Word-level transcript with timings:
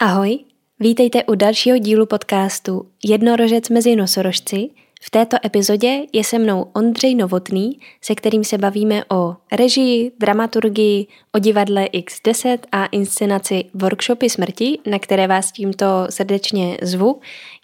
Ahoj, 0.00 0.38
vítejte 0.80 1.24
u 1.24 1.34
dalšího 1.34 1.78
dílu 1.78 2.06
podcastu 2.06 2.86
Jednorožec 3.04 3.68
mezi 3.68 3.96
nosorožci. 3.96 4.70
V 5.02 5.10
této 5.10 5.36
epizodě 5.44 6.00
je 6.12 6.24
se 6.24 6.38
mnou 6.38 6.70
Ondřej 6.72 7.14
Novotný, 7.14 7.80
se 8.00 8.14
kterým 8.14 8.44
se 8.44 8.58
bavíme 8.58 9.04
o 9.04 9.36
režii, 9.52 10.12
dramaturgii, 10.18 11.06
o 11.34 11.38
divadle 11.38 11.84
X10 11.84 12.58
a 12.72 12.86
inscenaci 12.86 13.64
Workshopy 13.74 14.30
smrti, 14.30 14.78
na 14.86 14.98
které 14.98 15.26
vás 15.26 15.52
tímto 15.52 15.86
srdečně 16.10 16.78
zvu. 16.82 17.20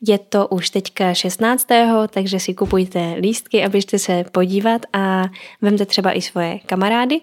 Je 0.08 0.18
to 0.18 0.48
už 0.48 0.70
teďka 0.70 1.14
16. 1.14 1.66
takže 2.10 2.40
si 2.40 2.54
kupujte 2.54 3.14
lístky, 3.20 3.64
abyste 3.64 3.98
se 3.98 4.24
podívat 4.32 4.82
a 4.92 5.24
vemte 5.62 5.86
třeba 5.86 6.12
i 6.12 6.22
svoje 6.22 6.58
kamarády. 6.66 7.20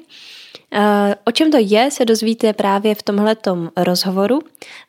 Eh, 0.74 1.16
o 1.26 1.32
čem 1.32 1.52
to 1.52 1.58
je, 1.60 1.92
se 1.92 2.06
dozvíte 2.06 2.54
právě 2.54 2.96
v 2.96 3.04
tomhletom 3.04 3.70
rozhovoru, 3.78 4.40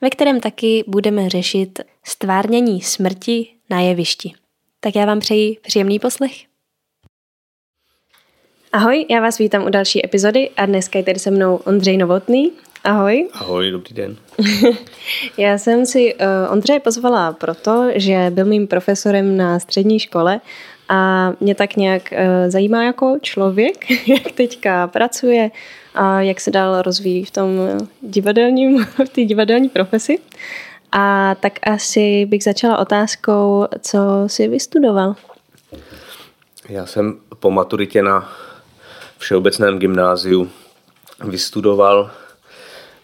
ve 0.01 0.11
kterém 0.11 0.41
taky 0.41 0.85
budeme 0.87 1.29
řešit 1.29 1.81
stvárnění 2.04 2.81
smrti 2.81 3.49
na 3.71 3.81
jevišti. 3.81 4.32
Tak 4.81 4.96
já 4.96 5.07
vám 5.07 5.21
přeji 5.21 5.57
příjemný 5.63 5.99
poslech. 5.99 6.32
Ahoj, 8.73 9.07
já 9.11 9.21
vás 9.21 9.39
vítám 9.39 9.64
u 9.64 9.71
další 9.71 10.04
epizody 10.04 10.50
a 10.57 10.67
dneska 10.67 10.99
je 10.99 11.04
tady 11.04 11.18
se 11.18 11.31
mnou 11.31 11.57
Ondřej 11.57 11.96
Novotný. 11.96 12.53
Ahoj. 12.85 13.29
Ahoj, 13.32 13.71
dobrý 13.71 13.95
den. 13.95 14.17
já 15.39 15.59
jsem 15.59 15.87
si 15.87 16.14
uh, 16.14 16.53
Ondřeje 16.53 16.81
pozvala 16.81 17.32
proto, 17.32 17.89
že 17.95 18.26
byl 18.31 18.45
mým 18.45 18.67
profesorem 18.67 19.37
na 19.37 19.59
střední 19.59 19.99
škole 19.99 20.40
a 20.93 21.32
mě 21.41 21.55
tak 21.55 21.77
nějak 21.77 22.03
uh, 22.13 22.19
zajímá 22.51 22.85
jako 22.85 23.19
člověk, 23.23 23.91
jak 24.09 24.32
teďka 24.32 24.87
pracuje 24.87 25.51
a 25.95 26.21
jak 26.21 26.41
se 26.41 26.51
dál 26.51 26.82
rozvíjí 26.82 27.25
v 27.25 27.31
tom 27.31 27.49
divadelním, 28.01 28.85
v 28.85 29.09
té 29.09 29.25
divadelní 29.25 29.68
profesi. 29.68 30.18
A 30.93 31.35
tak 31.35 31.53
asi 31.63 32.27
bych 32.27 32.45
začala 32.45 32.78
otázkou, 32.78 33.67
co 33.81 33.99
jsi 34.27 34.49
vystudoval? 34.49 35.17
Já 36.69 36.87
jsem 36.87 37.17
po 37.39 37.51
maturitě 37.51 38.03
na 38.03 38.33
Všeobecném 39.19 39.79
gymnáziu 39.79 40.51
vystudoval 41.25 42.11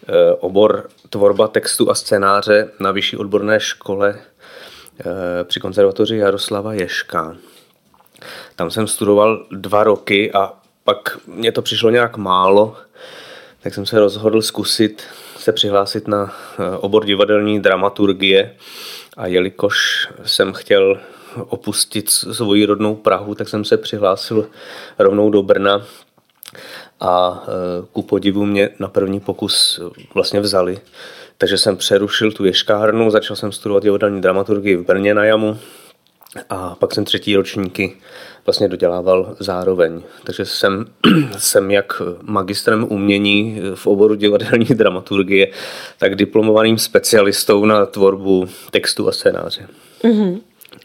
eh, 0.07 0.33
obor 0.39 0.89
tvorba 1.09 1.47
textu 1.47 1.91
a 1.91 1.95
scénáře 1.95 2.69
na 2.79 2.91
vyšší 2.91 3.17
odborné 3.17 3.59
škole 3.59 4.19
eh, 4.99 5.03
při 5.43 5.59
konzervatoři 5.59 6.17
Jaroslava 6.17 6.73
Ješka. 6.73 7.35
Tam 8.55 8.71
jsem 8.71 8.87
studoval 8.87 9.45
dva 9.51 9.83
roky 9.83 10.31
a 10.31 10.53
pak 10.83 11.17
mě 11.27 11.51
to 11.51 11.61
přišlo 11.61 11.89
nějak 11.89 12.17
málo, 12.17 12.77
tak 13.63 13.73
jsem 13.73 13.85
se 13.85 13.99
rozhodl 13.99 14.41
zkusit 14.41 15.03
se 15.39 15.51
přihlásit 15.51 16.07
na 16.07 16.33
eh, 16.59 16.77
obor 16.77 17.05
divadelní 17.05 17.59
dramaturgie. 17.59 18.55
A 19.17 19.27
jelikož 19.27 20.07
jsem 20.25 20.53
chtěl 20.53 20.99
opustit 21.35 22.09
svoji 22.09 22.65
rodnou 22.65 22.95
Prahu, 22.95 23.35
tak 23.35 23.49
jsem 23.49 23.65
se 23.65 23.77
přihlásil 23.77 24.47
rovnou 24.99 25.29
do 25.29 25.43
Brna. 25.43 25.85
A 26.99 27.43
eh, 27.43 27.85
ku 27.91 28.01
podivu 28.01 28.45
mě 28.45 28.69
na 28.79 28.87
první 28.87 29.19
pokus 29.19 29.79
vlastně 30.13 30.39
vzali. 30.39 30.79
Takže 31.37 31.57
jsem 31.57 31.77
přerušil 31.77 32.31
tu 32.31 32.45
ješkárnu, 32.45 33.11
začal 33.11 33.35
jsem 33.35 33.51
studovat 33.51 33.83
divadelní 33.83 34.21
dramaturgii 34.21 34.75
v 34.75 34.85
Brně 34.85 35.13
na 35.13 35.25
Jamu 35.25 35.59
a 36.49 36.75
pak 36.75 36.93
jsem 36.93 37.05
třetí 37.05 37.35
ročníky 37.35 37.97
vlastně 38.45 38.67
dodělával 38.67 39.35
zároveň. 39.39 40.01
Takže 40.23 40.45
jsem, 40.45 40.85
jsem 41.37 41.71
jak 41.71 42.01
magistrem 42.21 42.87
umění 42.89 43.61
v 43.75 43.87
oboru 43.87 44.15
divadelní 44.15 44.65
dramaturgie, 44.65 45.47
tak 45.97 46.15
diplomovaným 46.15 46.77
specialistou 46.77 47.65
na 47.65 47.85
tvorbu 47.85 48.47
textu 48.71 49.07
a 49.07 49.11
scénáře. 49.11 49.67
Uh-huh. 50.03 50.41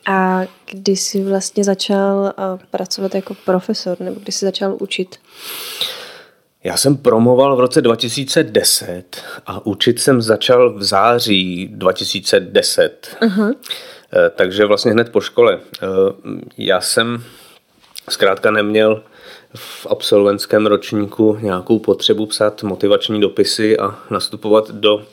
A 0.06 0.42
kdy 0.70 0.96
jsi 0.96 1.24
vlastně 1.24 1.64
začal 1.64 2.32
pracovat 2.70 3.14
jako 3.14 3.34
profesor, 3.44 4.00
nebo 4.00 4.20
kdy 4.20 4.32
jsi 4.32 4.44
začal 4.44 4.76
učit? 4.80 5.16
Já 6.64 6.76
jsem 6.76 6.96
promoval 6.96 7.56
v 7.56 7.60
roce 7.60 7.82
2010 7.82 9.04
a 9.46 9.66
učit 9.66 10.00
jsem 10.00 10.22
začal 10.22 10.78
v 10.78 10.82
září 10.82 11.68
2010. 11.72 13.16
Uh-huh. 13.20 13.54
Takže 14.36 14.64
vlastně 14.64 14.92
hned 14.92 15.12
po 15.12 15.20
škole. 15.20 15.60
Eh, 15.82 15.86
já 16.58 16.80
jsem 16.80 17.24
zkrátka 18.08 18.50
neměl 18.50 19.02
v 19.54 19.86
absolventském 19.90 20.66
ročníku 20.66 21.38
nějakou 21.40 21.78
potřebu 21.78 22.26
psát 22.26 22.62
motivační 22.62 23.20
dopisy 23.20 23.78
a 23.78 23.98
nastupovat 24.10 24.70
do 24.70 24.98
eh, 25.00 25.04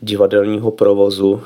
divadelního 0.00 0.70
provozu, 0.70 1.42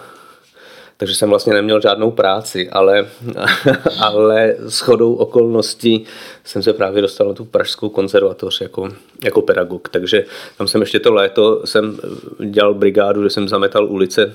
takže 0.96 1.14
jsem 1.14 1.28
vlastně 1.28 1.52
neměl 1.52 1.80
žádnou 1.80 2.10
práci, 2.10 2.70
ale, 2.70 3.06
ale 4.00 4.56
s 4.68 4.80
chodou 4.80 5.14
okolností 5.14 6.04
jsem 6.44 6.62
se 6.62 6.72
právě 6.72 7.02
dostal 7.02 7.28
na 7.28 7.34
tu 7.34 7.44
pražskou 7.44 7.88
konzervatoř 7.88 8.60
jako, 8.60 8.88
jako 9.24 9.42
pedagog. 9.42 9.88
Takže 9.88 10.24
tam 10.58 10.68
jsem 10.68 10.80
ještě 10.80 11.00
to 11.00 11.12
léto 11.12 11.66
jsem 11.66 11.98
dělal 12.44 12.74
brigádu, 12.74 13.22
že 13.22 13.30
jsem 13.30 13.48
zametal 13.48 13.86
ulice 13.86 14.34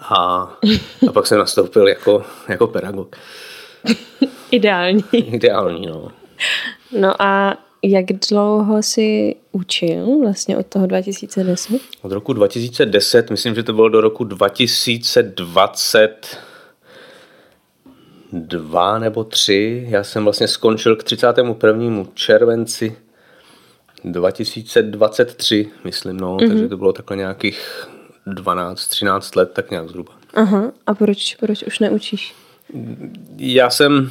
a, 0.00 0.42
a 1.08 1.12
pak 1.12 1.26
jsem 1.26 1.38
nastoupil 1.38 1.88
jako, 1.88 2.24
jako 2.48 2.66
pedagog. 2.66 3.16
Ideální. 4.50 5.04
Ideální, 5.12 5.86
no. 5.86 6.08
No 6.98 7.22
a 7.22 7.58
jak 7.82 8.04
dlouho 8.30 8.82
jsi 8.82 9.36
učil 9.52 10.18
vlastně 10.20 10.56
od 10.56 10.66
toho 10.66 10.86
2010? 10.86 11.80
Od 12.02 12.12
roku 12.12 12.32
2010, 12.32 13.30
myslím, 13.30 13.54
že 13.54 13.62
to 13.62 13.72
bylo 13.72 13.88
do 13.88 14.00
roku 14.00 14.24
2020 14.24 16.38
dva 18.32 18.98
nebo 18.98 19.24
tři. 19.24 19.86
Já 19.88 20.04
jsem 20.04 20.24
vlastně 20.24 20.48
skončil 20.48 20.96
k 20.96 21.04
31. 21.04 22.04
červenci 22.14 22.96
2023, 24.04 25.68
myslím, 25.84 26.16
no, 26.16 26.36
mm-hmm. 26.36 26.48
takže 26.48 26.68
to 26.68 26.76
bylo 26.76 26.92
takhle 26.92 27.16
nějakých 27.16 27.88
12-13 28.34 29.36
let, 29.36 29.50
tak 29.52 29.70
nějak 29.70 29.88
zhruba. 29.88 30.12
Aha, 30.34 30.72
a 30.86 30.94
proč, 30.94 31.34
proč 31.34 31.62
už 31.62 31.78
neučíš? 31.78 32.34
Já 33.36 33.70
jsem 33.70 34.10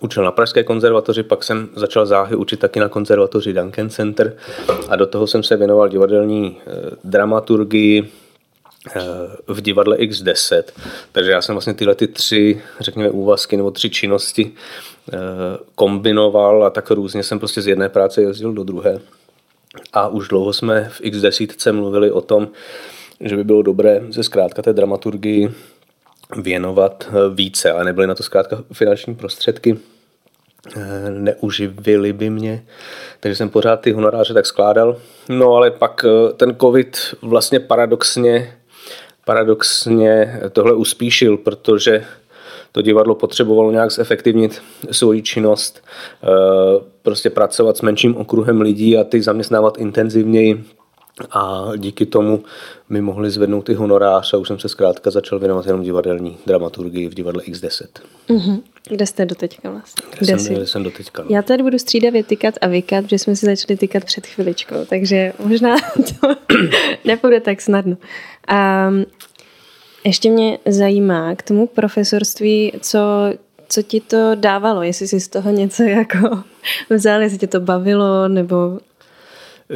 učil 0.00 0.24
na 0.24 0.32
Pražské 0.32 0.64
konzervatoři, 0.64 1.22
pak 1.22 1.44
jsem 1.44 1.68
začal 1.76 2.06
záhy 2.06 2.36
učit 2.36 2.60
taky 2.60 2.80
na 2.80 2.88
konzervatoři 2.88 3.52
Duncan 3.52 3.90
Center 3.90 4.36
a 4.88 4.96
do 4.96 5.06
toho 5.06 5.26
jsem 5.26 5.42
se 5.42 5.56
věnoval 5.56 5.88
divadelní 5.88 6.56
eh, 6.60 6.70
dramaturgii 7.04 8.08
eh, 8.96 9.00
v 9.46 9.60
divadle 9.60 9.96
X10. 9.96 10.62
Takže 11.12 11.30
já 11.30 11.42
jsem 11.42 11.54
vlastně 11.54 11.74
tyhle 11.74 11.94
ty 11.94 12.06
tři, 12.08 12.62
řekněme, 12.80 13.10
úvazky 13.10 13.56
nebo 13.56 13.70
tři 13.70 13.90
činnosti 13.90 14.52
eh, 15.12 15.16
kombinoval 15.74 16.64
a 16.64 16.70
tak 16.70 16.90
různě 16.90 17.22
jsem 17.22 17.38
prostě 17.38 17.62
z 17.62 17.66
jedné 17.66 17.88
práce 17.88 18.22
jezdil 18.22 18.52
do 18.52 18.64
druhé. 18.64 18.98
A 19.92 20.08
už 20.08 20.28
dlouho 20.28 20.52
jsme 20.52 20.90
v 20.92 21.00
X10 21.00 21.72
mluvili 21.72 22.10
o 22.10 22.20
tom, 22.20 22.48
že 23.20 23.36
by 23.36 23.44
bylo 23.44 23.62
dobré 23.62 24.02
se 24.10 24.22
zkrátka 24.22 24.62
té 24.62 24.72
dramaturgii 24.72 25.50
věnovat 26.36 27.08
eh, 27.08 27.34
více, 27.34 27.72
ale 27.72 27.84
nebyly 27.84 28.06
na 28.06 28.14
to 28.14 28.22
zkrátka 28.22 28.64
finanční 28.72 29.14
prostředky, 29.14 29.78
eh, 30.76 31.10
neuživili 31.10 32.12
by 32.12 32.30
mě, 32.30 32.64
takže 33.20 33.36
jsem 33.36 33.48
pořád 33.48 33.80
ty 33.80 33.92
honoráře 33.92 34.34
tak 34.34 34.46
skládal. 34.46 34.96
No 35.28 35.54
ale 35.54 35.70
pak 35.70 36.04
eh, 36.04 36.32
ten 36.32 36.56
covid 36.60 36.98
vlastně 37.22 37.60
paradoxně, 37.60 38.54
paradoxně 39.24 40.40
tohle 40.52 40.72
uspíšil, 40.72 41.36
protože 41.36 42.04
to 42.72 42.82
divadlo 42.82 43.14
potřebovalo 43.14 43.72
nějak 43.72 43.92
zefektivnit 43.92 44.62
svoji 44.90 45.22
činnost, 45.22 45.84
prostě 47.02 47.30
pracovat 47.30 47.76
s 47.76 47.82
menším 47.82 48.16
okruhem 48.16 48.60
lidí 48.60 48.96
a 48.96 49.04
ty 49.04 49.22
zaměstnávat 49.22 49.78
intenzivněji, 49.78 50.64
a 51.30 51.66
díky 51.76 52.06
tomu 52.06 52.42
mi 52.88 53.00
mohli 53.00 53.30
zvednout 53.30 53.62
ty 53.62 53.74
honorář 53.74 54.34
a 54.34 54.36
už 54.36 54.48
jsem 54.48 54.58
se 54.58 54.68
zkrátka 54.68 55.10
začal 55.10 55.38
věnovat 55.38 55.66
jenom 55.66 55.82
divadelní 55.82 56.36
dramaturgii 56.46 57.08
v 57.08 57.14
divadle 57.14 57.42
X10. 57.42 57.86
Mm-hmm. 58.28 58.62
Kde 58.88 59.06
jste 59.06 59.26
doteďka 59.26 59.70
vlastně? 59.70 60.02
Kde, 60.10 60.26
kde, 60.26 60.38
jsem, 60.38 60.54
kde 60.54 60.66
jsem 60.66 60.82
doteďka. 60.82 61.22
No. 61.22 61.28
Já 61.30 61.42
tady 61.42 61.62
budu 61.62 61.78
střídavě 61.78 62.24
tykat 62.24 62.54
a 62.60 62.66
vykat, 62.66 63.04
protože 63.04 63.18
jsme 63.18 63.36
si 63.36 63.46
začali 63.46 63.76
tykat 63.76 64.04
před 64.04 64.26
chviličkou, 64.26 64.84
takže 64.88 65.32
možná 65.44 65.76
to 66.20 66.36
nepůjde 67.04 67.40
tak 67.40 67.60
snadno. 67.60 67.96
Um, 68.88 69.04
ještě 70.04 70.30
mě 70.30 70.58
zajímá 70.66 71.34
k 71.34 71.42
tomu 71.42 71.66
profesorství, 71.66 72.72
co, 72.80 72.98
co 73.68 73.82
ti 73.82 74.00
to 74.00 74.30
dávalo, 74.34 74.82
jestli 74.82 75.08
jsi 75.08 75.20
z 75.20 75.28
toho 75.28 75.50
něco 75.50 75.82
jako 75.82 76.18
vzal, 76.90 77.22
jestli 77.22 77.38
tě 77.38 77.46
to 77.46 77.60
bavilo, 77.60 78.28
nebo 78.28 78.78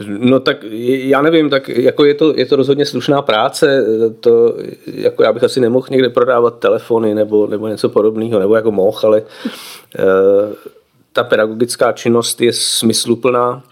No 0.07 0.41
tak 0.41 0.57
já 0.83 1.23
nevím, 1.23 1.51
tak 1.51 1.69
jako 1.69 2.05
je 2.05 2.15
to, 2.15 2.35
je 2.37 2.47
to 2.47 2.57
rozhodně 2.57 2.87
slušná 2.87 3.23
práce, 3.23 3.87
to 4.21 4.57
jako 4.87 5.23
já 5.23 5.33
bych 5.33 5.45
asi 5.45 5.61
nemohl 5.61 5.87
někde 5.91 6.11
prodávat 6.11 6.59
telefony 6.59 7.15
nebo, 7.15 7.47
nebo 7.47 7.69
něco 7.69 7.89
podobného, 7.89 8.41
nebo 8.41 8.57
jako 8.57 8.71
mohl, 8.71 9.01
ale 9.03 9.19
e, 9.19 9.25
ta 11.13 11.25
pedagogická 11.25 11.93
činnost 11.93 12.41
je 12.41 12.53
smysluplná 12.53 13.63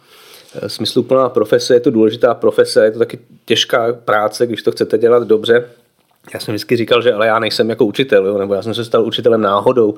smysluplná 0.67 1.29
profese, 1.29 1.75
je 1.75 1.81
to 1.81 1.91
důležitá 1.91 2.35
profese, 2.35 2.85
je 2.85 2.91
to 2.91 2.99
taky 2.99 3.19
těžká 3.45 3.93
práce, 3.93 4.47
když 4.47 4.63
to 4.63 4.73
chcete 4.73 4.99
dělat 4.99 5.23
dobře. 5.23 5.69
Já 6.35 6.41
jsem 6.41 6.55
vždycky 6.55 6.77
říkal, 6.77 7.03
že 7.03 7.13
ale 7.13 7.27
já 7.27 7.39
nejsem 7.39 7.71
jako 7.71 7.85
učitel, 7.85 8.27
jo, 8.27 8.39
nebo 8.39 8.55
já 8.55 8.63
jsem 8.63 8.75
se 8.75 8.85
stal 8.85 9.05
učitelem 9.05 9.41
náhodou. 9.41 9.95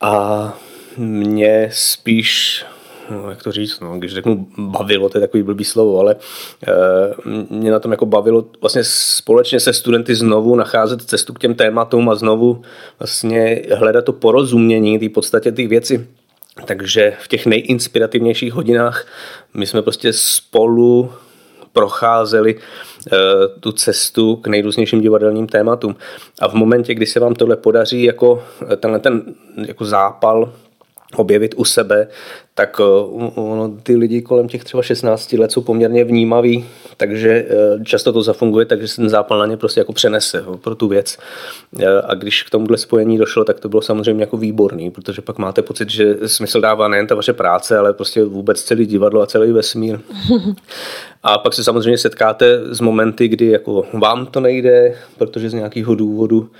A 0.00 0.58
mě 0.96 1.68
spíš 1.72 2.64
no, 3.10 3.30
jak 3.30 3.42
to 3.42 3.52
říct, 3.52 3.80
no, 3.80 3.98
když 3.98 4.14
řeknu 4.14 4.46
bavilo, 4.58 5.08
to 5.08 5.18
je 5.18 5.20
takový 5.20 5.42
blbý 5.42 5.64
slovo, 5.64 6.00
ale 6.00 6.16
e, 6.66 6.74
mě 7.50 7.70
na 7.70 7.78
tom 7.78 7.90
jako 7.90 8.06
bavilo 8.06 8.46
vlastně 8.60 8.82
společně 8.84 9.60
se 9.60 9.72
studenty 9.72 10.14
znovu 10.14 10.56
nacházet 10.56 11.02
cestu 11.02 11.32
k 11.32 11.38
těm 11.38 11.54
tématům 11.54 12.08
a 12.08 12.14
znovu 12.14 12.62
vlastně 12.98 13.62
hledat 13.74 14.04
to 14.04 14.12
porozumění, 14.12 14.98
té 14.98 15.08
podstatě 15.08 15.52
ty 15.52 15.66
věci. 15.66 16.06
Takže 16.64 17.12
v 17.20 17.28
těch 17.28 17.46
nejinspirativnějších 17.46 18.52
hodinách 18.52 19.06
my 19.54 19.66
jsme 19.66 19.82
prostě 19.82 20.12
spolu 20.12 21.12
procházeli 21.72 22.56
eh, 22.58 23.16
tu 23.60 23.72
cestu 23.72 24.36
k 24.36 24.46
nejrůznějším 24.46 25.00
divadelním 25.00 25.46
tématům. 25.46 25.96
A 26.40 26.48
v 26.48 26.54
momentě, 26.54 26.94
kdy 26.94 27.06
se 27.06 27.20
vám 27.20 27.34
tohle 27.34 27.56
podaří 27.56 28.02
jako 28.02 28.44
tenhle 28.76 29.00
ten 29.00 29.22
jako 29.66 29.84
zápal 29.84 30.52
objevit 31.16 31.54
u 31.56 31.64
sebe, 31.64 32.08
tak 32.54 32.80
eh, 32.80 32.84
ono, 33.34 33.68
ty 33.82 33.96
lidi 33.96 34.22
kolem 34.22 34.48
těch 34.48 34.64
třeba 34.64 34.82
16 34.82 35.32
let 35.32 35.52
jsou 35.52 35.60
poměrně 35.60 36.04
vnímaví, 36.04 36.66
takže 36.96 37.30
eh, 37.30 37.84
často 37.84 38.12
to 38.12 38.22
zafunguje, 38.22 38.66
takže 38.66 38.88
se 38.88 38.96
ten 38.96 39.08
zápal 39.08 39.38
na 39.38 39.46
ně 39.46 39.56
prostě 39.56 39.80
jako 39.80 39.92
přenese 39.92 40.44
jo, 40.46 40.56
pro 40.56 40.74
tu 40.74 40.88
věc. 40.88 41.18
Eh, 41.78 42.02
a 42.04 42.14
když 42.14 42.42
k 42.42 42.50
tomuhle 42.50 42.78
spojení 42.78 43.18
došlo, 43.18 43.44
tak 43.44 43.60
to 43.60 43.68
bylo 43.68 43.82
samozřejmě 43.82 44.22
jako 44.22 44.36
výborný, 44.36 44.90
protože 44.90 45.22
pak 45.22 45.38
máte 45.38 45.62
pocit, 45.62 45.90
že 45.90 46.16
smysl 46.26 46.60
dává 46.60 46.88
nejen 46.88 47.06
ta 47.06 47.14
vaše 47.14 47.32
práce, 47.32 47.78
ale 47.78 47.92
prostě 47.92 48.24
vůbec 48.24 48.62
celý 48.62 48.86
divadlo 48.86 49.22
a 49.22 49.26
celý 49.26 49.52
vesmír. 49.52 49.98
A 51.22 51.38
pak 51.38 51.54
se 51.54 51.64
samozřejmě 51.64 51.98
setkáte 51.98 52.74
s 52.74 52.80
momenty, 52.80 53.28
kdy 53.28 53.46
jako 53.46 53.86
vám 53.92 54.26
to 54.26 54.40
nejde, 54.40 54.94
protože 55.18 55.50
z 55.50 55.54
nějakého 55.54 55.94
důvodu 55.94 56.50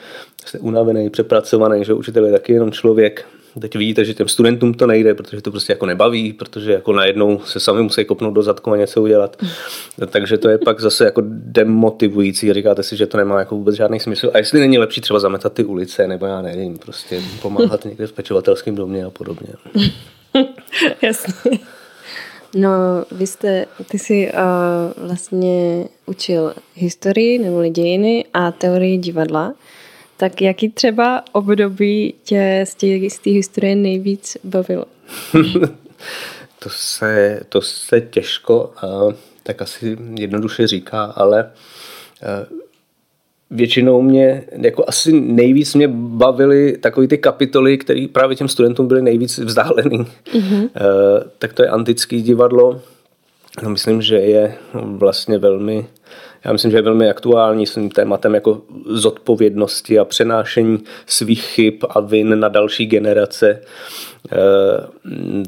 jste 0.47 0.58
unavený, 0.58 1.11
přepracovaný, 1.11 1.85
že 1.85 1.94
učitel 1.94 2.25
je 2.25 2.32
taky 2.32 2.52
jenom 2.52 2.73
člověk, 2.73 3.26
Teď 3.61 3.76
vidíte, 3.76 4.05
že 4.05 4.14
těm 4.14 4.29
studentům 4.29 4.75
to 4.75 4.87
nejde, 4.87 5.14
protože 5.14 5.43
to 5.43 5.50
prostě 5.50 5.73
jako 5.73 5.87
nebaví, 5.87 6.32
protože 6.32 6.73
jako 6.73 6.93
najednou 6.93 7.41
se 7.44 7.61
sami 7.61 7.82
musí 7.82 8.05
kopnout 8.05 8.35
do 8.35 8.43
zadku 8.43 8.73
a 8.73 8.76
něco 8.76 9.02
udělat. 9.02 9.37
Takže 10.06 10.38
to 10.38 10.49
je 10.49 10.58
pak 10.58 10.81
zase 10.81 11.05
jako 11.05 11.23
demotivující. 11.26 12.52
Říkáte 12.52 12.82
si, 12.82 12.97
že 12.97 13.06
to 13.06 13.17
nemá 13.17 13.38
jako 13.38 13.56
vůbec 13.56 13.75
žádný 13.75 14.00
smysl. 14.00 14.31
A 14.35 14.38
jestli 14.38 14.61
není 14.61 14.79
lepší 14.79 15.00
třeba 15.00 15.20
zametat 15.20 15.52
ty 15.52 15.64
ulice, 15.64 16.08
nebo 16.08 16.26
já 16.26 16.43
nevím, 16.43 16.79
prostě 16.79 17.23
pomáhat 17.43 17.85
někde 17.85 18.06
v 18.06 18.12
pečovatelském 18.12 18.75
domě 18.75 19.05
a 19.05 19.11
podobně. 19.11 19.49
Jasně. 21.02 21.58
No, 22.55 22.70
vy 23.12 23.26
jste, 23.26 23.67
ty 23.91 23.99
jsi 23.99 24.32
uh, 24.32 25.06
vlastně 25.06 25.85
učil 26.06 26.55
historii 26.75 27.38
nebo 27.38 27.69
dějiny 27.69 28.25
a 28.35 28.52
teorii 28.52 28.99
divadla. 28.99 29.55
Tak 30.21 30.43
jaký 30.43 30.69
třeba 30.69 31.25
období 31.33 32.15
tě 32.25 32.65
z 32.69 32.75
té, 32.75 33.11
z 33.11 33.19
té 33.19 33.31
historie 33.31 33.77
nejvíc 33.77 34.37
bavilo? 34.45 34.85
to, 36.59 36.69
se, 36.69 37.41
to 37.49 37.61
se 37.63 38.01
těžko 38.01 38.73
uh, 38.85 39.13
tak 39.43 39.63
asi 39.63 39.97
jednoduše 40.15 40.67
říká, 40.67 41.05
ale 41.05 41.45
uh, 41.45 42.59
většinou 43.51 44.03
mě, 44.03 44.45
jako 44.53 44.85
asi 44.87 45.21
nejvíc 45.21 45.75
mě 45.75 45.89
bavily 45.93 46.79
takové 46.79 47.07
ty 47.07 47.19
kapitoly, 47.19 47.79
které 47.79 48.07
právě 48.13 48.37
těm 48.37 48.49
studentům 48.49 48.89
byly 48.89 49.03
nejvíc 49.03 49.39
vzdálený. 49.39 49.99
Mm-hmm. 49.99 50.63
Uh, 50.63 50.69
tak 51.39 51.53
to 51.53 51.63
je 51.63 51.69
antický 51.69 52.23
divadlo. 52.23 52.83
No, 53.63 53.71
myslím, 53.71 54.03
že 54.03 54.17
je 54.17 54.55
vlastně 54.75 55.39
velmi 55.39 55.87
já 56.45 56.53
myslím, 56.53 56.71
že 56.71 56.77
je 56.77 56.83
velmi 56.83 57.11
aktuální 57.11 57.67
s 57.67 57.75
tím 57.75 57.91
tématem 57.91 58.35
jako 58.35 58.63
zodpovědnosti 58.87 59.99
a 59.99 60.05
přenášení 60.05 60.79
svých 61.07 61.43
chyb 61.43 61.75
a 61.89 62.01
vin 62.01 62.41
na 62.41 62.49
další 62.49 62.87
generace 62.87 63.63
eh, 64.33 64.37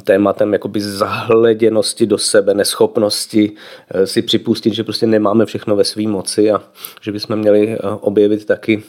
tématem 0.05 0.53
jakoby 0.53 0.81
zahleděnosti 0.81 2.07
do 2.07 2.19
sebe, 2.19 2.55
neschopnosti 2.55 3.53
eh, 3.91 4.07
si 4.07 4.23
připustit, 4.23 4.75
že 4.75 4.85
prostě 4.85 5.07
nemáme 5.07 5.47
všechno 5.47 5.77
ve 5.77 5.85
své 5.85 6.03
moci 6.03 6.51
a 6.51 6.63
že 7.01 7.13
bychom 7.13 7.37
měli 7.37 7.73
eh, 7.73 7.79
objevit 8.01 8.45
taky 8.45 8.83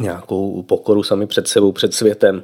nějakou 0.00 0.62
pokoru 0.62 1.02
sami 1.02 1.26
před 1.26 1.48
sebou, 1.48 1.72
před 1.72 1.94
světem 1.94 2.42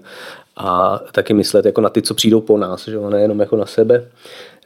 a 0.57 1.01
taky 1.13 1.35
myslet 1.35 1.65
jako 1.65 1.81
na 1.81 1.89
ty, 1.89 2.03
co 2.03 2.15
přijdou 2.15 2.41
po 2.41 2.59
nás, 2.59 2.89
že 2.89 2.99
nejenom 2.99 3.41
jako 3.41 3.57
na 3.57 3.67
sebe. 3.67 4.05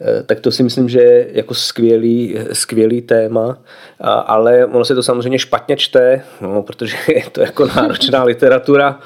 Eh, 0.01 0.23
tak 0.23 0.41
to 0.41 0.51
si 0.51 0.63
myslím, 0.63 0.89
že 0.89 1.01
je 1.01 1.29
jako 1.33 1.55
skvělý, 1.55 2.39
skvělý 2.53 3.03
téma, 3.03 3.59
ale 4.27 4.67
ono 4.67 4.85
se 4.85 4.95
to 4.95 5.03
samozřejmě 5.03 5.39
špatně 5.39 5.77
čte, 5.77 6.23
no, 6.41 6.63
protože 6.63 6.97
je 7.09 7.25
to 7.33 7.41
jako 7.41 7.67
náročná 7.67 8.23
literatura. 8.25 9.01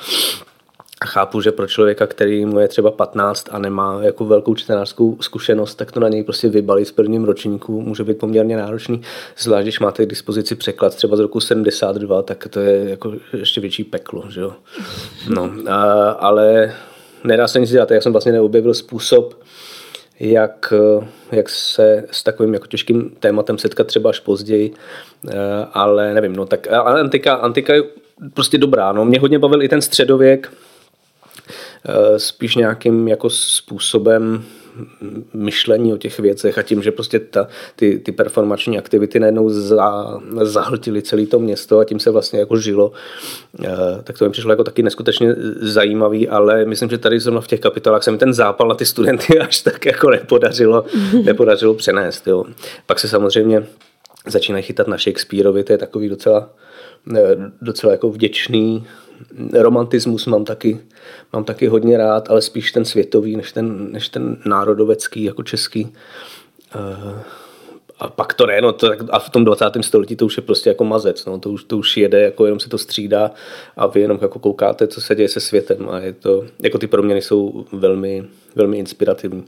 A 1.01 1.07
chápu, 1.07 1.41
že 1.41 1.53
pro 1.53 1.67
člověka, 1.67 2.07
který 2.07 2.47
mu 2.47 2.59
je 2.59 2.69
třeba 2.69 2.91
15 2.91 3.49
a 3.51 3.59
nemá 3.59 3.99
jako 4.03 4.25
velkou 4.25 4.55
čtenářskou 4.55 5.17
zkušenost, 5.21 5.75
tak 5.75 5.93
to 5.93 6.01
na 6.01 6.09
něj 6.09 6.25
prostě 6.25 6.49
vybalit 6.49 6.89
v 6.89 6.93
prvním 6.93 7.25
ročníku 7.25 7.83
může 7.83 8.05
být 8.05 8.19
poměrně 8.19 8.57
náročný. 8.57 9.03
Zvlášť, 9.39 9.63
když 9.63 9.81
máte 9.81 10.07
k 10.07 10.09
dispozici 10.09 10.55
překlad 10.55 10.95
třeba 10.95 11.17
z 11.17 11.21
roku 11.21 11.41
72, 11.41 12.23
tak 12.23 12.49
to 12.49 12.61
je 12.61 12.91
jako 12.91 13.13
ještě 13.33 13.61
větší 13.61 13.85
peklo. 13.85 14.25
Že 14.29 14.41
jo? 14.41 14.53
No, 15.29 15.51
a, 15.69 16.11
ale 16.11 16.75
nedá 17.25 17.49
se 17.49 17.61
nic 17.61 17.71
dělat. 17.71 17.91
Já 17.91 18.01
jsem 18.01 18.13
vlastně 18.13 18.33
neobjevil 18.33 18.75
způsob, 18.75 19.35
jak, 20.21 20.73
jak 21.33 21.49
se 21.49 22.05
s 22.11 22.23
takovým 22.23 22.55
jako 22.55 22.67
těžkým 22.67 23.11
tématem 23.21 23.59
setkat 23.59 23.87
třeba 23.87 24.11
až 24.11 24.21
později, 24.21 24.75
eh, 25.29 25.35
ale 25.73 26.15
nevím, 26.15 26.37
no 26.37 26.47
tak 26.47 26.73
ale 26.73 27.01
antika, 27.01 27.35
antika 27.35 27.75
je 27.75 27.83
prostě 28.35 28.59
dobrá, 28.59 28.93
no. 28.93 29.05
Mě 29.05 29.21
hodně 29.21 29.39
bavil 29.39 29.63
i 29.63 29.69
ten 29.69 29.83
středověk, 29.83 30.53
eh, 31.89 32.19
spíš 32.19 32.57
nějakým 32.57 33.09
jako 33.09 33.31
způsobem 33.31 34.45
myšlení 35.35 35.95
o 35.95 35.97
těch 35.97 36.19
věcech 36.19 36.59
a 36.59 36.63
tím, 36.63 36.83
že 36.83 36.93
prostě 36.93 37.19
ta, 37.19 37.49
ty, 37.77 37.99
ty 37.99 38.13
performační 38.13 38.79
aktivity 38.79 39.21
najednou 39.21 39.51
za, 39.51 40.21
zahltily 40.43 41.03
celé 41.03 41.27
to 41.27 41.39
město 41.39 41.79
a 41.79 41.85
tím 41.85 42.01
se 42.01 42.11
vlastně 42.11 42.41
jako 42.41 42.57
žilo, 42.57 42.93
eh, 43.65 43.69
tak 44.05 44.19
to 44.19 44.25
mi 44.25 44.31
přišlo 44.31 44.51
jako 44.51 44.65
taky 44.65 44.83
neskutečně 44.83 45.35
zajímavý, 45.61 46.29
ale 46.29 46.65
myslím, 46.65 46.91
že 46.91 46.99
tady 46.99 47.21
zrovna 47.21 47.41
v 47.41 47.47
těch 47.47 47.61
kapitolách 47.61 48.03
se 48.03 48.11
mi 48.11 48.19
ten 48.19 48.35
zápal 48.35 48.69
na 48.69 48.75
ty 48.75 48.87
studenty 48.87 49.39
až 49.41 49.63
tak 49.63 49.87
jako 49.87 50.11
nepodařilo, 50.11 50.85
nepodařilo 51.25 51.75
přenést. 51.75 52.27
Jo. 52.27 52.45
Pak 52.87 52.99
se 52.99 53.09
samozřejmě 53.09 53.67
začínají 54.27 54.65
chytat 54.65 54.89
na 54.89 54.97
Shakespeareovi, 54.97 55.65
to 55.65 55.73
je 55.73 55.79
takový 55.79 56.09
docela, 56.09 56.51
eh, 57.17 57.37
docela 57.63 57.93
jako 57.93 58.11
vděčný 58.11 58.87
romantismus 59.53 60.27
mám 60.27 60.45
taky, 60.45 60.81
mám 61.33 61.45
taky 61.45 61.67
hodně 61.67 61.99
rád, 61.99 62.31
ale 62.31 62.43
spíš 62.43 62.73
ten 62.73 62.85
světový, 62.85 63.37
než 63.37 63.53
ten, 63.53 63.93
než 63.93 64.09
ten 64.09 64.37
národovecký, 64.45 65.25
jako 65.25 65.43
český. 65.43 65.93
Uh, 66.75 67.21
a 67.99 68.09
pak 68.09 68.35
to 68.35 68.47
ne, 68.47 68.61
no 68.61 68.73
to, 68.73 68.91
a 69.11 69.19
v 69.19 69.31
tom 69.31 69.45
20. 69.45 69.65
století 69.81 70.17
to 70.17 70.27
už 70.27 70.37
je 70.37 70.43
prostě 70.43 70.71
jako 70.71 70.85
mazec, 70.85 71.25
no, 71.25 71.39
to, 71.39 71.51
už, 71.51 71.65
to 71.65 71.79
už 71.79 71.97
jede, 71.97 72.21
jako 72.21 72.45
jenom 72.45 72.61
se 72.61 72.69
to 72.69 72.79
střídá 72.79 73.31
a 73.77 73.87
vy 73.87 74.01
jenom 74.01 74.19
jako 74.23 74.39
koukáte, 74.39 74.87
co 74.87 75.01
se 75.01 75.15
děje 75.15 75.29
se 75.29 75.41
světem 75.41 75.89
a 75.91 75.99
je 75.99 76.13
to, 76.13 76.45
jako 76.63 76.79
ty 76.79 76.87
proměny 76.87 77.23
jsou 77.23 77.65
velmi, 77.73 78.25
velmi 78.55 78.79
inspirativní. 78.79 79.45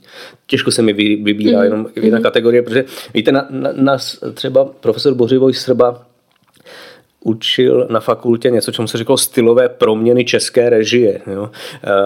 Těžko 0.47 0.71
se 0.71 0.83
mi 0.83 0.93
vybírá 0.93 1.59
mm. 1.59 1.65
jenom 1.65 1.87
jedna 1.97 2.19
mm. 2.19 2.23
kategorie, 2.23 2.63
protože 2.63 2.85
víte, 3.15 3.33
na, 3.33 3.47
na, 3.51 3.73
nás 3.73 4.25
třeba 4.35 4.65
profesor 4.65 5.15
Bořivoj 5.15 5.55
Srba 5.55 6.07
učil 7.25 7.87
na 7.91 8.01
fakultě 8.01 8.51
něco, 8.51 8.73
čemu 8.73 8.89
se 8.89 8.99
říkalo 8.99 9.17
stylové 9.17 9.69
proměny 9.69 10.25
české 10.25 10.71
režie. 10.71 11.21
Jo? 11.33 11.51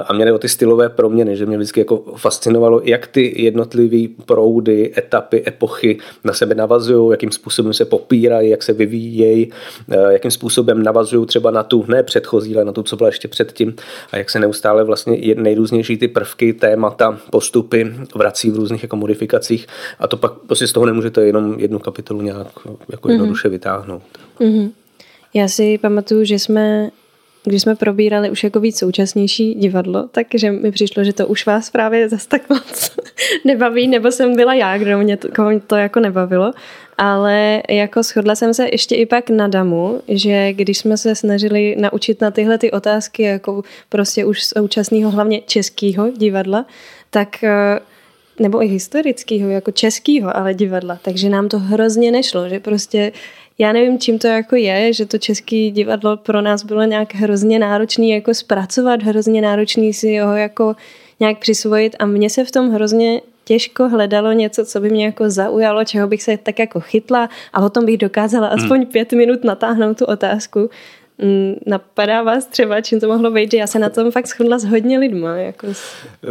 A 0.07 0.13
mě 0.13 0.33
o 0.33 0.39
ty 0.39 0.49
stylové 0.49 0.89
proměny, 0.89 1.37
že 1.37 1.47
mě 1.47 1.57
vždycky 1.57 1.81
jako 1.81 1.97
fascinovalo, 2.17 2.81
jak 2.85 3.07
ty 3.07 3.43
jednotlivé 3.43 4.15
proudy, 4.27 4.93
etapy, 4.99 5.43
epochy 5.47 5.99
na 6.25 6.33
sebe 6.33 6.55
navazují, 6.55 7.11
jakým 7.11 7.31
způsobem 7.31 7.75
se 7.75 7.85
popírají, 7.85 8.51
jak 8.51 8.63
se 8.63 8.73
vyvíjejí, 8.73 9.53
jakým 10.11 10.31
způsobem 10.31 10.83
navazují 10.83 11.27
třeba 11.27 11.51
na 11.51 11.63
tu, 11.63 11.85
ne 11.89 12.03
předchozí, 12.03 12.55
ale 12.55 12.65
na 12.65 12.73
tu, 12.73 12.83
co 12.83 12.97
byla 12.97 13.09
ještě 13.09 13.29
předtím 13.29 13.75
a 14.13 14.17
jak 14.17 14.31
se 14.31 14.41
neustále 14.41 14.85
vlastně 14.85 15.35
nejrůznější 15.35 15.97
ty 15.97 16.09
prvky, 16.09 16.53
témata, 16.53 17.19
postupy 17.31 17.95
vrací 18.15 18.51
v 18.51 18.57
různých 18.57 18.83
jako 18.83 18.97
modifikacích 18.97 19.67
a 19.99 20.07
to 20.07 20.17
pak 20.17 20.33
prostě 20.33 20.67
z 20.67 20.73
toho 20.73 20.87
nemůžete 20.87 21.27
jenom 21.27 21.55
jednu 21.59 21.79
kapitolu 21.79 22.23
nějak 22.23 22.49
jako 22.91 23.09
mhm. 23.09 23.11
jednoduše 23.11 23.49
mm-hmm. 23.49 23.51
vytáhnout. 23.51 24.03
Mm-hmm. 24.41 24.71
Já 25.35 25.49
si 25.49 25.79
pamatuju, 25.79 26.25
že 26.25 26.39
jsme, 26.39 26.91
když 27.45 27.63
jsme 27.63 27.75
probírali 27.75 28.31
už 28.31 28.45
jako 28.45 28.61
víc 28.61 28.79
současnější 28.79 29.55
divadlo, 29.55 30.09
takže 30.13 30.53
mi 30.53 30.73
přišlo, 30.73 31.05
že 31.05 31.13
to 31.13 31.27
už 31.27 31.47
vás 31.47 31.71
právě 31.71 32.09
zas 32.09 32.27
tak 32.27 32.49
moc 32.49 32.97
nebaví, 33.45 33.89
nebo 33.89 34.13
jsem 34.13 34.37
byla 34.37 34.55
já, 34.55 34.79
kdo 34.79 34.99
mě 34.99 35.17
to, 35.17 35.29
koho 35.29 35.61
to 35.61 35.77
jako 35.77 36.01
nebavilo. 36.01 36.53
Ale 36.99 37.63
jako 37.69 38.03
shodla 38.03 38.35
jsem 38.35 38.55
se 38.55 38.69
ještě 38.73 38.95
i 38.95 39.07
pak 39.07 39.31
na 39.31 39.49
Damu, 39.49 40.03
že 40.09 40.53
když 40.53 40.79
jsme 40.79 40.97
se 40.97 41.15
snažili 41.15 41.77
naučit 41.79 42.21
na 42.21 42.31
tyhle 42.31 42.59
ty 42.59 42.71
otázky, 42.71 43.23
jako 43.23 43.63
prostě 43.89 44.25
už 44.25 44.45
současného, 44.45 45.11
hlavně 45.11 45.41
českého 45.41 46.11
divadla, 46.11 46.67
tak 47.11 47.45
eh, 47.45 47.81
nebo 48.41 48.63
i 48.63 48.67
historického, 48.67 49.51
jako 49.51 49.71
českého, 49.71 50.37
ale 50.37 50.55
divadla. 50.55 50.99
Takže 51.03 51.29
nám 51.29 51.49
to 51.49 51.59
hrozně 51.59 52.11
nešlo, 52.11 52.49
že 52.49 52.61
prostě 52.61 53.13
já 53.59 53.73
nevím, 53.73 53.99
čím 53.99 54.19
to 54.19 54.27
jako 54.27 54.57
je, 54.57 54.93
že 54.93 55.07
to 55.07 55.19
české 55.19 55.71
divadlo 55.71 56.17
pro 56.17 56.41
nás 56.41 56.65
bylo 56.65 56.83
nějak 56.83 57.15
hrozně 57.15 57.59
náročný 57.59 58.11
jako 58.11 58.35
zpracovat, 58.35 59.03
hrozně 59.03 59.43
náročný 59.43 59.93
si 59.95 60.19
ho 60.19 60.37
jako 60.37 60.77
nějak 61.21 61.39
přisvojit 61.39 61.97
a 61.99 62.07
mně 62.07 62.31
se 62.31 62.45
v 62.45 62.51
tom 62.51 62.71
hrozně 62.71 63.21
těžko 63.45 63.89
hledalo 63.89 64.33
něco, 64.33 64.65
co 64.65 64.81
by 64.81 64.91
mě 64.91 65.05
jako 65.05 65.31
zaujalo, 65.31 65.85
čeho 65.85 66.09
bych 66.09 66.23
se 66.23 66.37
tak 66.37 66.59
jako 66.59 66.81
chytla 66.81 67.29
a 67.53 67.61
o 67.61 67.71
tom 67.71 67.85
bych 67.85 67.99
dokázala 67.99 68.49
hmm. 68.49 68.59
aspoň 68.59 68.87
pět 68.87 69.13
minut 69.13 69.45
natáhnout 69.45 69.99
tu 69.99 70.05
otázku. 70.05 70.71
Mm, 71.19 71.55
napadá 71.67 72.23
vás 72.23 72.47
třeba, 72.47 72.81
čím 72.81 73.01
to 73.01 73.09
mohlo 73.09 73.31
být, 73.31 73.51
že 73.51 73.57
já 73.57 73.67
se 73.67 73.79
na 73.79 73.89
tom 73.89 74.11
fakt 74.11 74.27
shodla 74.27 74.59
s 74.59 74.65
hodně 74.65 74.99
lidma. 74.99 75.37
Jako... 75.37 75.67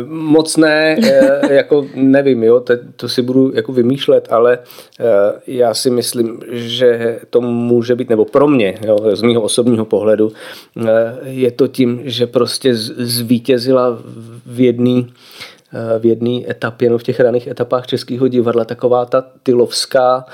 Moc 0.07 0.57
ne, 0.57 0.97
eh, 1.03 1.53
jako 1.53 1.87
nevím, 1.95 2.43
jo, 2.43 2.59
to, 2.59 2.73
to 2.95 3.09
si 3.09 3.21
budu 3.21 3.51
jako 3.55 3.73
vymýšlet, 3.73 4.27
ale 4.31 4.59
eh, 4.99 5.05
já 5.47 5.73
si 5.73 5.89
myslím, 5.89 6.39
že 6.51 7.19
to 7.29 7.41
může 7.41 7.95
být, 7.95 8.09
nebo 8.09 8.25
pro 8.25 8.47
mě, 8.47 8.79
jo, 8.85 8.97
z 9.13 9.21
mého 9.21 9.41
osobního 9.41 9.85
pohledu, 9.85 10.31
eh, 10.77 10.87
je 11.23 11.51
to 11.51 11.67
tím, 11.67 12.01
že 12.03 12.27
prostě 12.27 12.75
zvítězila 12.75 13.99
v 14.45 14.59
jedné 14.59 15.03
v 15.99 16.05
jedné 16.05 16.41
etapě, 16.49 16.89
no 16.89 16.97
v 16.97 17.03
těch 17.03 17.19
raných 17.19 17.47
etapách 17.47 17.87
českého 17.87 18.27
divadla, 18.27 18.65
taková 18.65 19.05
ta 19.05 19.23
tylovská 19.43 20.25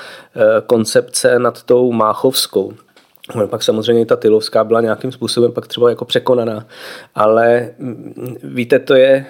koncepce 0.65 1.39
nad 1.39 1.63
tou 1.63 1.91
máchovskou. 1.91 2.73
No, 3.35 3.47
pak 3.47 3.63
samozřejmě 3.63 4.05
ta 4.05 4.15
Tylovská 4.15 4.63
byla 4.63 4.81
nějakým 4.81 5.11
způsobem 5.11 5.51
pak 5.51 5.67
třeba 5.67 5.89
jako 5.89 6.05
překonaná, 6.05 6.67
ale 7.15 7.69
mm, 7.79 8.35
víte, 8.43 8.79
to 8.79 8.95
je, 8.95 9.25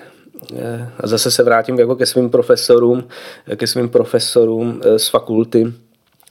eh, 0.56 0.89
a 1.00 1.08
zase 1.08 1.32
se 1.32 1.44
vrátím 1.44 1.80
jako 1.80 1.96
ke 1.96 2.06
svým 2.06 2.30
profesorům, 2.30 3.04
ke 3.56 3.68
svým 3.68 3.89
profesorům 3.89 4.82
eh, 4.84 5.00
z 5.00 5.10
fakulty, 5.10 5.74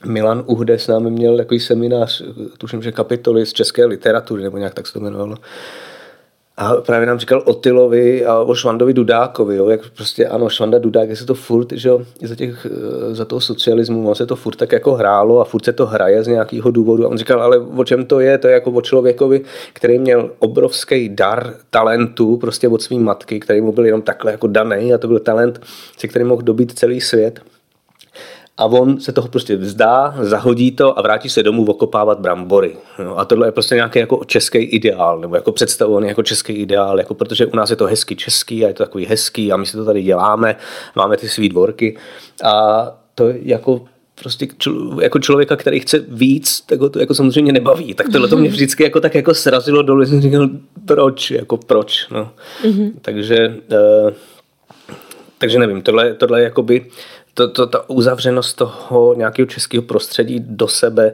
Milan 0.05 0.43
Uhde 0.45 0.79
s 0.79 0.87
námi 0.87 1.11
měl 1.11 1.37
takový 1.37 1.59
seminář, 1.59 2.23
tuším, 2.57 2.83
že 2.83 2.91
kapitoly 2.91 3.45
z 3.45 3.53
české 3.53 3.85
literatury, 3.85 4.43
nebo 4.43 4.57
nějak 4.57 4.73
tak 4.73 4.87
se 4.87 4.93
to 4.93 4.99
jmenovalo. 4.99 5.35
A 6.59 6.75
právě 6.75 7.07
nám 7.07 7.19
říkal 7.19 7.43
o 7.45 7.53
Tylovi 7.53 8.25
a 8.25 8.39
o 8.39 8.55
Švandovi 8.55 8.93
Dudákovi, 8.93 9.55
jo, 9.55 9.69
jak 9.69 9.89
prostě 9.89 10.27
ano, 10.27 10.49
Švanda 10.49 10.79
Dudák, 10.79 11.09
jak 11.09 11.17
se 11.17 11.25
to 11.25 11.33
furt, 11.33 11.71
že 11.71 11.89
jo, 11.89 12.01
za, 12.21 12.35
těch, 12.35 12.67
eh, 12.69 13.15
za 13.15 13.25
toho 13.25 13.41
socialismu, 13.41 14.09
on 14.09 14.15
se 14.15 14.25
to 14.25 14.35
furt 14.35 14.55
tak 14.55 14.71
jako 14.71 14.93
hrálo 14.93 15.39
a 15.39 15.45
furt 15.45 15.65
se 15.65 15.73
to 15.73 15.85
hraje 15.85 16.23
z 16.23 16.27
nějakého 16.27 16.71
důvodu. 16.71 17.05
A 17.05 17.09
on 17.09 17.17
říkal, 17.17 17.41
ale 17.41 17.59
o 17.59 17.83
čem 17.83 18.05
to 18.05 18.19
je? 18.19 18.37
To 18.37 18.47
je 18.47 18.53
jako 18.53 18.71
o 18.71 18.81
člověkovi, 18.81 19.41
který 19.73 19.99
měl 19.99 20.31
obrovský 20.39 21.09
dar 21.09 21.53
talentu 21.69 22.37
prostě 22.37 22.67
od 22.67 22.81
své 22.81 22.97
matky, 22.97 23.39
který 23.39 23.61
mu 23.61 23.71
byl 23.71 23.85
jenom 23.85 24.01
takhle 24.01 24.31
jako 24.31 24.47
daný 24.47 24.93
a 24.93 24.97
to 24.97 25.07
byl 25.07 25.19
talent, 25.19 25.61
se 25.97 26.07
kterým 26.07 26.27
mohl 26.27 26.41
dobít 26.41 26.79
celý 26.79 27.01
svět 27.01 27.39
a 28.57 28.65
on 28.65 28.99
se 28.99 29.11
toho 29.11 29.27
prostě 29.27 29.55
vzdá, 29.55 30.15
zahodí 30.21 30.71
to 30.71 30.99
a 30.99 31.01
vrátí 31.01 31.29
se 31.29 31.43
domů 31.43 31.65
okopávat 31.65 32.19
brambory. 32.19 32.75
No, 33.03 33.19
a 33.19 33.25
tohle 33.25 33.47
je 33.47 33.51
prostě 33.51 33.75
nějaký 33.75 33.99
jako 33.99 34.21
český 34.25 34.57
ideál, 34.57 35.19
nebo 35.19 35.35
jako 35.35 35.51
představovaný 35.51 36.07
jako 36.07 36.23
český 36.23 36.53
ideál, 36.53 36.99
jako 36.99 37.13
protože 37.13 37.45
u 37.45 37.55
nás 37.55 37.69
je 37.69 37.75
to 37.75 37.85
hezky 37.85 38.15
český 38.15 38.65
a 38.65 38.67
je 38.67 38.73
to 38.73 38.83
takový 38.83 39.05
hezký 39.05 39.51
a 39.51 39.57
my 39.57 39.65
si 39.65 39.77
to 39.77 39.85
tady 39.85 40.03
děláme, 40.03 40.55
máme 40.95 41.17
ty 41.17 41.29
svý 41.29 41.49
dvorky 41.49 41.97
a 42.43 42.85
to 43.15 43.29
jako 43.41 43.81
prostě 44.21 44.45
čl- 44.45 45.01
jako 45.01 45.19
člověka, 45.19 45.55
který 45.55 45.79
chce 45.79 45.99
víc, 46.07 46.61
tak 46.61 46.79
ho 46.79 46.89
to 46.89 46.99
jako 46.99 47.13
samozřejmě 47.13 47.51
nebaví. 47.51 47.93
Tak 47.93 48.09
tohle 48.11 48.27
to 48.27 48.37
mě 48.37 48.49
vždycky 48.49 48.83
jako 48.83 48.99
tak 48.99 49.15
jako 49.15 49.33
srazilo 49.33 49.81
dolů, 49.81 50.05
jsem 50.05 50.21
říkal, 50.21 50.49
proč, 50.85 51.31
jako 51.31 51.57
proč, 51.57 52.07
no. 52.09 52.31
Mm-hmm. 52.63 52.91
Takže, 53.01 53.57
uh, 54.03 54.11
takže 55.37 55.59
nevím, 55.59 55.81
tohle, 55.81 56.13
tohle 56.13 56.39
je 56.39 56.43
jakoby 56.43 56.85
to, 57.37 57.47
to, 57.47 57.67
ta 57.67 57.89
uzavřenost 57.89 58.57
toho 58.57 59.13
nějakého 59.13 59.45
českého 59.45 59.83
prostředí 59.83 60.39
do 60.39 60.67
sebe, 60.67 61.13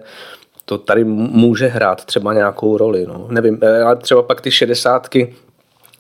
to 0.65 0.77
tady 0.77 1.03
může 1.03 1.68
hrát 1.68 2.06
třeba 2.06 2.34
nějakou 2.34 2.77
roli. 2.77 3.06
No. 3.08 3.27
Nevím, 3.30 3.60
eh, 3.62 3.82
ale 3.82 3.96
třeba 3.96 4.24
pak 4.24 4.42
ty 4.42 4.51
šedesátky, 4.51 5.36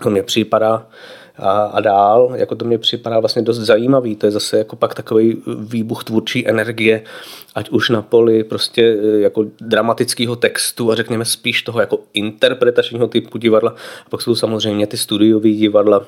to 0.03 0.09
mě 0.09 0.23
připadá, 0.23 0.87
a, 1.37 1.51
a 1.51 1.81
dál, 1.81 2.31
jako 2.35 2.55
to 2.55 2.65
mě 2.65 2.77
připadá 2.77 3.19
vlastně 3.19 3.41
dost 3.41 3.57
zajímavý, 3.57 4.15
to 4.15 4.25
je 4.25 4.31
zase 4.31 4.57
jako 4.57 4.75
pak 4.75 4.95
takový 4.95 5.41
výbuch 5.59 6.03
tvůrčí 6.03 6.47
energie, 6.47 7.01
ať 7.55 7.69
už 7.69 7.89
na 7.89 8.01
poli 8.01 8.43
prostě 8.43 8.81
eh, 8.81 9.19
jako 9.19 9.45
dramatického 9.61 10.35
textu 10.35 10.91
a 10.91 10.95
řekněme 10.95 11.25
spíš 11.25 11.61
toho 11.61 11.79
jako 11.79 11.99
interpretačního 12.13 13.07
typu 13.07 13.37
divadla, 13.37 13.75
a 14.05 14.09
pak 14.09 14.21
jsou 14.21 14.35
samozřejmě 14.35 14.87
ty 14.87 14.97
studiové 14.97 15.49
divadla, 15.49 16.05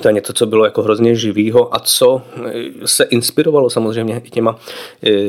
to 0.00 0.08
je 0.08 0.12
něco, 0.14 0.32
co 0.32 0.46
bylo 0.46 0.64
jako 0.64 0.82
hrozně 0.82 1.14
živýho 1.14 1.74
a 1.74 1.78
co 1.78 2.22
se 2.84 3.04
inspirovalo 3.04 3.70
samozřejmě 3.70 4.20
těma, 4.20 4.58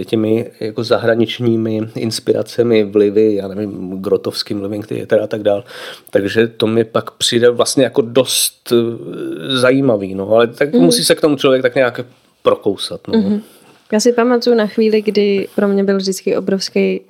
těmi 0.05 0.51
jako 0.59 0.83
zahraničními 0.83 1.81
inspiracemi, 1.95 2.83
vlivy, 2.83 3.35
já 3.35 3.47
nevím, 3.47 4.01
grotovským 4.01 4.63
Living 4.63 4.87
Theater 4.87 5.21
a 5.21 5.27
tak 5.27 5.43
dál. 5.43 5.63
Takže 6.09 6.47
to 6.47 6.67
mi 6.67 6.83
pak 6.83 7.11
přijde 7.11 7.49
vlastně 7.49 7.83
jako 7.83 8.01
dost 8.01 8.71
eh, 8.71 9.57
zajímavý, 9.57 10.15
no, 10.15 10.29
ale 10.29 10.47
tak 10.47 10.73
mm. 10.73 10.81
musí 10.81 11.05
se 11.05 11.15
k 11.15 11.21
tomu 11.21 11.35
člověk 11.35 11.61
tak 11.61 11.75
nějak 11.75 11.99
prokousat. 12.43 13.07
No. 13.07 13.13
Mm-hmm. 13.13 13.41
Já 13.91 13.99
si 13.99 14.13
pamatuju 14.13 14.55
na 14.55 14.67
chvíli, 14.67 15.01
kdy 15.01 15.47
pro 15.55 15.67
mě 15.67 15.83
byl 15.83 15.97
vždycky 15.97 16.37
obrovský 16.37 17.01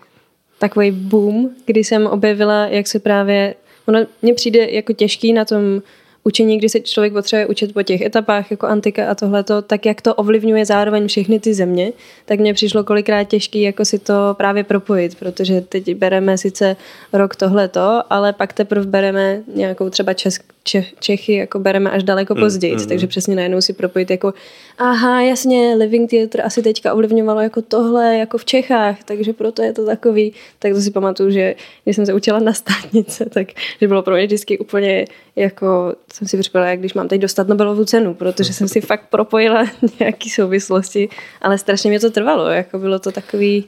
takový 0.59 0.91
boom, 0.91 1.49
kdy 1.65 1.83
jsem 1.83 2.07
objevila, 2.07 2.65
jak 2.65 2.87
se 2.87 2.99
právě, 2.99 3.55
ono 3.85 4.05
mně 4.21 4.33
přijde 4.33 4.69
jako 4.69 4.93
těžký 4.93 5.33
na 5.33 5.45
tom 5.45 5.81
učení, 6.23 6.57
kdy 6.57 6.69
se 6.69 6.79
člověk 6.79 7.13
potřebuje 7.13 7.47
učit 7.47 7.73
po 7.73 7.83
těch 7.83 8.01
etapách, 8.01 8.51
jako 8.51 8.67
antika 8.67 9.11
a 9.11 9.15
tohleto, 9.15 9.61
tak 9.61 9.85
jak 9.85 10.01
to 10.01 10.15
ovlivňuje 10.15 10.65
zároveň 10.65 11.07
všechny 11.07 11.39
ty 11.39 11.53
země, 11.53 11.91
tak 12.25 12.39
mně 12.39 12.53
přišlo 12.53 12.83
kolikrát 12.83 13.23
těžký 13.23 13.61
jako 13.61 13.85
si 13.85 13.99
to 13.99 14.13
právě 14.37 14.63
propojit, 14.63 15.15
protože 15.15 15.61
teď 15.61 15.95
bereme 15.95 16.37
sice 16.37 16.75
rok 17.13 17.35
tohleto, 17.35 18.01
ale 18.09 18.33
pak 18.33 18.53
teprve 18.53 18.85
bereme 18.85 19.41
nějakou 19.55 19.89
třeba 19.89 20.13
Česk, 20.13 20.52
Čech, 20.63 20.93
Čechy, 20.99 21.33
jako 21.33 21.59
bereme 21.59 21.91
až 21.91 22.03
daleko 22.03 22.35
mm, 22.35 22.41
později, 22.41 22.73
mm, 22.73 22.81
mm, 22.81 22.87
takže 22.87 23.07
přesně 23.07 23.35
najednou 23.35 23.61
si 23.61 23.73
propojit 23.73 24.11
jako 24.11 24.33
aha, 24.77 25.21
jasně, 25.21 25.75
Living 25.75 26.09
Theatre 26.09 26.43
asi 26.43 26.61
teďka 26.61 26.93
ovlivňovalo 26.93 27.41
jako 27.41 27.61
tohle, 27.61 28.17
jako 28.17 28.37
v 28.37 28.45
Čechách, 28.45 29.03
takže 29.03 29.33
proto 29.33 29.61
je 29.61 29.73
to 29.73 29.85
takový, 29.85 30.33
tak 30.59 30.73
to 30.73 30.81
si 30.81 30.91
pamatuju, 30.91 31.31
že 31.31 31.55
když 31.83 31.95
jsem 31.95 32.05
se 32.05 32.13
učila 32.13 32.39
na 32.39 32.53
státnice, 32.53 33.25
tak 33.29 33.47
že 33.81 33.87
bylo 33.87 34.03
pro 34.03 34.15
mě 34.15 34.25
vždycky 34.25 34.57
úplně 34.57 35.05
jako 35.35 35.95
jsem 36.13 36.27
si 36.27 36.37
připadala, 36.37 36.69
jak 36.69 36.79
když 36.79 36.93
mám 36.93 37.07
teď 37.07 37.21
dostat 37.21 37.47
Nobelovu 37.47 37.85
cenu, 37.85 38.13
protože 38.13 38.53
jsem 38.53 38.67
si 38.67 38.81
fakt 38.81 39.09
propojila 39.09 39.65
nějaký 39.99 40.29
souvislosti, 40.29 41.09
ale 41.41 41.57
strašně 41.57 41.89
mě 41.89 41.99
to 41.99 42.11
trvalo, 42.11 42.47
jako 42.47 42.79
bylo 42.79 42.99
to 42.99 43.11
takový 43.11 43.65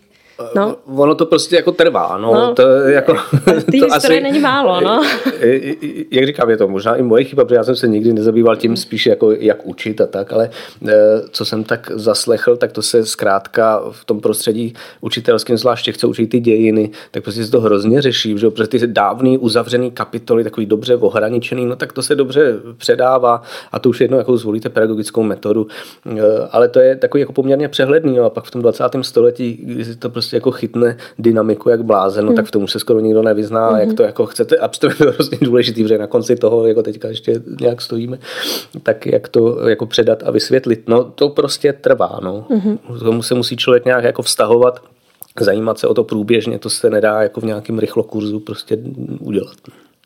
No. 0.56 0.76
Ono 0.96 1.16
to 1.16 1.26
prostě 1.26 1.56
jako 1.56 1.72
trvá, 1.72 2.18
no. 2.18 2.34
no 2.34 2.54
to 2.54 2.68
jako, 2.68 3.16
Ty 3.72 3.80
to 3.90 3.94
asi, 3.94 4.22
není 4.22 4.40
málo, 4.40 4.82
no. 4.82 5.04
Jak 6.12 6.26
říkám, 6.26 6.50
je 6.50 6.58
to 6.58 6.68
možná 6.68 6.96
i 6.96 7.04
moje 7.04 7.24
chyba, 7.24 7.46
protože 7.46 7.56
já 7.56 7.64
jsem 7.64 7.76
se 7.76 7.88
nikdy 7.88 8.14
nezabýval 8.14 8.56
tím 8.56 8.78
spíš 8.78 9.06
jako 9.06 9.32
jak 9.32 9.66
učit 9.66 10.02
a 10.02 10.08
tak, 10.08 10.34
ale 10.34 10.50
eh, 10.88 10.94
co 11.32 11.46
jsem 11.46 11.64
tak 11.64 11.92
zaslechl, 11.94 12.58
tak 12.58 12.72
to 12.72 12.82
se 12.82 13.06
zkrátka 13.06 13.84
v 13.92 14.06
tom 14.06 14.22
prostředí 14.22 14.74
učitelském, 15.02 15.58
zvláště 15.58 15.92
chce 15.92 16.08
učit 16.08 16.28
ty 16.28 16.40
dějiny, 16.40 16.92
tak 17.12 17.24
prostě 17.24 17.46
se 17.46 17.52
to 17.52 17.62
hrozně 17.62 18.02
řeší, 18.02 18.38
že 18.38 18.50
protože 18.50 18.68
ty 18.68 18.88
dávný 18.88 19.38
uzavřený 19.38 19.92
kapitoly, 19.92 20.44
takový 20.44 20.66
dobře 20.66 20.96
ohraničený, 20.96 21.66
no 21.66 21.76
tak 21.76 21.94
to 21.94 22.02
se 22.02 22.16
dobře 22.16 22.54
předává 22.78 23.42
a 23.72 23.80
to 23.80 23.90
už 23.90 24.02
jedno, 24.02 24.18
jakou 24.18 24.38
zvolíte 24.38 24.70
pedagogickou 24.70 25.24
metodu, 25.24 25.68
eh, 26.06 26.22
ale 26.52 26.68
to 26.68 26.80
je 26.80 26.96
takový 26.96 27.22
jako 27.22 27.34
poměrně 27.34 27.68
přehledný, 27.68 28.18
no 28.18 28.24
a 28.24 28.30
pak 28.30 28.44
v 28.44 28.52
tom 28.52 28.62
20. 28.62 29.04
století, 29.04 29.60
kdy 29.64 29.96
to 29.96 30.10
prostě 30.10 30.25
prostě 30.26 30.38
jako 30.38 30.52
chytne 30.52 30.98
dynamiku 31.20 31.70
jak 31.70 31.84
blázen, 31.84 32.26
no 32.26 32.30
hmm. 32.30 32.36
tak 32.36 32.46
v 32.46 32.52
tom 32.52 32.68
se 32.68 32.80
skoro 32.80 33.00
nikdo 33.00 33.22
nevyzná, 33.22 33.70
hmm. 33.70 33.80
jak 33.80 33.94
to 33.94 34.04
jako 34.04 34.26
chcete, 34.26 34.58
a 34.58 34.68
to 34.68 34.88
je 34.88 34.94
hrozně 35.00 35.38
důležitý, 35.42 35.84
protože 35.84 35.98
na 35.98 36.08
konci 36.08 36.36
toho, 36.36 36.68
jako 36.68 36.84
teďka 36.84 37.08
ještě 37.08 37.42
nějak 37.62 37.82
stojíme, 37.82 38.20
tak 38.84 39.06
jak 39.06 39.28
to 39.28 39.68
jako 39.70 39.86
předat 39.86 40.24
a 40.26 40.32
vysvětlit, 40.32 40.84
no 40.88 41.04
to 41.04 41.30
prostě 41.30 41.74
trvá, 41.74 42.20
no. 42.24 42.46
Hmm. 42.50 42.78
Tomu 43.00 43.24
se 43.24 43.36
musí 43.36 43.58
člověk 43.58 43.86
nějak 43.86 44.04
jako 44.04 44.22
vztahovat, 44.22 44.80
zajímat 45.40 45.80
se 45.80 45.88
o 45.88 45.94
to 45.94 46.04
průběžně, 46.04 46.60
to 46.60 46.70
se 46.70 46.90
nedá 46.90 47.22
jako 47.22 47.42
v 47.42 47.44
nějakém 47.44 47.80
rychlokurzu 47.80 48.40
prostě 48.40 48.78
udělat. 49.20 49.58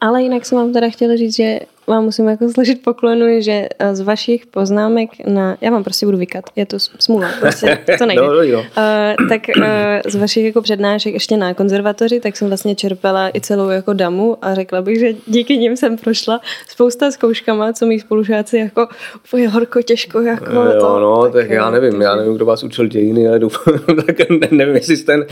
Ale 0.02 0.22
jinak 0.22 0.46
jsem 0.46 0.58
vám 0.58 0.74
teda 0.74 0.90
chtěla 0.90 1.16
říct, 1.16 1.36
že 1.36 1.60
vám 1.90 2.04
musím 2.04 2.28
jako 2.28 2.50
složit 2.50 2.84
poklonu, 2.84 3.26
že 3.42 3.68
eh, 3.80 3.96
z 3.96 4.02
vašich 4.02 4.46
poznámek 4.46 5.10
na, 5.28 5.58
já 5.62 5.72
vám 5.72 5.84
prostě 5.84 6.06
budu 6.06 6.18
vykat, 6.18 6.46
je 6.56 6.66
to 6.66 6.80
smůla, 6.80 7.30
prostě 7.40 7.80
to 7.98 8.06
nejde. 8.06 8.22
no, 8.28 8.34
no. 8.34 8.60
Uh, 8.60 9.30
tak 9.30 9.42
uh, 9.58 9.64
z 10.08 10.16
vašich 10.16 10.46
jako 10.46 10.62
přednášek 10.62 11.14
ještě 11.14 11.38
na 11.38 11.54
konzervatoři, 11.54 12.20
tak 12.20 12.38
jsem 12.38 12.48
vlastně 12.48 12.76
čerpala 12.76 13.30
i 13.30 13.42
celou 13.42 13.70
jako 13.70 13.94
damu 13.94 14.38
a 14.42 14.56
řekla 14.56 14.82
bych, 14.82 15.00
že 15.00 15.14
díky 15.28 15.58
nim 15.58 15.78
jsem 15.78 15.98
prošla 15.98 16.42
spousta 16.68 17.12
zkouškama, 17.12 17.74
co 17.74 17.86
mý 17.86 18.00
spolužáci 18.00 18.58
jako 18.58 18.88
úplně 19.26 19.50
horko, 19.50 19.82
těžko 19.82 20.22
jako 20.22 20.54
jo, 20.54 20.80
to. 20.80 21.00
No, 21.00 21.24
tak, 21.24 21.32
tak 21.32 21.50
já 21.50 21.70
nevím, 21.70 22.02
já 22.02 22.16
nevím, 22.16 22.34
kdo 22.34 22.46
vás 22.46 22.64
učil 22.64 22.88
dějiny, 22.88 23.28
ale 23.28 23.40
doufám, 23.40 23.74
tak 24.06 24.30
ne, 24.30 24.48
nevím, 24.52 24.76
jestli, 24.76 24.98
ten, 24.98 25.26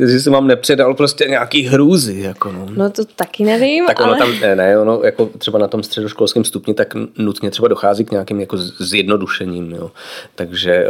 jestli 0.00 0.20
jsem 0.20 0.32
vám 0.32 0.46
nepředal 0.46 0.94
prostě 0.94 1.24
nějaký 1.24 1.62
hrůzy, 1.62 2.20
jako 2.20 2.52
no. 2.52 2.66
No 2.76 2.90
to 2.90 3.04
taky 3.04 3.44
nevím, 3.44 3.86
tak 3.86 4.00
ono 4.00 4.08
ale... 4.08 4.18
tam, 4.18 4.40
ne, 4.40 4.56
ne, 4.56 4.78
ono 4.78 5.00
jako 5.04 5.30
třeba 5.38 5.58
na 5.58 5.68
tom 5.68 5.82
středu 5.82 6.03
středoškolském 6.04 6.44
stupni, 6.44 6.74
tak 6.74 6.94
nutně 7.18 7.50
třeba 7.50 7.68
dochází 7.68 8.04
k 8.04 8.10
nějakým 8.10 8.40
jako 8.40 8.56
zjednodušením. 8.56 9.72
Jo. 9.72 9.90
Takže 10.34 10.86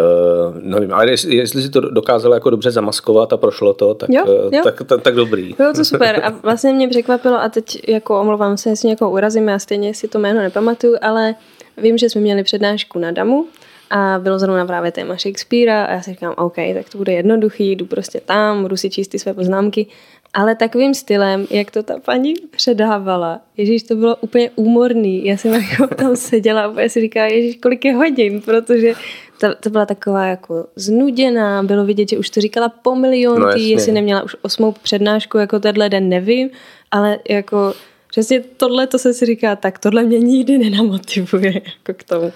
nevím, 0.61 0.93
ale 0.95 1.11
jestli, 1.11 1.37
jestli 1.37 1.63
si 1.63 1.71
to 1.71 1.81
dokázalo 1.81 2.35
jako 2.35 2.51
dobře 2.51 2.71
zamaskovat 2.71 3.33
a 3.33 3.37
prošlo 3.37 3.75
to, 3.75 3.95
tak, 3.95 4.11
jo, 4.13 4.25
jo. 4.27 4.61
tak, 4.65 4.83
tak, 4.83 5.03
tak 5.03 5.15
dobrý. 5.15 5.55
Bylo 5.59 5.73
to 5.73 5.85
super 5.85 6.21
a 6.25 6.31
vlastně 6.43 6.73
mě 6.73 6.89
překvapilo 6.89 7.41
a 7.41 7.49
teď 7.49 7.89
jako 7.89 8.21
omlouvám 8.21 8.57
se, 8.57 8.71
jestli 8.71 8.89
někoho 8.89 9.11
urazím, 9.11 9.49
já 9.49 9.59
stejně 9.59 9.95
si 9.95 10.09
to 10.09 10.19
jméno 10.19 10.41
nepamatuju, 10.41 10.97
ale 11.03 11.35
vím, 11.77 11.99
že 11.99 12.11
jsme 12.11 12.21
měli 12.21 12.43
přednášku 12.43 12.99
na 12.99 13.11
DAMu 13.11 13.47
a 13.91 14.19
bylo 14.23 14.39
zrovna 14.39 14.67
právě 14.67 14.93
téma 14.93 15.17
Shakespearea 15.17 15.85
a 15.85 15.93
já 15.93 16.03
si 16.03 16.11
říkám, 16.11 16.35
OK, 16.37 16.57
tak 16.75 16.89
to 16.93 16.99
bude 16.99 17.13
jednoduchý, 17.13 17.73
jdu 17.73 17.87
prostě 17.87 18.21
tam, 18.21 18.63
budu 18.63 18.77
si 18.77 18.91
číst 18.91 19.09
ty 19.09 19.19
své 19.19 19.35
poznámky, 19.35 19.87
ale 20.35 20.55
takovým 20.55 20.95
stylem, 20.95 21.47
jak 21.51 21.71
to 21.71 21.83
ta 21.83 21.99
paní 21.99 22.35
předávala, 22.51 23.41
Ježíš, 23.57 23.83
to 23.83 23.97
bylo 23.97 24.17
úplně 24.17 24.51
úmorný. 24.57 25.25
Já 25.25 25.37
jsem 25.37 25.53
jako 25.53 25.95
tam 25.95 26.17
seděla 26.17 26.63
a 26.63 26.69
úplně 26.69 26.89
si 26.89 27.01
říkala, 27.01 27.27
Ježíš, 27.27 27.57
kolik 27.57 27.85
je 27.85 27.95
hodin, 27.95 28.41
protože 28.41 28.93
to, 29.41 29.55
to 29.61 29.71
byla 29.71 29.87
taková 29.87 30.27
jako 30.27 30.67
znuděná, 30.77 31.63
bylo 31.63 31.85
vidět, 31.85 32.09
že 32.09 32.19
už 32.19 32.31
to 32.31 32.41
říkala 32.41 32.69
po 32.69 32.95
milion, 32.95 33.41
no, 33.41 33.49
jestli 33.49 33.93
neměla 33.93 34.23
už 34.23 34.37
osmou 34.43 34.73
přednášku, 34.73 35.39
jako 35.39 35.61
tenhle 35.61 35.89
den 35.89 36.09
nevím, 36.09 36.51
ale 36.91 37.19
jako 37.29 37.75
přesně 38.15 38.43
tohle 38.57 38.87
to 38.87 38.99
se 38.99 39.15
si 39.15 39.27
říká, 39.27 39.57
tak 39.57 39.79
tohle 39.79 40.03
mě 40.03 40.19
nikdy 40.19 40.59
nenamotivuje 40.59 41.53
jako 41.55 41.93
k 41.97 42.03
tomu. 42.03 42.33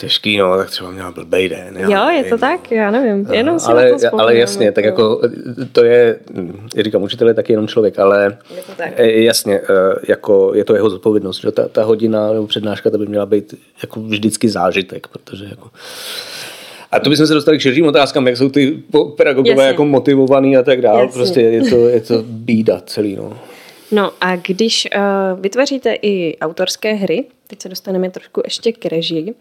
Těžký, 0.00 0.36
no, 0.36 0.56
tak 0.56 0.70
třeba 0.70 0.90
měla 0.90 1.10
blbej 1.10 1.48
den. 1.48 1.76
Já 1.76 1.88
jo, 1.88 2.06
nevím. 2.06 2.24
je 2.24 2.30
to 2.30 2.38
tak, 2.38 2.72
já 2.72 2.90
nevím, 2.90 3.26
jenom 3.32 3.60
si 3.60 3.66
ale, 3.66 3.90
na 3.90 4.10
to 4.10 4.20
ale 4.20 4.36
jasně, 4.36 4.72
tak 4.72 4.84
jako 4.84 5.20
to 5.72 5.84
je, 5.84 6.18
já 6.76 6.82
říkám, 6.82 7.02
učitel 7.02 7.28
je 7.28 7.34
taky 7.34 7.52
jenom 7.52 7.68
člověk, 7.68 7.98
ale 7.98 8.38
je 8.56 8.62
to 8.62 8.72
tak. 8.76 8.92
E, 8.96 9.22
jasně, 9.22 9.54
e, 9.54 9.62
jako 10.08 10.52
je 10.54 10.64
to 10.64 10.74
jeho 10.74 10.90
zodpovědnost, 10.90 11.40
že 11.40 11.52
ta, 11.52 11.68
ta 11.68 11.84
hodina 11.84 12.32
nebo 12.32 12.46
přednáška, 12.46 12.90
to 12.90 12.98
by 12.98 13.06
měla 13.06 13.26
být 13.26 13.54
jako 13.82 14.00
vždycky 14.00 14.48
zážitek, 14.48 15.08
protože 15.08 15.44
jako 15.44 15.70
a 16.92 17.00
to 17.00 17.10
bychom 17.10 17.26
se 17.26 17.34
dostali 17.34 17.58
k 17.58 17.60
širším 17.60 17.86
otázkám, 17.86 18.26
jak 18.26 18.36
jsou 18.36 18.48
ty 18.48 18.82
pedagogové 19.16 19.50
Jasně. 19.50 19.66
jako 19.66 19.84
motivovaný 19.84 20.56
a 20.56 20.62
tak 20.62 20.80
dále. 20.80 21.08
Prostě 21.08 21.40
je 21.40 21.70
to, 21.70 21.88
je 21.88 22.00
to 22.00 22.22
bída 22.22 22.80
celý. 22.86 23.16
No. 23.16 23.32
No 23.92 24.12
a 24.20 24.36
když 24.36 24.88
uh, 24.96 25.40
vytvoříte 25.40 25.94
i 26.02 26.38
autorské 26.38 26.92
hry, 26.92 27.24
teď 27.46 27.62
se 27.62 27.68
dostaneme 27.68 28.10
trošku 28.10 28.40
ještě 28.44 28.72
k 28.72 28.86
režii, 28.86 29.34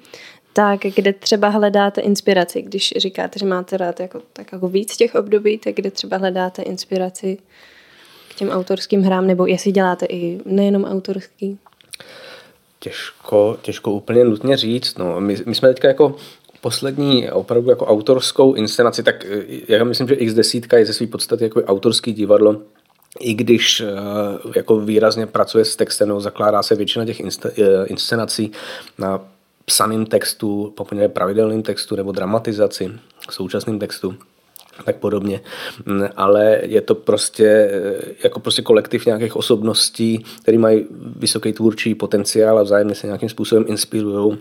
tak 0.54 0.80
kde 0.96 1.14
třeba 1.14 1.50
hledáte 1.50 2.02
inspiraci, 2.02 2.62
když 2.62 2.94
říkáte, 2.98 3.40
že 3.40 3.46
máte 3.46 3.78
rád 3.78 4.00
jako, 4.00 4.22
tak 4.34 4.52
jako 4.52 4.68
víc 4.68 4.98
těch 4.98 5.16
období, 5.16 5.58
tak 5.58 5.76
kde 5.76 5.92
třeba 5.92 6.18
hledáte 6.18 6.62
inspiraci 6.62 7.38
k 8.30 8.36
těm 8.36 8.50
autorským 8.50 9.04
hrám, 9.04 9.28
nebo 9.28 9.46
jestli 9.46 9.72
děláte 9.72 10.06
i 10.06 10.40
nejenom 10.46 10.86
autorský? 10.86 11.58
Těžko, 12.80 13.58
těžko 13.62 13.92
úplně 13.92 14.24
nutně 14.24 14.58
říct. 14.58 14.98
No. 14.98 15.22
My, 15.22 15.38
my 15.46 15.56
jsme 15.56 15.70
teďka 15.70 15.88
jako 15.88 16.16
poslední 16.62 17.32
opravdu 17.32 17.70
jako 17.70 17.86
autorskou 17.86 18.54
inscenaci, 18.54 19.04
tak 19.04 19.26
eh, 19.26 19.44
já 19.68 19.84
myslím, 19.84 20.08
že 20.08 20.16
X10 20.16 20.78
je 20.78 20.86
ze 20.86 20.94
své 20.94 21.08
podstaty 21.08 21.44
jako 21.44 21.64
autorský 21.64 22.14
divadlo, 22.14 22.62
i 23.20 23.34
když 23.34 23.82
eh, 23.82 23.86
jako 24.56 24.80
výrazně 24.80 25.26
pracuje 25.26 25.66
s 25.66 25.76
textem, 25.76 26.22
zakládá 26.22 26.64
se 26.64 26.76
většina 26.76 27.06
těch 27.06 27.20
eh, 27.20 27.86
inscenací 27.86 28.52
na 28.98 29.22
psaným 29.66 30.06
textu, 30.06 30.74
poměrně 30.78 31.10
pravidelným 31.10 31.64
textu 31.64 31.96
nebo 31.96 32.12
dramatizaci, 32.12 32.92
současným 33.30 33.80
textu 33.80 34.16
tak 34.86 34.96
podobně. 34.96 35.42
Mm, 35.86 36.08
ale 36.16 36.60
je 36.64 36.82
to 36.82 36.96
prostě 36.96 37.72
jako 38.24 38.40
prostě 38.40 38.62
kolektiv 38.62 39.06
nějakých 39.06 39.36
osobností, 39.36 40.26
které 40.42 40.58
mají 40.58 40.86
vysoký 41.16 41.54
tvůrčí 41.54 41.96
potenciál 41.96 42.60
a 42.60 42.64
vzájemně 42.64 42.96
se 42.96 43.08
nějakým 43.08 43.30
způsobem 43.30 43.66
inspirují 43.68 44.38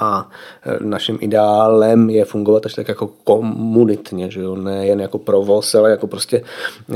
a 0.00 0.30
e, 0.62 0.84
naším 0.84 1.18
ideálem 1.20 2.10
je 2.10 2.24
fungovat 2.24 2.66
až 2.66 2.74
tak 2.74 2.88
jako 2.88 3.06
komunitně, 3.24 4.30
že 4.30 4.40
jo? 4.40 4.56
ne 4.56 4.86
jen 4.86 5.00
jako 5.00 5.18
provoz, 5.18 5.74
ale 5.74 5.90
jako 5.90 6.06
prostě 6.06 6.42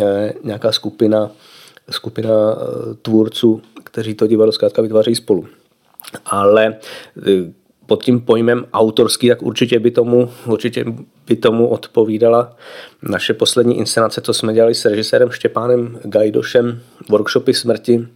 e, 0.02 0.32
nějaká 0.44 0.72
skupina, 0.72 1.30
skupina 1.90 2.30
e, 2.30 2.94
tvůrců, 2.94 3.62
kteří 3.84 4.14
to 4.14 4.26
divadlo 4.26 4.52
zkrátka 4.52 4.82
vytváří 4.82 5.14
spolu. 5.14 5.46
Ale 6.24 6.76
pod 7.86 8.04
tím 8.04 8.20
pojmem 8.20 8.64
autorský, 8.72 9.28
tak 9.28 9.42
určitě 9.42 9.78
by 9.78 9.90
tomu, 9.90 10.30
určitě 10.46 10.84
by 11.26 11.36
tomu 11.36 11.68
odpovídala 11.68 12.56
naše 13.02 13.34
poslední 13.34 13.78
inscenace, 13.78 14.20
co 14.20 14.34
jsme 14.34 14.54
dělali 14.54 14.74
s 14.74 14.84
režisérem 14.84 15.30
Štěpánem 15.30 15.98
Gajdošem, 16.04 16.80
workshopy 17.08 17.54
smrti, 17.54 18.08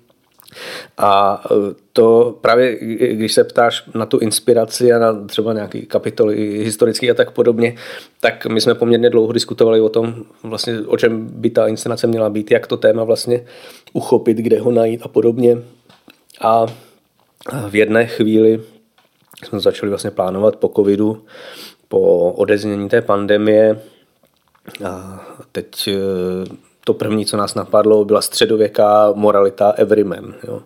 a 0.99 1.43
e, 1.51 1.55
to 1.93 2.39
právě, 2.41 2.79
když 3.15 3.33
se 3.33 3.45
ptáš 3.45 3.85
na 3.95 4.07
tu 4.07 4.19
inspiraci 4.19 4.93
a 4.93 4.99
na 4.99 5.27
třeba 5.27 5.53
nějaký 5.53 5.87
kapitoly 5.87 6.65
historický 6.65 7.11
a 7.11 7.15
tak 7.15 7.31
podobně, 7.31 7.75
tak 8.21 8.47
my 8.47 8.61
jsme 8.61 8.75
poměrně 8.75 9.11
dlouho 9.11 9.33
diskutovali 9.33 9.81
o 9.81 9.89
tom, 9.89 10.15
vlastně, 10.43 10.81
o 10.81 10.97
čem 10.97 11.29
by 11.33 11.51
ta 11.51 11.67
inscenace 11.67 12.07
měla 12.07 12.31
být, 12.31 12.51
jak 12.51 12.67
to 12.67 12.77
téma 12.77 13.05
vlastně 13.05 13.45
uchopit, 13.93 14.37
kde 14.37 14.61
ho 14.61 14.71
najít 14.71 15.01
a 15.03 15.09
podobně. 15.09 15.59
A 16.41 16.67
v 17.69 17.77
jedné 17.77 18.07
chvíli 18.07 18.61
jsme 19.45 19.61
začali 19.61 19.91
vlastně 19.91 20.11
plánovat 20.11 20.57
po 20.57 20.69
covidu, 20.69 21.25
po 21.89 22.33
odeznění 22.33 22.89
té 22.89 23.03
pandemie. 23.03 23.81
A 24.85 25.21
teď 25.53 25.89
e, 25.89 25.95
to 26.85 26.95
první, 26.95 27.27
co 27.27 27.37
nás 27.37 27.55
napadlo, 27.55 28.05
byla 28.05 28.23
středověká 28.23 29.13
moralita 29.15 29.71
everyman. 29.71 30.35
Jo. 30.49 30.61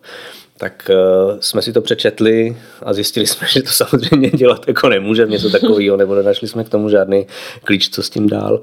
Tak 0.56 0.90
uh, 0.90 1.40
jsme 1.40 1.62
si 1.62 1.72
to 1.72 1.80
přečetli 1.80 2.56
a 2.82 2.92
zjistili 2.92 3.26
jsme, 3.26 3.46
že 3.48 3.62
to 3.62 3.70
samozřejmě 3.70 4.30
dělat 4.30 4.68
jako 4.68 4.88
nemůže 4.88 5.26
něco 5.26 5.50
takového, 5.50 5.96
nebo 5.96 6.14
nenašli 6.14 6.48
jsme 6.48 6.64
k 6.64 6.68
tomu 6.68 6.88
žádný 6.88 7.26
klíč, 7.64 7.88
co 7.90 8.02
s 8.02 8.10
tím 8.10 8.28
dál. 8.28 8.60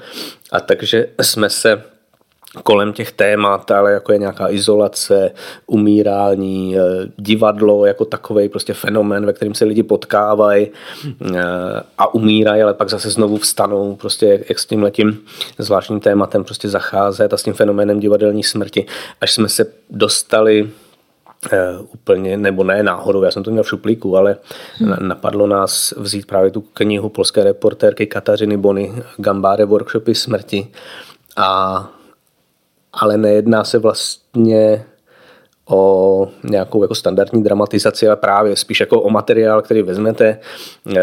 A 0.51 0.59
takže 0.59 1.07
jsme 1.21 1.49
se 1.49 1.83
kolem 2.63 2.93
těch 2.93 3.11
témat, 3.11 3.71
ale 3.71 3.91
jako 3.91 4.11
je 4.11 4.17
nějaká 4.17 4.49
izolace, 4.49 5.31
umírání, 5.67 6.77
eh, 6.77 6.81
divadlo 7.17 7.85
jako 7.85 8.05
takový 8.05 8.49
prostě 8.49 8.73
fenomén, 8.73 9.25
ve 9.25 9.33
kterém 9.33 9.53
se 9.53 9.65
lidi 9.65 9.83
potkávají 9.83 10.67
eh, 11.35 11.41
a 11.97 12.13
umírají, 12.13 12.61
ale 12.61 12.73
pak 12.73 12.89
zase 12.89 13.09
znovu 13.09 13.37
vstanou, 13.37 13.95
prostě 13.95 14.45
jak 14.49 14.59
s 14.59 14.65
tím 14.65 14.83
letím 14.83 15.19
zvláštním 15.57 15.99
tématem 15.99 16.43
prostě 16.43 16.69
zacházet 16.69 17.33
a 17.33 17.37
s 17.37 17.43
tím 17.43 17.53
fenoménem 17.53 17.99
divadelní 17.99 18.43
smrti, 18.43 18.85
až 19.21 19.31
jsme 19.31 19.49
se 19.49 19.65
dostali 19.89 20.69
Uh, 21.53 21.85
úplně, 21.93 22.37
nebo 22.37 22.63
ne 22.63 22.83
náhodou, 22.83 23.23
já 23.23 23.31
jsem 23.31 23.43
to 23.43 23.51
měl 23.51 23.63
v 23.63 23.67
šuplíku, 23.69 24.17
ale 24.17 24.37
hmm. 24.77 24.95
napadlo 24.99 25.47
nás 25.47 25.93
vzít 25.97 26.25
právě 26.25 26.51
tu 26.51 26.61
knihu 26.61 27.09
polské 27.09 27.43
reportérky 27.43 28.07
Katařiny 28.07 28.57
Bony 28.57 28.93
Gambáre 29.17 29.65
workshopy 29.65 30.15
smrti 30.15 30.67
a 31.37 31.89
ale 32.93 33.17
nejedná 33.17 33.63
se 33.63 33.77
vlastně 33.77 34.85
o 35.69 36.27
nějakou 36.43 36.81
jako 36.81 36.95
standardní 36.95 37.43
dramatizaci, 37.43 38.07
ale 38.07 38.15
právě 38.15 38.55
spíš 38.55 38.79
jako 38.79 39.01
o 39.01 39.09
materiál, 39.09 39.61
který 39.61 39.81
vezmete 39.81 40.39
eh, 40.95 41.01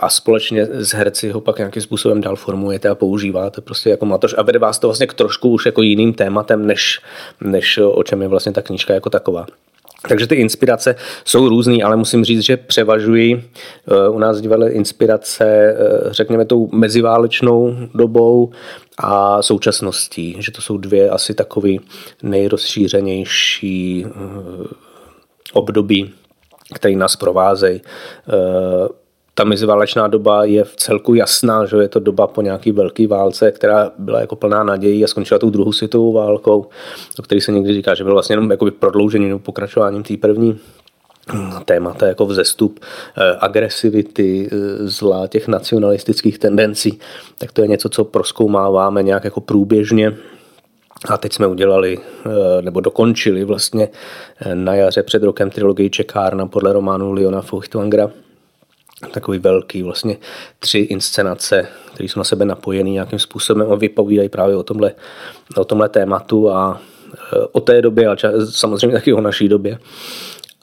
a 0.00 0.08
společně 0.08 0.66
s 0.66 0.94
herci 0.94 1.30
ho 1.30 1.40
pak 1.40 1.58
nějakým 1.58 1.82
způsobem 1.82 2.20
dál 2.20 2.36
formujete 2.36 2.88
a 2.88 2.94
používáte 2.94 3.60
prostě 3.60 3.90
jako 3.90 4.06
matoř 4.06 4.34
a 4.38 4.42
vede 4.42 4.58
vás 4.58 4.78
to 4.78 4.86
vlastně 4.86 5.06
k 5.06 5.14
trošku 5.14 5.48
už 5.48 5.66
jako 5.66 5.82
jiným 5.82 6.12
tématem, 6.12 6.66
než, 6.66 7.00
než 7.40 7.78
o 7.78 8.02
čem 8.02 8.22
je 8.22 8.28
vlastně 8.28 8.52
ta 8.52 8.62
knížka 8.62 8.94
jako 8.94 9.10
taková. 9.10 9.46
Takže 10.08 10.26
ty 10.26 10.34
inspirace 10.34 10.96
jsou 11.24 11.48
různý, 11.48 11.82
ale 11.82 11.96
musím 11.96 12.24
říct, 12.24 12.40
že 12.40 12.56
převažují 12.56 13.42
eh, 13.42 14.08
u 14.08 14.18
nás 14.18 14.40
divadle 14.40 14.70
inspirace, 14.70 15.44
eh, 15.46 15.76
řekněme, 16.10 16.44
tou 16.44 16.68
meziválečnou 16.72 17.76
dobou 17.94 18.52
a 18.98 19.42
současností, 19.42 20.36
že 20.38 20.52
to 20.52 20.62
jsou 20.62 20.78
dvě 20.78 21.10
asi 21.10 21.34
takové 21.34 21.70
nejrozšířenější 22.22 24.06
eh, 24.06 24.10
období, 25.52 26.12
které 26.74 26.96
nás 26.96 27.16
provázejí 27.16 27.80
ta 29.34 29.44
meziválečná 29.44 30.08
doba 30.08 30.44
je 30.44 30.64
v 30.64 30.76
celku 30.76 31.14
jasná, 31.14 31.66
že 31.66 31.76
je 31.76 31.88
to 31.88 32.00
doba 32.00 32.26
po 32.26 32.42
nějaký 32.42 32.72
velké 32.72 33.06
válce, 33.06 33.52
která 33.52 33.90
byla 33.98 34.20
jako 34.20 34.36
plná 34.36 34.64
nadějí 34.64 35.04
a 35.04 35.06
skončila 35.06 35.38
tou 35.38 35.50
druhou 35.50 35.72
světovou 35.72 36.12
válkou, 36.12 36.66
o 37.18 37.22
který 37.22 37.40
se 37.40 37.52
někdy 37.52 37.74
říká, 37.74 37.94
že 37.94 38.04
byl 38.04 38.12
vlastně 38.12 38.32
jenom 38.32 38.50
prodloužením 38.78 39.28
nebo 39.28 39.38
pokračováním 39.38 40.02
té 40.02 40.16
první 40.16 40.58
témata 41.64 42.06
jako 42.06 42.26
vzestup 42.26 42.80
eh, 43.16 43.36
agresivity, 43.40 44.48
eh, 44.52 44.56
zla, 44.88 45.26
těch 45.26 45.48
nacionalistických 45.48 46.38
tendencí, 46.38 46.98
tak 47.38 47.52
to 47.52 47.62
je 47.62 47.68
něco, 47.68 47.88
co 47.88 48.04
proskoumáváme 48.04 49.02
nějak 49.02 49.24
jako 49.24 49.40
průběžně. 49.40 50.16
A 51.08 51.18
teď 51.18 51.32
jsme 51.32 51.46
udělali, 51.46 51.98
eh, 51.98 52.62
nebo 52.62 52.80
dokončili 52.80 53.44
vlastně 53.44 53.88
na 54.54 54.74
jaře 54.74 55.02
před 55.02 55.22
rokem 55.22 55.50
trilogii 55.50 55.90
Čekárna 55.90 56.46
podle 56.46 56.72
románu 56.72 57.12
Leona 57.12 57.42
Feuchtwangera, 57.42 58.10
takový 59.12 59.38
velký, 59.38 59.82
vlastně 59.82 60.16
tři 60.58 60.78
inscenace, 60.78 61.68
které 61.94 62.08
jsou 62.08 62.20
na 62.20 62.24
sebe 62.24 62.44
napojené 62.44 62.90
nějakým 62.90 63.18
způsobem 63.18 63.72
a 63.72 63.74
vypovídají 63.74 64.28
právě 64.28 64.56
o 64.56 64.62
tomhle, 64.62 64.92
o 65.56 65.64
tomhle 65.64 65.88
tématu 65.88 66.50
a 66.50 66.80
e, 67.32 67.46
o 67.52 67.60
té 67.60 67.82
době, 67.82 68.08
ale 68.08 68.16
samozřejmě 68.50 68.92
taky 68.92 69.12
o 69.12 69.20
naší 69.20 69.48
době. 69.48 69.78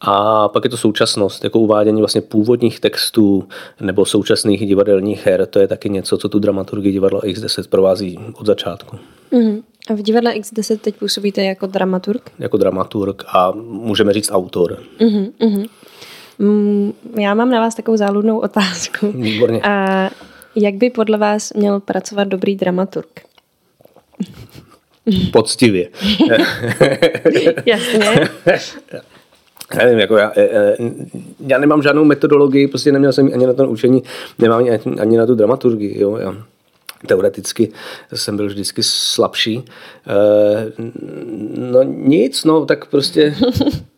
A 0.02 0.48
pak 0.48 0.64
je 0.64 0.70
to 0.70 0.78
současnost, 0.78 1.44
jako 1.44 1.60
uvádění 1.60 2.02
vlastně 2.02 2.22
původních 2.22 2.80
textů 2.80 3.48
nebo 3.82 4.06
současných 4.06 4.68
divadelních 4.68 5.26
her, 5.26 5.46
to 5.46 5.60
je 5.60 5.68
taky 5.68 5.90
něco, 5.90 6.18
co 6.18 6.30
tu 6.30 6.40
dramaturgii 6.40 6.92
divadla 6.92 7.22
X10 7.22 7.68
provází 7.70 8.20
od 8.34 8.46
začátku. 8.46 8.98
Mm-hmm. 9.32 9.62
A 9.90 9.94
v 9.94 10.02
divadle 10.02 10.34
X10 10.34 10.78
teď 10.78 10.96
působíte 10.96 11.44
jako 11.44 11.68
dramaturg? 11.68 12.32
Jako 12.40 12.58
dramaturg 12.58 13.24
a 13.28 13.52
můžeme 13.56 14.14
říct 14.14 14.32
autor. 14.32 14.78
Mm-hmm. 15.00 15.70
Mm, 16.42 16.94
já 17.20 17.34
mám 17.34 17.50
na 17.50 17.60
vás 17.60 17.76
takovou 17.76 17.98
záludnou 17.98 18.40
otázku. 18.40 19.12
Výborně. 19.12 19.62
A 19.62 20.10
jak 20.56 20.76
by 20.76 20.90
podle 20.90 21.18
vás 21.18 21.54
měl 21.54 21.80
pracovat 21.80 22.28
dobrý 22.28 22.56
dramaturg? 22.56 23.22
Poctivě. 25.34 25.90
Jasně. 27.66 28.30
Já 29.76 29.86
nevím, 29.86 30.00
jako 30.00 30.18
já, 30.18 30.34
já 31.48 31.58
nemám 31.58 31.82
žádnou 31.82 32.04
metodologii, 32.04 32.68
prostě 32.68 32.92
neměl 32.92 33.14
jsem 33.14 33.30
ani 33.34 33.48
na 33.48 33.54
to 33.54 33.70
učení, 33.70 34.04
nemám 34.40 34.60
ani, 34.60 34.72
ani 35.00 35.18
na 35.18 35.26
tu 35.26 35.36
dramaturgii. 35.36 36.02
Jo. 36.02 36.18
Já 36.18 36.36
teoreticky 37.08 37.72
jsem 38.14 38.38
byl 38.38 38.48
vždycky 38.48 38.84
slabší. 38.84 39.66
No 41.58 41.84
nic, 41.84 42.44
no 42.44 42.66
tak 42.66 42.86
prostě 42.86 43.36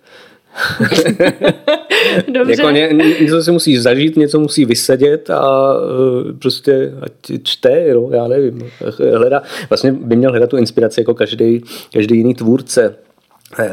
Dobře. 2.28 2.52
jako 2.52 2.70
ně, 2.70 2.89
něco 3.22 3.44
se 3.44 3.52
musí 3.52 3.78
zažít, 3.78 4.18
něco 4.18 4.39
musí 4.39 4.66
vysedět 4.66 5.30
a 5.30 5.74
uh, 5.74 6.32
prostě 6.39 6.94
ať 7.02 7.12
čte, 7.44 7.94
no, 7.94 8.10
já 8.12 8.28
nevím. 8.28 8.70
Hledá, 9.18 9.42
vlastně 9.70 9.92
by 9.92 10.16
měl 10.16 10.32
hledat 10.32 10.50
tu 10.50 10.58
inspiraci 10.58 11.00
jako 11.00 11.13
každý, 11.13 11.63
každý 11.94 12.18
jiný 12.18 12.36
tvůrce. 12.36 12.96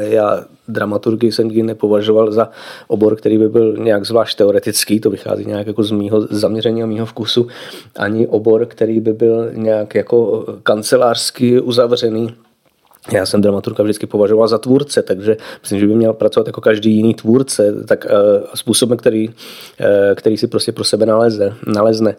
Já 0.00 0.44
dramaturgii 0.68 1.32
jsem 1.32 1.46
nikdy 1.46 1.62
nepovažoval 1.62 2.32
za 2.32 2.50
obor, 2.88 3.16
který 3.16 3.38
by 3.38 3.48
byl 3.48 3.76
nějak 3.76 4.06
zvlášť 4.06 4.38
teoretický, 4.38 5.00
to 5.00 5.10
vychází 5.10 5.44
nějak 5.44 5.66
jako 5.66 5.82
z 5.82 5.90
mýho 5.90 6.26
zaměření 6.30 6.82
a 6.82 6.86
mýho 6.86 7.06
vkusu, 7.06 7.46
ani 7.96 8.26
obor, 8.26 8.66
který 8.66 9.00
by 9.00 9.12
byl 9.12 9.50
nějak 9.52 9.94
jako 9.94 10.44
kancelářsky 10.62 11.60
uzavřený 11.60 12.34
já 13.12 13.26
jsem 13.26 13.40
dramaturka 13.40 13.82
vždycky 13.82 14.06
považoval 14.06 14.48
za 14.48 14.58
tvůrce, 14.58 15.02
takže 15.02 15.36
myslím, 15.62 15.80
že 15.80 15.86
by 15.86 15.94
měl 15.94 16.12
pracovat 16.12 16.46
jako 16.46 16.60
každý 16.60 16.96
jiný 16.96 17.14
tvůrce, 17.14 17.84
tak 17.88 18.04
uh, 18.04 18.46
způsobem, 18.54 18.98
který, 18.98 19.28
uh, 19.28 19.34
který 20.14 20.36
si 20.36 20.46
prostě 20.46 20.72
pro 20.72 20.84
sebe 20.84 21.06
naleze, 21.06 21.54
nalezne 21.66 22.16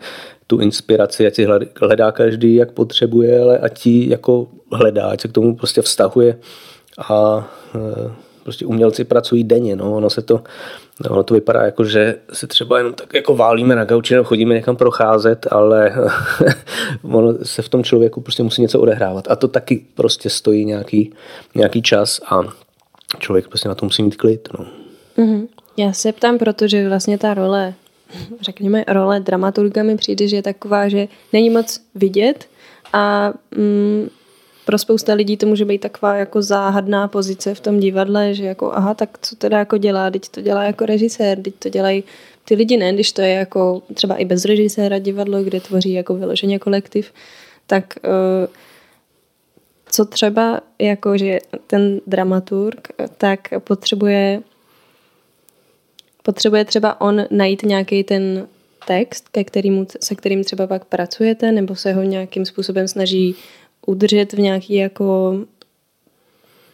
tu 0.47 0.59
inspiraci, 0.59 1.27
ať 1.27 1.35
si 1.35 1.47
hledá 1.81 2.11
každý, 2.11 2.55
jak 2.55 2.71
potřebuje, 2.71 3.41
ale 3.41 3.57
ať 3.57 3.85
ji 3.85 4.09
jako 4.09 4.47
hledá, 4.71 5.07
ať 5.07 5.21
se 5.21 5.27
k 5.27 5.31
tomu 5.31 5.55
prostě 5.55 5.81
vztahuje. 5.81 6.37
A 7.09 7.47
uh, 7.75 8.11
prostě 8.43 8.65
umělci 8.65 9.03
pracují 9.03 9.43
denně, 9.43 9.75
no, 9.75 9.95
ono 9.95 10.09
se 10.09 10.21
to, 10.21 10.43
ono 11.09 11.23
to 11.23 11.33
vypadá 11.33 11.61
jako, 11.61 11.83
že 11.83 12.15
se 12.33 12.47
třeba 12.47 12.77
jenom 12.77 12.93
tak 12.93 13.13
jako 13.13 13.35
válíme 13.35 13.75
na 13.75 13.85
gauči 13.85 14.13
nebo 14.13 14.23
chodíme 14.23 14.53
někam 14.53 14.75
procházet, 14.75 15.47
ale 15.51 15.93
ono 17.03 17.33
se 17.43 17.61
v 17.61 17.69
tom 17.69 17.83
člověku 17.83 18.21
prostě 18.21 18.43
musí 18.43 18.61
něco 18.61 18.79
odehrávat 18.79 19.31
a 19.31 19.35
to 19.35 19.47
taky 19.47 19.85
prostě 19.95 20.29
stojí 20.29 20.65
nějaký, 20.65 21.13
nějaký 21.55 21.81
čas 21.81 22.21
a 22.25 22.41
člověk 23.19 23.47
prostě 23.47 23.69
na 23.69 23.75
to 23.75 23.85
musí 23.85 24.03
mít 24.03 24.15
klid, 24.15 24.49
no. 24.59 24.65
Mm-hmm. 25.17 25.47
Já 25.77 25.93
se 25.93 26.11
ptám, 26.11 26.37
protože 26.37 26.89
vlastně 26.89 27.17
ta 27.17 27.33
role, 27.33 27.73
řekněme, 28.41 28.83
role 28.87 29.19
dramaturga 29.19 29.83
mi 29.83 29.97
přijde, 29.97 30.27
že 30.27 30.35
je 30.35 30.43
taková, 30.43 30.89
že 30.89 31.07
není 31.33 31.49
moc 31.49 31.81
vidět 31.95 32.47
a 32.93 33.33
mm, 33.55 34.09
pro 34.65 34.77
spousta 34.77 35.13
lidí 35.13 35.37
to 35.37 35.45
může 35.45 35.65
být 35.65 35.81
taková 35.81 36.15
jako 36.15 36.41
záhadná 36.41 37.07
pozice 37.07 37.55
v 37.55 37.59
tom 37.59 37.79
divadle, 37.79 38.33
že 38.33 38.45
jako 38.45 38.73
aha, 38.73 38.93
tak 38.93 39.09
co 39.21 39.35
teda 39.35 39.59
jako 39.59 39.77
dělá, 39.77 40.09
teď 40.09 40.29
to 40.29 40.41
dělá 40.41 40.63
jako 40.63 40.85
režisér, 40.85 41.41
teď 41.41 41.53
to 41.59 41.69
dělají 41.69 42.03
ty 42.45 42.55
lidi 42.55 42.77
ne, 42.77 42.93
když 42.93 43.11
to 43.11 43.21
je 43.21 43.33
jako 43.33 43.81
třeba 43.93 44.15
i 44.15 44.25
bez 44.25 44.45
režiséra 44.45 44.99
divadlo, 44.99 45.43
kde 45.43 45.59
tvoří 45.59 45.93
jako 45.93 46.15
vyloženě 46.15 46.59
kolektiv, 46.59 47.13
tak 47.67 47.93
uh, 48.05 48.11
co 49.91 50.05
třeba 50.05 50.61
jako, 50.79 51.17
že 51.17 51.39
ten 51.67 52.01
dramaturg 52.07 52.87
tak 53.17 53.39
potřebuje 53.59 54.41
potřebuje 56.23 56.65
třeba 56.65 57.01
on 57.01 57.25
najít 57.31 57.63
nějaký 57.63 58.03
ten 58.03 58.47
text, 58.87 59.29
ke 59.29 59.43
kterýmu, 59.43 59.87
se 59.99 60.15
kterým 60.15 60.43
třeba 60.43 60.67
pak 60.67 60.85
pracujete, 60.85 61.51
nebo 61.51 61.75
se 61.75 61.93
ho 61.93 62.03
nějakým 62.03 62.45
způsobem 62.45 62.87
snaží 62.87 63.35
udržet 63.91 64.33
v 64.33 64.39
nějaký 64.39 64.73
jako 64.75 65.37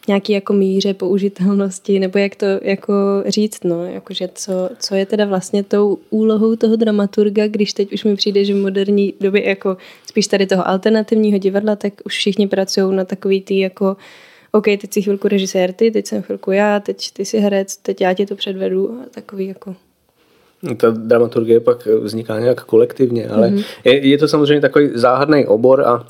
nějaký 0.08 0.34
jako 0.34 0.54
míře 0.54 0.94
použitelnosti, 0.94 2.00
nebo 2.00 2.20
jak 2.20 2.36
to 2.36 2.46
jako 2.62 2.94
říct, 3.28 3.64
no, 3.64 3.86
jakože 3.86 4.30
co, 4.34 4.70
co 4.80 4.96
je 4.96 5.06
teda 5.06 5.26
vlastně 5.26 5.64
tou 5.64 5.98
úlohou 6.10 6.56
toho 6.56 6.76
dramaturga, 6.76 7.48
když 7.48 7.74
teď 7.74 7.94
už 7.94 8.04
mi 8.04 8.16
přijde, 8.16 8.46
že 8.46 8.54
v 8.54 8.58
moderní 8.58 9.14
době 9.22 9.50
jako 9.50 9.78
spíš 10.06 10.28
tady 10.28 10.48
toho 10.48 10.68
alternativního 10.68 11.38
divadla, 11.38 11.76
tak 11.76 11.94
už 12.06 12.14
všichni 12.14 12.48
pracují 12.48 12.96
na 12.96 13.06
takový 13.06 13.42
tý 13.42 13.60
jako 13.60 13.98
OK, 14.52 14.66
teď 14.66 14.94
si 14.94 15.02
chvilku 15.02 15.28
režisér 15.28 15.74
ty, 15.74 15.92
teď 15.92 16.08
jsem 16.08 16.22
chvilku 16.22 16.52
já, 16.52 16.80
teď 16.80 17.12
ty 17.12 17.26
si 17.26 17.40
herec, 17.40 17.78
teď 17.78 18.02
já 18.02 18.14
ti 18.14 18.26
to 18.26 18.36
předvedu 18.36 18.92
a 18.92 19.06
takový 19.12 19.48
jako 19.48 19.76
ta 20.78 20.90
dramaturgie 20.90 21.60
pak 21.60 21.86
vzniká 21.86 22.40
nějak 22.40 22.64
kolektivně, 22.64 23.28
ale 23.28 23.50
mm-hmm. 23.50 23.64
je, 23.84 24.08
je 24.08 24.18
to 24.18 24.28
samozřejmě 24.28 24.62
takový 24.62 24.90
záhadný 24.94 25.46
obor 25.46 25.82
a 25.82 26.08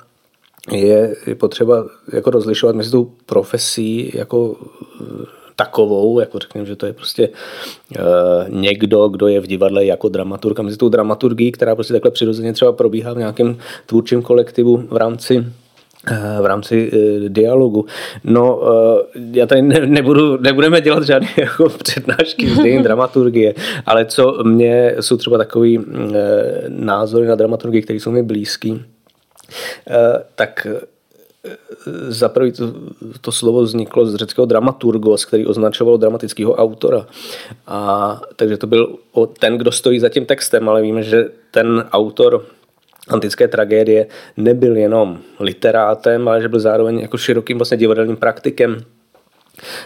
je, 0.71 1.15
potřeba 1.37 1.85
jako 2.13 2.29
rozlišovat 2.29 2.75
mezi 2.75 2.91
tou 2.91 3.11
profesí 3.25 4.11
jako 4.13 4.55
eh, 5.01 5.25
takovou, 5.55 6.19
jako 6.19 6.39
řekněme, 6.39 6.65
že 6.65 6.75
to 6.75 6.85
je 6.85 6.93
prostě 6.93 7.29
uh, 7.29 8.05
někdo, 8.49 9.07
kdo 9.07 9.27
je 9.27 9.39
v 9.39 9.47
divadle 9.47 9.85
jako 9.85 10.09
dramaturg 10.09 10.59
a 10.59 10.63
mezi 10.63 10.77
tou 10.77 10.89
dramaturgií, 10.89 11.51
která 11.51 11.75
prostě 11.75 11.93
takhle 11.93 12.11
přirozeně 12.11 12.53
třeba 12.53 12.71
probíhá 12.71 13.13
v 13.13 13.17
nějakém 13.17 13.57
tvůrčím 13.85 14.21
kolektivu 14.21 14.77
v 14.89 14.97
rámci 14.97 15.45
eh, 16.11 16.41
v 16.41 16.45
rámci 16.45 16.91
dialogu. 17.27 17.85
No, 18.23 18.61
já 19.31 19.45
tady 19.45 19.61
ne, 19.61 19.85
nebudu, 19.85 20.37
nebudeme 20.37 20.81
dělat 20.81 21.03
žádné 21.03 21.27
jako 21.37 21.69
přednášky 21.69 22.49
z 22.49 22.59
dějin 22.59 22.83
dramaturgie, 22.83 23.55
ale 23.85 24.05
co 24.05 24.43
mě 24.43 24.95
jsou 24.99 25.17
třeba 25.17 25.37
takový 25.37 25.79
názory 26.67 27.27
na 27.27 27.35
dramaturgii, 27.35 27.81
které 27.81 27.99
jsou 27.99 28.11
mi 28.11 28.23
blízký, 28.23 28.85
tak 30.35 30.67
eh, 30.67 31.55
za 32.07 32.29
prvý 32.29 32.51
to, 32.51 32.73
to 33.21 33.31
slovo 33.31 33.61
vzniklo 33.61 34.05
z 34.05 34.15
řeckého 34.15 34.45
dramaturgos, 34.45 35.25
který 35.25 35.45
označovalo 35.45 35.97
dramatického 35.97 36.55
autora. 36.55 37.07
A, 37.67 38.21
takže 38.35 38.57
to 38.57 38.67
byl 38.67 38.97
ten, 39.39 39.57
kdo 39.57 39.71
stojí 39.71 39.99
za 39.99 40.09
tím 40.09 40.25
textem, 40.25 40.69
ale 40.69 40.81
víme, 40.81 41.03
že 41.03 41.25
ten 41.51 41.85
autor 41.91 42.45
antické 43.09 43.47
tragédie 43.47 44.07
nebyl 44.37 44.77
jenom 44.77 45.19
literátem, 45.39 46.27
ale 46.27 46.41
že 46.41 46.49
byl 46.49 46.59
zároveň 46.59 46.99
jako 46.99 47.17
širokým 47.17 47.57
vlastně 47.57 47.77
divadelním 47.77 48.17
praktikem, 48.17 48.83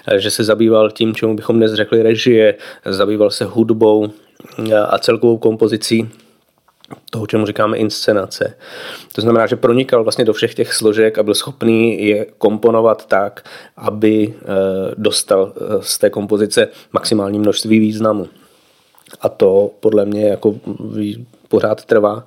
eh, 0.07 0.19
že 0.19 0.31
se 0.31 0.43
zabýval 0.43 0.91
tím, 0.91 1.15
čemu 1.15 1.35
bychom 1.35 1.55
dnes 1.55 1.73
řekli 1.73 2.03
režie, 2.03 2.55
zabýval 2.85 3.29
se 3.29 3.45
hudbou 3.45 4.07
a 4.87 4.97
celkovou 4.97 5.37
kompozicí 5.37 6.09
toho, 7.11 7.27
čemu 7.27 7.45
říkáme 7.45 7.77
inscenace. 7.77 8.57
To 9.15 9.21
znamená, 9.21 9.47
že 9.47 9.55
pronikal 9.55 10.03
vlastně 10.03 10.25
do 10.25 10.33
všech 10.33 10.55
těch 10.55 10.73
složek 10.73 11.17
a 11.17 11.23
byl 11.23 11.35
schopný 11.35 12.05
je 12.05 12.25
komponovat 12.37 13.05
tak, 13.05 13.45
aby 13.77 14.33
eh, 14.33 14.45
dostal 14.97 15.53
eh, 15.55 15.59
z 15.81 15.97
té 15.97 16.09
kompozice 16.09 16.67
maximální 16.93 17.39
množství 17.39 17.79
významu. 17.79 18.27
A 19.21 19.29
to 19.29 19.71
podle 19.79 20.05
mě 20.05 20.27
jako 20.27 20.55
pořád 21.47 21.85
trvá. 21.85 22.25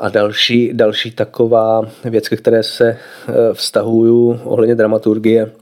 A 0.00 0.08
další, 0.08 0.70
další 0.72 1.10
taková 1.10 1.82
věc, 2.04 2.28
ke 2.28 2.36
které 2.36 2.62
se 2.62 2.88
eh, 2.88 3.32
vztahuju 3.52 4.40
ohledně 4.44 4.74
dramaturgie, 4.74 5.52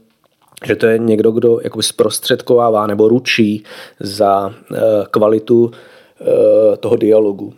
že 0.65 0.75
to 0.75 0.87
je 0.87 0.97
někdo, 0.97 1.31
kdo 1.31 1.59
jakoby 1.63 1.83
zprostředkovává 1.83 2.87
nebo 2.87 3.07
ručí 3.07 3.63
za 3.99 4.53
kvalitu 5.11 5.71
toho 6.79 6.95
dialogu 6.95 7.53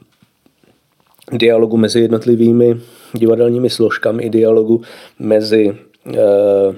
dialogu 1.32 1.78
mezi 1.78 2.00
jednotlivými 2.00 2.82
divadelními 3.14 3.70
složkami 3.70 4.24
i 4.24 4.30
dialogu 4.30 4.82
mezi 5.20 5.78
eh, 6.08 6.76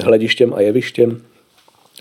hledištěm 0.00 0.54
a 0.54 0.60
jevištěm. 0.60 1.20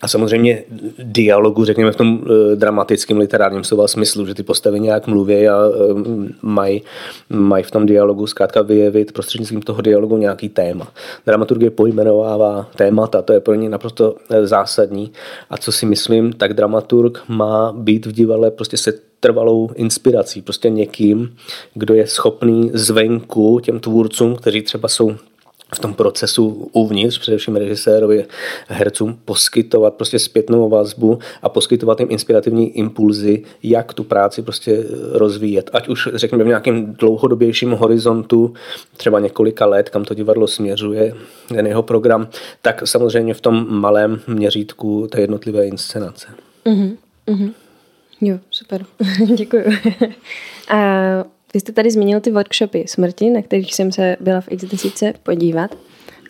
A 0.04 0.08
samozřejmě 0.08 0.64
dialogu, 1.04 1.66
řekněme 1.66 1.92
v 1.92 1.96
tom 1.96 2.26
e, 2.26 2.56
dramatickém 2.56 3.18
literárním 3.18 3.64
slova 3.64 3.88
smyslu, 3.88 4.26
že 4.26 4.34
ty 4.34 4.44
postavy 4.44 4.80
nějak 4.80 5.08
mluví 5.08 5.48
a 5.48 5.58
e, 5.66 5.70
mají 6.42 6.82
maj 7.30 7.64
v 7.64 7.72
tom 7.72 7.86
dialogu 7.86 8.28
zkrátka 8.28 8.62
vyjevit 8.62 9.12
prostřednictvím 9.12 9.62
toho 9.62 9.82
dialogu 9.82 10.18
nějaký 10.18 10.50
téma. 10.50 10.88
Dramaturgie 11.26 11.72
pojmenovává 11.72 12.70
témata, 12.76 13.22
to 13.22 13.34
je 13.34 13.40
pro 13.40 13.54
ně 13.54 13.70
naprosto 13.70 14.16
zásadní. 14.44 15.12
A 15.50 15.58
co 15.58 15.72
si 15.72 15.86
myslím, 15.86 16.34
tak 16.34 16.54
dramaturg 16.54 17.24
má 17.28 17.74
být 17.78 18.06
v 18.06 18.12
divadle 18.12 18.52
prostě 18.52 18.78
se 18.78 18.94
trvalou 19.24 19.70
inspirací, 19.76 20.42
prostě 20.42 20.70
někým, 20.70 21.36
kdo 21.74 21.94
je 21.94 22.08
schopný 22.08 22.72
zvenku 22.74 23.60
těm 23.60 23.80
tvůrcům, 23.80 24.36
kteří 24.36 24.62
třeba 24.62 24.88
jsou 24.88 25.16
v 25.76 25.80
tom 25.80 25.94
procesu 25.94 26.70
uvnitř, 26.72 27.20
především 27.20 27.56
režisérovi, 27.56 28.26
hercům, 28.68 29.20
poskytovat 29.26 29.94
prostě 29.94 30.20
zpětnou 30.20 30.70
vazbu 30.70 31.20
a 31.42 31.50
poskytovat 31.50 32.00
jim 32.00 32.12
inspirativní 32.12 32.78
impulzy, 32.78 33.44
jak 33.64 33.94
tu 33.94 34.04
práci 34.04 34.42
prostě 34.42 34.84
rozvíjet. 35.12 35.70
Ať 35.74 35.88
už 35.88 36.10
řekněme 36.14 36.44
v 36.44 36.48
nějakém 36.48 36.94
dlouhodobějším 36.94 37.72
horizontu, 37.72 38.54
třeba 38.98 39.20
několika 39.20 39.66
let, 39.66 39.90
kam 39.90 40.06
to 40.06 40.14
divadlo 40.14 40.48
směřuje, 40.48 41.14
ten 41.48 41.68
jeho 41.68 41.84
program, 41.84 42.28
tak 42.62 42.88
samozřejmě 42.88 43.34
v 43.34 43.42
tom 43.42 43.66
malém 43.70 44.20
měřítku 44.28 45.08
té 45.12 45.22
jednotlivé 45.22 45.68
inscenace. 45.68 46.28
Mm-hmm. 46.66 46.98
Mm-hmm. 47.28 47.52
Jo, 48.26 48.40
super. 48.50 48.86
Děkuji. 49.36 49.64
A 50.70 50.78
vy 51.54 51.60
jste 51.60 51.72
tady 51.72 51.92
zmínil 51.92 52.20
ty 52.20 52.32
workshopy 52.32 52.86
smrti, 52.88 53.30
na 53.30 53.42
kterých 53.42 53.76
jsem 53.76 53.92
se 53.92 54.18
byla 54.20 54.42
v 54.42 54.52
x 54.52 54.64
desíce 54.64 55.14
podívat. 55.24 55.78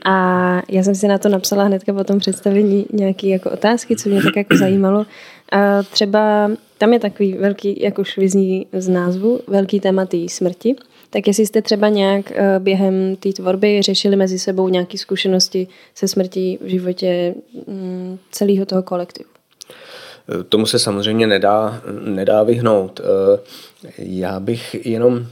A 0.06 0.62
já 0.70 0.84
jsem 0.84 0.96
si 0.96 1.08
na 1.08 1.18
to 1.18 1.30
napsala 1.30 1.64
hnedka 1.64 1.94
po 1.94 2.04
tom 2.04 2.20
představení 2.20 2.86
nějaké 2.94 3.28
jako 3.28 3.52
otázky, 3.52 3.96
co 3.96 4.10
mě 4.10 4.22
tak 4.24 4.36
jako 4.36 4.58
zajímalo. 4.58 5.06
A 5.52 5.84
třeba 5.84 6.52
tam 6.78 6.94
je 6.94 7.00
takový 7.00 7.34
velký, 7.34 7.84
jak 7.84 8.00
už 8.00 8.18
vyzní 8.18 8.68
z 8.74 8.90
názvu, 8.90 9.40
velký 9.48 9.80
téma 9.80 10.06
té 10.06 10.18
smrti. 10.30 10.76
Tak 11.10 11.28
jestli 11.28 11.46
jste 11.46 11.62
třeba 11.62 11.90
nějak 11.90 12.32
eh, 12.32 12.60
během 12.60 13.16
té 13.16 13.34
tvorby 13.34 13.82
řešili 13.82 14.16
mezi 14.16 14.40
sebou 14.40 14.70
nějaké 14.70 14.98
zkušenosti 14.98 15.68
se 15.96 16.08
smrtí 16.08 16.60
v 16.62 16.68
životě 16.68 17.36
mm, 17.68 18.18
celého 18.32 18.66
toho 18.66 18.84
kolektivu? 18.84 19.33
Tomu 20.50 20.66
se 20.66 20.80
samozřejmě 20.80 21.28
nedá, 21.28 21.82
nedá 22.02 22.44
vyhnout. 22.44 23.02
Eh, 23.04 23.40
já 23.98 24.40
bych 24.40 24.86
jenom 24.86 25.26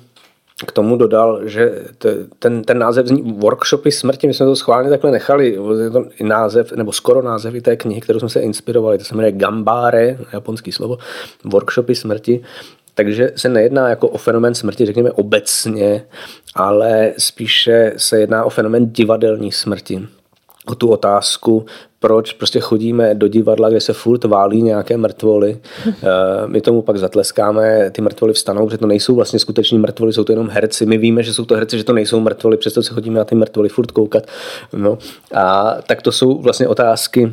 k 0.67 0.71
tomu 0.71 0.97
dodal, 0.97 1.47
že 1.47 1.85
ten, 2.39 2.63
ten 2.63 2.79
název 2.79 3.07
zní 3.07 3.33
Workshopy 3.37 3.91
smrti, 3.91 4.27
my 4.27 4.33
jsme 4.33 4.45
to 4.45 4.55
schválně 4.55 4.89
takhle 4.89 5.11
nechali, 5.11 5.59
je 5.83 5.89
to 5.89 6.05
název, 6.23 6.71
nebo 6.71 6.91
skoro 6.91 7.21
název 7.21 7.55
i 7.55 7.61
té 7.61 7.75
knihy, 7.75 8.01
kterou 8.01 8.19
jsme 8.19 8.29
se 8.29 8.39
inspirovali, 8.39 8.97
to 8.97 9.03
se 9.03 9.15
jmenuje 9.15 9.31
Gambare, 9.31 10.17
japonský 10.33 10.71
slovo, 10.71 10.97
Workshopy 11.45 11.95
smrti, 11.95 12.43
takže 12.93 13.31
se 13.35 13.49
nejedná 13.49 13.89
jako 13.89 14.07
o 14.07 14.17
fenomén 14.17 14.55
smrti, 14.55 14.85
řekněme 14.85 15.11
obecně, 15.11 16.05
ale 16.55 17.13
spíše 17.17 17.93
se 17.97 18.19
jedná 18.19 18.43
o 18.43 18.49
fenomén 18.49 18.85
divadelní 18.85 19.51
smrti 19.51 20.07
o 20.71 20.75
tu 20.75 20.87
otázku, 20.87 21.65
proč 21.99 22.33
prostě 22.33 22.59
chodíme 22.59 23.15
do 23.15 23.27
divadla, 23.27 23.69
kde 23.69 23.81
se 23.81 23.93
furt 23.93 24.23
válí 24.23 24.61
nějaké 24.61 24.97
mrtvoly. 24.97 25.59
Eh, 26.03 26.47
my 26.47 26.61
tomu 26.61 26.81
pak 26.81 26.97
zatleskáme, 26.97 27.91
ty 27.91 28.01
mrtvoly 28.01 28.33
vstanou, 28.33 28.65
protože 28.65 28.77
to 28.77 28.87
nejsou 28.87 29.15
vlastně 29.15 29.39
skuteční 29.39 29.79
mrtvoly, 29.79 30.13
jsou 30.13 30.23
to 30.23 30.31
jenom 30.31 30.49
herci. 30.49 30.85
My 30.85 30.97
víme, 30.97 31.23
že 31.23 31.33
jsou 31.33 31.45
to 31.45 31.55
herci, 31.55 31.77
že 31.77 31.83
to 31.83 31.93
nejsou 31.93 32.19
mrtvoly, 32.19 32.57
přesto 32.57 32.83
se 32.83 32.93
chodíme 32.93 33.19
na 33.19 33.25
ty 33.25 33.35
mrtvoly 33.35 33.69
furt 33.69 33.91
koukat. 33.91 34.23
No. 34.73 34.97
A 35.33 35.75
tak 35.87 36.01
to 36.01 36.11
jsou 36.11 36.37
vlastně 36.37 36.67
otázky, 36.67 37.31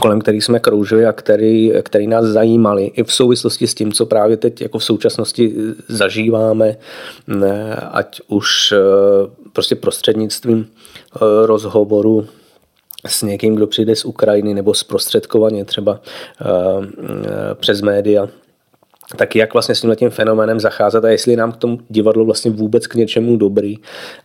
kolem 0.00 0.20
kterých 0.20 0.44
jsme 0.44 0.60
kroužili 0.60 1.06
a 1.06 1.12
který, 1.12 1.72
který 1.82 2.06
nás 2.06 2.24
zajímali 2.24 2.84
i 2.84 3.04
v 3.04 3.12
souvislosti 3.12 3.66
s 3.66 3.74
tím, 3.74 3.92
co 3.92 4.06
právě 4.06 4.36
teď 4.36 4.60
jako 4.60 4.78
v 4.78 4.84
současnosti 4.84 5.54
zažíváme, 5.88 6.76
ať 7.90 8.20
už 8.28 8.72
eh, 8.72 8.76
prostě 9.52 9.74
prostřednictvím 9.74 10.66
eh, 10.66 11.18
rozhovoru 11.46 12.26
s 13.06 13.22
někým, 13.22 13.54
kdo 13.54 13.66
přijde 13.66 13.96
z 13.96 14.04
Ukrajiny 14.04 14.54
nebo 14.54 14.74
zprostředkovaně 14.74 15.64
třeba 15.64 15.92
uh, 15.92 16.84
přes 17.54 17.82
média, 17.82 18.28
tak 19.16 19.36
jak 19.36 19.52
vlastně 19.52 19.74
s 19.74 19.96
tím 19.96 20.10
fenoménem 20.10 20.60
zacházet 20.60 21.04
a 21.04 21.08
jestli 21.08 21.36
nám 21.36 21.52
k 21.52 21.56
tomu 21.56 21.78
divadlo 21.88 22.24
vlastně 22.24 22.50
vůbec 22.50 22.86
k 22.86 22.94
něčemu 22.94 23.36
dobrý 23.36 23.76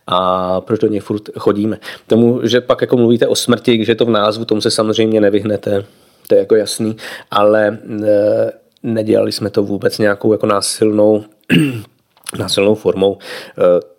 a 0.06 0.60
proč 0.60 0.80
do 0.80 0.88
něj 0.88 1.00
furt 1.00 1.22
chodíme. 1.38 1.78
Tomu, 2.06 2.40
že 2.46 2.60
pak 2.60 2.80
jako 2.80 2.96
mluvíte 2.96 3.26
o 3.26 3.34
smrti, 3.34 3.84
že 3.84 3.94
to 3.94 4.04
v 4.04 4.10
názvu, 4.10 4.44
tomu 4.44 4.60
se 4.60 4.70
samozřejmě 4.70 5.20
nevyhnete, 5.20 5.84
to 6.28 6.34
je 6.34 6.38
jako 6.38 6.54
jasný, 6.54 6.96
ale 7.30 7.66
e, 7.68 8.52
nedělali 8.82 9.32
jsme 9.32 9.50
to 9.50 9.62
vůbec 9.62 9.98
nějakou 9.98 10.32
jako 10.32 10.46
násilnou 10.46 11.24
násilnou 12.38 12.74
formou. 12.74 13.18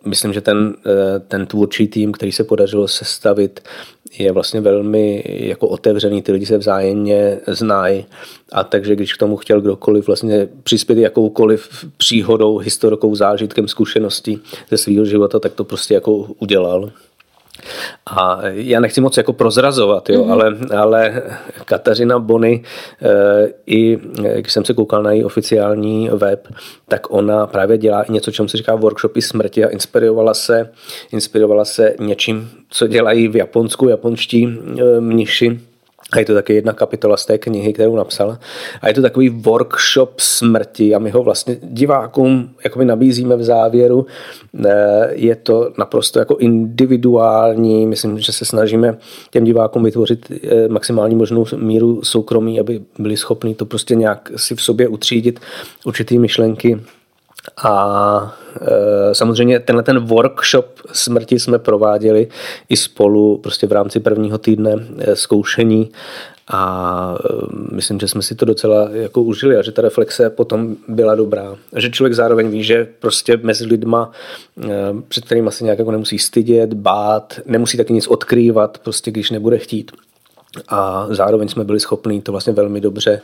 Myslím, 0.04 0.32
že 0.32 0.40
ten, 0.40 0.74
ten 1.28 1.46
tvůrčí 1.46 1.88
tým, 1.88 2.12
který 2.12 2.32
se 2.32 2.44
podařilo 2.44 2.88
sestavit, 2.88 3.60
je 4.18 4.32
vlastně 4.32 4.60
velmi 4.60 5.24
jako 5.26 5.68
otevřený, 5.68 6.22
ty 6.22 6.32
lidi 6.32 6.46
se 6.46 6.58
vzájemně 6.58 7.40
znají 7.46 8.06
a 8.52 8.64
takže 8.64 8.96
když 8.96 9.14
k 9.14 9.18
tomu 9.18 9.36
chtěl 9.36 9.60
kdokoliv 9.60 10.06
vlastně 10.06 10.48
přispět 10.62 10.98
jakoukoliv 10.98 11.84
příhodou, 11.96 12.58
historikou, 12.58 13.14
zážitkem, 13.14 13.68
zkušeností 13.68 14.40
ze 14.70 14.76
svého 14.76 15.04
života, 15.04 15.38
tak 15.38 15.52
to 15.52 15.64
prostě 15.64 15.94
jako 15.94 16.12
udělal. 16.16 16.90
A 18.06 18.40
já 18.48 18.80
nechci 18.80 19.00
moc 19.00 19.16
jako 19.16 19.32
prozrazovat, 19.32 20.10
jo, 20.10 20.24
mm-hmm. 20.24 20.32
ale, 20.32 20.56
ale 20.76 21.22
Kateřina 21.64 22.18
Bony, 22.18 22.62
e, 23.02 23.48
i 23.66 23.98
když 24.36 24.52
jsem 24.52 24.64
se 24.64 24.74
koukal 24.74 25.02
na 25.02 25.12
její 25.12 25.24
oficiální 25.24 26.08
web, 26.08 26.48
tak 26.88 27.12
ona 27.12 27.46
právě 27.46 27.78
dělá 27.78 28.02
i 28.02 28.12
něco, 28.12 28.30
čemu 28.30 28.48
se 28.48 28.56
říká 28.56 28.74
workshopy 28.74 29.22
smrti 29.22 29.64
a 29.64 29.68
inspirovala 29.68 30.34
se, 30.34 30.70
inspirovala 31.12 31.64
se 31.64 31.94
něčím, 32.00 32.50
co 32.70 32.86
dělají 32.86 33.28
v 33.28 33.36
Japonsku, 33.36 33.88
japonští 33.88 34.44
e, 34.46 35.00
mniši, 35.00 35.60
a 36.12 36.18
je 36.18 36.24
to 36.24 36.34
taky 36.34 36.54
jedna 36.54 36.72
kapitola 36.72 37.16
z 37.16 37.26
té 37.26 37.38
knihy, 37.38 37.72
kterou 37.72 37.96
napsala. 37.96 38.38
A 38.82 38.88
je 38.88 38.94
to 38.94 39.02
takový 39.02 39.28
workshop 39.28 40.20
smrti 40.20 40.94
a 40.94 40.98
my 40.98 41.10
ho 41.10 41.22
vlastně 41.22 41.56
divákům 41.62 42.50
jakoby 42.64 42.84
nabízíme 42.84 43.36
v 43.36 43.42
závěru. 43.42 44.06
Eh, 44.66 45.08
je 45.10 45.36
to 45.36 45.72
naprosto 45.78 46.18
jako 46.18 46.36
individuální. 46.36 47.86
Myslím, 47.86 48.18
že 48.18 48.32
se 48.32 48.44
snažíme 48.44 48.98
těm 49.30 49.44
divákům 49.44 49.84
vytvořit 49.84 50.30
eh, 50.30 50.68
maximální 50.68 51.14
možnou 51.14 51.44
míru 51.56 52.04
soukromí, 52.04 52.60
aby 52.60 52.80
byli 52.98 53.16
schopni 53.16 53.54
to 53.54 53.66
prostě 53.66 53.94
nějak 53.94 54.32
si 54.36 54.54
v 54.54 54.62
sobě 54.62 54.88
utřídit 54.88 55.40
určitý 55.84 56.18
myšlenky 56.18 56.80
a 57.56 58.36
e, 58.60 59.14
samozřejmě 59.14 59.60
tenhle 59.60 59.82
ten 59.82 59.98
workshop 59.98 60.80
smrti 60.92 61.38
jsme 61.38 61.58
prováděli 61.58 62.28
i 62.68 62.76
spolu 62.76 63.38
prostě 63.38 63.66
v 63.66 63.72
rámci 63.72 64.00
prvního 64.00 64.38
týdne 64.38 64.74
e, 64.98 65.16
zkoušení 65.16 65.90
a 66.50 67.14
e, 67.24 67.74
myslím, 67.74 68.00
že 68.00 68.08
jsme 68.08 68.22
si 68.22 68.34
to 68.34 68.44
docela 68.44 68.88
jako 68.92 69.22
užili 69.22 69.56
a 69.56 69.62
že 69.62 69.72
ta 69.72 69.82
reflexe 69.82 70.30
potom 70.30 70.76
byla 70.88 71.14
dobrá. 71.14 71.56
A 71.72 71.80
že 71.80 71.90
člověk 71.90 72.14
zároveň 72.14 72.50
ví, 72.50 72.64
že 72.64 72.88
prostě 72.98 73.38
mezi 73.42 73.66
lidma, 73.66 74.10
e, 74.64 74.68
před 75.08 75.24
kterými 75.24 75.52
se 75.52 75.64
nějak 75.64 75.78
jako 75.78 75.90
nemusí 75.90 76.18
stydět, 76.18 76.74
bát, 76.74 77.40
nemusí 77.46 77.76
taky 77.76 77.92
nic 77.92 78.06
odkrývat, 78.06 78.78
prostě 78.78 79.10
když 79.10 79.30
nebude 79.30 79.58
chtít. 79.58 79.92
A 80.68 81.06
zároveň 81.10 81.48
jsme 81.48 81.64
byli 81.64 81.80
schopni 81.80 82.22
to 82.22 82.32
vlastně 82.32 82.52
velmi 82.52 82.80
dobře 82.80 83.20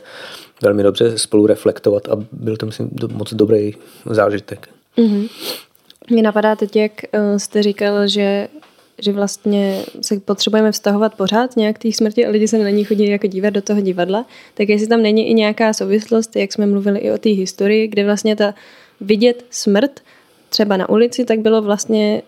velmi 0.61 0.83
dobře 0.83 1.17
spolu 1.17 1.47
reflektovat 1.47 2.09
a 2.09 2.15
byl 2.31 2.57
to, 2.57 2.65
myslím, 2.65 2.89
moc 3.11 3.33
dobrý 3.33 3.73
zážitek. 4.05 4.69
Mm-hmm. 4.97 5.29
Mě 6.09 6.23
napadá 6.23 6.55
teď, 6.55 6.75
jak 6.75 6.91
eh, 7.03 7.39
jste 7.39 7.63
říkal, 7.63 8.07
že 8.07 8.47
že 8.99 9.11
vlastně 9.11 9.83
se 10.01 10.19
potřebujeme 10.19 10.71
vztahovat 10.71 11.15
pořád 11.15 11.57
nějak 11.57 11.79
té 11.79 11.91
smrti 11.91 12.25
a 12.25 12.29
lidi 12.29 12.47
se 12.47 12.57
na 12.57 12.69
ní 12.69 12.83
chodí 12.83 13.09
jako 13.09 13.27
dívat 13.27 13.49
do 13.49 13.61
toho 13.61 13.81
divadla, 13.81 14.25
tak 14.53 14.69
jestli 14.69 14.87
tam 14.87 15.01
není 15.01 15.29
i 15.29 15.33
nějaká 15.33 15.73
souvislost, 15.73 16.35
jak 16.35 16.53
jsme 16.53 16.65
mluvili 16.65 16.99
i 16.99 17.11
o 17.11 17.17
té 17.17 17.29
historii, 17.29 17.87
kde 17.87 18.05
vlastně 18.05 18.35
ta 18.35 18.53
vidět 19.01 19.45
smrt 19.49 19.99
třeba 20.49 20.77
na 20.77 20.89
ulici, 20.89 21.25
tak 21.25 21.39
bylo 21.39 21.61
vlastně 21.61 22.21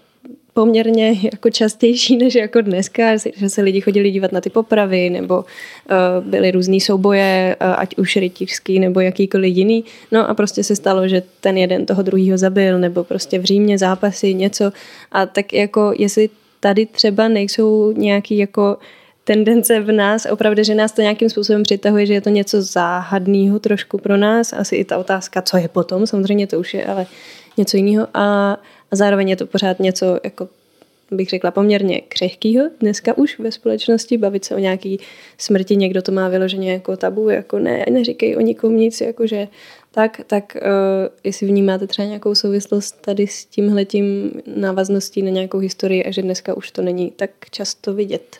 poměrně 0.58 1.13
jako 1.24 1.50
častější 1.50 2.17
než 2.17 2.36
jako 2.36 2.62
dneska, 2.62 3.17
že 3.17 3.50
se 3.50 3.62
lidi 3.62 3.82
chodili 3.82 4.12
dívat 4.12 4.32
na 4.32 4.41
ty 4.41 4.50
popravy, 4.50 5.10
nebo 5.10 5.38
uh, 5.38 6.26
byly 6.26 6.52
různý 6.52 6.82
souboje, 6.82 7.56
uh, 7.62 7.74
ať 7.78 7.98
už 7.98 8.15
rytířský, 8.15 8.80
nebo 8.80 9.00
jakýkoliv 9.00 9.56
jiný. 9.56 9.84
No 10.12 10.30
a 10.30 10.34
prostě 10.34 10.63
se 10.63 10.76
stalo, 10.76 11.08
že 11.08 11.24
ten 11.41 11.58
jeden 11.58 11.86
toho 11.86 12.02
druhého 12.02 12.38
zabil, 12.38 12.80
nebo 12.80 13.04
prostě 13.04 13.39
v 13.39 13.43
Římě 13.43 13.78
zápasy, 13.78 14.34
něco. 14.34 14.72
A 15.12 15.26
tak 15.26 15.54
jako 15.54 15.93
jestli 15.98 16.30
tady 16.60 16.86
třeba 16.86 17.28
nejsou 17.28 17.91
nějaký 17.91 18.38
jako 18.38 18.78
tendence 19.24 19.80
v 19.80 19.91
nás, 19.91 20.28
opravdu, 20.32 20.63
že 20.63 20.76
nás 20.76 20.91
to 20.91 21.02
nějakým 21.02 21.30
způsobem 21.30 21.63
přitahuje, 21.63 22.06
že 22.06 22.13
je 22.13 22.22
to 22.22 22.30
něco 22.30 22.62
záhadného 22.62 23.60
trošku 23.60 23.98
pro 23.98 24.17
nás. 24.17 24.54
Asi 24.54 24.76
i 24.76 24.84
ta 24.84 24.98
otázka, 24.98 25.41
co 25.41 25.58
je 25.58 25.67
potom, 25.67 26.08
samozřejmě 26.08 26.48
to 26.48 26.60
už 26.60 26.74
je, 26.74 26.86
ale 26.86 27.06
něco 27.58 27.78
jiného. 27.78 28.08
A 28.13 28.58
a 28.91 28.95
zároveň 28.95 29.30
je 29.30 29.36
to 29.36 29.45
pořád 29.45 29.80
něco, 29.80 30.19
jako 30.23 30.47
bych 31.12 31.30
řekla, 31.30 31.52
poměrně 31.52 32.02
křehkýho 32.02 32.65
dneska 32.80 33.17
už 33.17 33.39
ve 33.39 33.52
společnosti, 33.52 34.17
bavit 34.17 34.45
se 34.45 34.56
o 34.56 34.60
nějaký 34.60 35.00
smrti, 35.38 35.76
někdo 35.76 36.02
to 36.02 36.12
má 36.12 36.30
vyloženě 36.30 36.73
jako 36.73 36.97
tabu, 36.97 37.30
jako 37.30 37.60
ne, 37.60 37.86
neříkej 37.91 38.38
o 38.38 38.41
nikom 38.41 38.78
nic, 38.78 39.02
jakože 39.02 39.47
tak, 39.91 40.21
tak 40.28 40.58
uh, 40.62 40.69
jestli 41.23 41.47
vnímáte 41.47 41.88
třeba 41.88 42.08
nějakou 42.08 42.36
souvislost 42.36 43.02
tady 43.02 43.28
s 43.28 43.45
tímhletím 43.45 44.32
návazností 44.56 45.21
na 45.21 45.30
nějakou 45.30 45.58
historii 45.58 46.04
a 46.04 46.12
že 46.12 46.21
dneska 46.21 46.54
už 46.54 46.71
to 46.71 46.82
není 46.82 47.12
tak 47.12 47.30
často 47.52 47.93
vidět. 47.93 48.38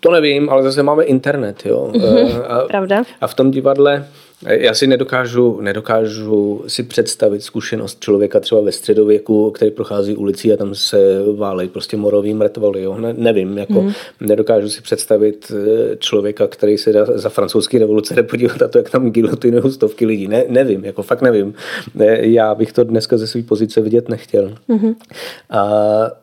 To 0.00 0.10
nevím, 0.10 0.50
ale 0.50 0.62
zase 0.62 0.82
máme 0.82 1.04
internet, 1.04 1.66
jo. 1.66 1.90
Mm-hmm, 1.92 2.44
a, 2.48 2.60
Pravda. 2.60 3.02
A 3.20 3.26
v 3.26 3.34
tom 3.34 3.50
divadle 3.50 4.08
Já 4.42 4.74
si 4.74 4.86
nedokážu, 4.86 5.60
nedokážu 5.60 6.64
si 6.66 6.82
představit 6.82 7.42
zkušenost 7.42 8.00
člověka 8.00 8.40
třeba 8.40 8.60
ve 8.60 8.72
středověku, 8.72 9.50
který 9.50 9.70
prochází 9.70 10.16
ulicí 10.16 10.52
a 10.52 10.56
tam 10.56 10.74
se 10.74 10.98
válej 11.36 11.68
prostě 11.68 11.96
morový 11.96 12.34
mrtvoly. 12.34 12.82
Jo? 12.82 12.98
Ne, 12.98 13.14
nevím, 13.18 13.58
jako 13.58 13.82
mm. 13.82 13.92
nedokážu 14.20 14.68
si 14.68 14.82
představit 14.82 15.52
eh, 15.54 15.96
člověka, 15.96 16.46
který 16.46 16.78
se 16.78 16.92
dá 16.92 17.04
za 17.04 17.28
francouzský 17.28 17.78
revoluce 17.78 18.14
jde 18.14 18.22
podívat 18.22 18.60
na 18.60 18.68
to, 18.68 18.78
jak 18.78 18.90
tam 18.90 19.10
gilotinují 19.10 19.72
stovky 19.72 20.06
lidí. 20.06 20.28
Ne, 20.28 20.44
nevím, 20.48 20.84
jako 20.84 21.02
fakt 21.02 21.22
nevím. 21.22 21.54
Já 22.20 22.54
bych 22.54 22.72
to 22.72 22.84
dneska 22.84 23.16
ze 23.16 23.26
své 23.26 23.42
pozice 23.42 23.80
vidět 23.80 24.08
nechtěl. 24.08 24.54
Mm. 24.68 24.94
A 25.50 25.64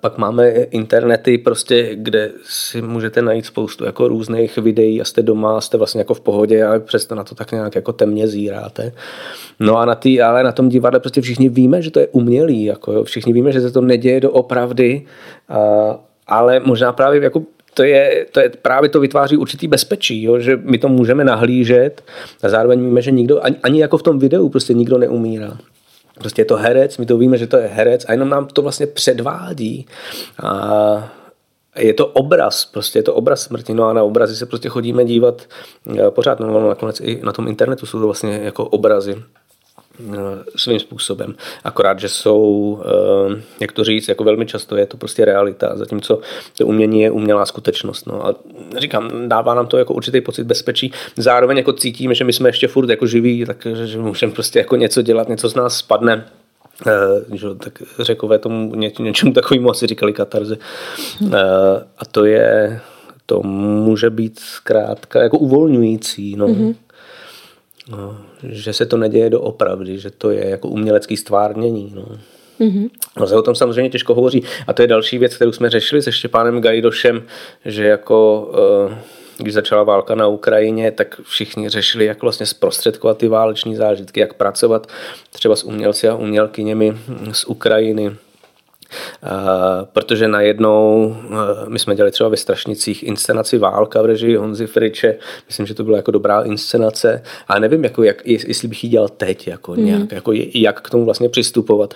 pak 0.01 0.17
máme 0.17 0.49
internety, 0.51 1.37
prostě, 1.37 1.89
kde 1.93 2.31
si 2.43 2.81
můžete 2.81 3.21
najít 3.21 3.45
spoustu 3.45 3.85
jako 3.85 4.07
různých 4.07 4.57
videí 4.57 5.01
a 5.01 5.05
jste 5.05 5.21
doma, 5.21 5.61
jste 5.61 5.77
vlastně 5.77 5.99
jako 5.99 6.13
v 6.13 6.21
pohodě 6.21 6.63
a 6.63 6.79
přesto 6.79 7.15
na 7.15 7.23
to 7.23 7.35
tak 7.35 7.51
nějak 7.51 7.75
jako 7.75 7.93
temně 8.03 8.27
zíráte. 8.27 8.91
No 9.59 9.77
a 9.77 9.85
na 9.85 9.95
tý, 9.95 10.21
ale 10.21 10.43
na 10.43 10.51
tom 10.51 10.69
divadle 10.69 10.99
prostě 10.99 11.21
všichni 11.21 11.49
víme, 11.49 11.81
že 11.81 11.91
to 11.91 11.99
je 11.99 12.07
umělý, 12.11 12.65
jako 12.65 12.91
jo. 12.91 13.03
všichni 13.03 13.33
víme, 13.33 13.51
že 13.51 13.61
se 13.61 13.71
to 13.71 13.81
neděje 13.81 14.19
do 14.21 14.31
opravdy, 14.31 15.05
a, 15.49 15.59
ale 16.27 16.59
možná 16.59 16.91
právě 16.91 17.23
jako 17.23 17.43
to 17.73 17.83
je, 17.83 18.25
to 18.31 18.39
je, 18.39 18.49
právě 18.61 18.89
to 18.89 18.99
vytváří 18.99 19.37
určitý 19.37 19.67
bezpečí, 19.67 20.23
jo, 20.23 20.39
že 20.39 20.59
my 20.61 20.77
to 20.77 20.87
můžeme 20.89 21.23
nahlížet 21.23 22.03
a 22.43 22.49
zároveň 22.49 22.79
víme, 22.79 23.01
že 23.01 23.11
nikdo, 23.11 23.43
ani, 23.43 23.55
ani 23.63 23.81
jako 23.81 23.97
v 23.97 24.03
tom 24.03 24.19
videu, 24.19 24.49
prostě 24.49 24.73
nikdo 24.73 24.97
neumírá. 24.97 25.57
Prostě 26.19 26.41
je 26.41 26.45
to 26.45 26.55
herec, 26.55 26.97
my 26.97 27.05
to 27.05 27.17
víme, 27.17 27.37
že 27.37 27.47
to 27.47 27.57
je 27.57 27.67
herec 27.67 28.05
a 28.07 28.11
jenom 28.11 28.29
nám 28.29 28.47
to 28.47 28.61
vlastně 28.61 28.87
předvádí. 28.87 29.85
A 30.43 31.22
je 31.75 31.93
to 31.93 32.07
obraz, 32.07 32.65
prostě 32.65 32.99
je 32.99 33.03
to 33.03 33.13
obraz 33.13 33.41
smrti, 33.41 33.73
no 33.73 33.83
a 33.83 33.93
na 33.93 34.03
obrazy 34.03 34.35
se 34.35 34.45
prostě 34.45 34.69
chodíme 34.69 35.05
dívat 35.05 35.41
eh, 35.97 36.11
pořád, 36.11 36.39
no 36.39 36.69
nakonec 36.69 36.99
i 36.99 37.19
na 37.23 37.31
tom 37.31 37.47
internetu 37.47 37.85
jsou 37.85 37.99
to 37.99 38.05
vlastně 38.05 38.39
jako 38.43 38.65
obrazy 38.65 39.15
eh, 39.99 40.13
svým 40.55 40.79
způsobem. 40.79 41.35
Akorát, 41.63 41.99
že 41.99 42.09
jsou, 42.09 42.79
eh, 42.85 43.41
jak 43.59 43.71
to 43.71 43.83
říct, 43.83 44.07
jako 44.07 44.23
velmi 44.23 44.45
často 44.45 44.77
je 44.77 44.85
to 44.85 44.97
prostě 44.97 45.25
realita, 45.25 45.77
zatímco 45.77 46.19
to 46.57 46.65
umění 46.65 47.01
je 47.01 47.11
umělá 47.11 47.45
skutečnost. 47.45 48.07
No 48.07 48.27
a 48.27 48.35
říkám, 48.77 49.29
dává 49.29 49.53
nám 49.53 49.67
to 49.67 49.77
jako 49.77 49.93
určitý 49.93 50.21
pocit 50.21 50.43
bezpečí. 50.43 50.91
Zároveň 51.17 51.57
jako 51.57 51.73
cítíme, 51.73 52.15
že 52.15 52.23
my 52.23 52.33
jsme 52.33 52.49
ještě 52.49 52.67
furt 52.67 52.89
jako 52.89 53.05
živí, 53.05 53.45
takže 53.45 53.87
že 53.87 53.97
můžeme 53.97 54.33
prostě 54.33 54.59
jako 54.59 54.75
něco 54.75 55.01
dělat, 55.01 55.29
něco 55.29 55.49
z 55.49 55.55
nás 55.55 55.77
spadne 55.77 56.25
že, 57.33 57.47
tak 57.57 57.83
řekové 57.99 58.39
tomu 58.39 58.75
ně, 58.75 58.91
něčemu 58.99 59.33
takovému 59.33 59.69
asi 59.69 59.87
říkali 59.87 60.13
katarze. 60.13 60.57
Uh, 61.21 61.31
a 61.97 62.05
to 62.11 62.25
je, 62.25 62.79
to 63.25 63.41
může 63.43 64.09
být 64.09 64.39
zkrátka 64.39 65.23
jako 65.23 65.37
uvolňující. 65.37 66.35
No. 66.35 66.47
Mm-hmm. 66.47 66.75
No, 67.91 68.17
že 68.43 68.73
se 68.73 68.85
to 68.85 68.97
neděje 68.97 69.29
do 69.29 69.41
opravdy, 69.41 69.99
že 69.99 70.11
to 70.11 70.31
je 70.31 70.49
jako 70.49 70.67
umělecký 70.67 71.17
stvárnění. 71.17 71.93
No. 71.95 72.05
Mm-hmm. 72.59 72.89
No, 73.19 73.27
se 73.27 73.35
o 73.35 73.41
tom 73.41 73.55
samozřejmě 73.55 73.89
těžko 73.89 74.13
hovoří. 74.13 74.43
A 74.67 74.73
to 74.73 74.81
je 74.81 74.87
další 74.87 75.17
věc, 75.17 75.35
kterou 75.35 75.51
jsme 75.51 75.69
řešili 75.69 76.01
se 76.01 76.11
Štěpánem 76.11 76.61
Gajdošem, 76.61 77.23
že 77.65 77.83
jako 77.85 78.49
uh, 78.87 78.93
když 79.37 79.53
začala 79.53 79.83
válka 79.83 80.15
na 80.15 80.27
Ukrajině, 80.27 80.91
tak 80.91 81.21
všichni 81.23 81.69
řešili, 81.69 82.05
jak 82.05 82.21
vlastně 82.21 82.45
zprostředkovat 82.45 83.17
ty 83.17 83.27
váleční 83.27 83.75
zážitky, 83.75 84.19
jak 84.19 84.33
pracovat 84.33 84.87
třeba 85.31 85.55
s 85.55 85.63
umělci 85.63 86.07
a 86.07 86.15
umělkyněmi 86.15 86.97
z 87.31 87.45
Ukrajiny, 87.45 88.15
Uh, 89.23 89.29
protože 89.93 90.27
najednou 90.27 91.05
uh, 91.07 91.35
my 91.67 91.79
jsme 91.79 91.95
dělali 91.95 92.11
třeba 92.11 92.29
ve 92.29 92.37
Strašnicích 92.37 93.03
inscenaci 93.03 93.57
Válka 93.57 94.01
v 94.01 94.05
režii 94.05 94.35
Honzy 94.35 94.67
Friče, 94.67 95.15
myslím, 95.47 95.65
že 95.65 95.73
to 95.73 95.83
byla 95.83 95.97
jako 95.97 96.11
dobrá 96.11 96.41
inscenace, 96.41 97.23
ale 97.47 97.59
nevím, 97.59 97.83
jako 97.83 98.03
jak, 98.03 98.27
jestli 98.27 98.67
bych 98.67 98.83
ji 98.83 98.89
dělal 98.89 99.09
teď, 99.09 99.47
jako 99.47 99.71
mm. 99.71 99.85
nějak, 99.85 100.11
jako 100.11 100.31
jak 100.53 100.81
k 100.81 100.89
tomu 100.89 101.05
vlastně 101.05 101.29
přistupovat. 101.29 101.93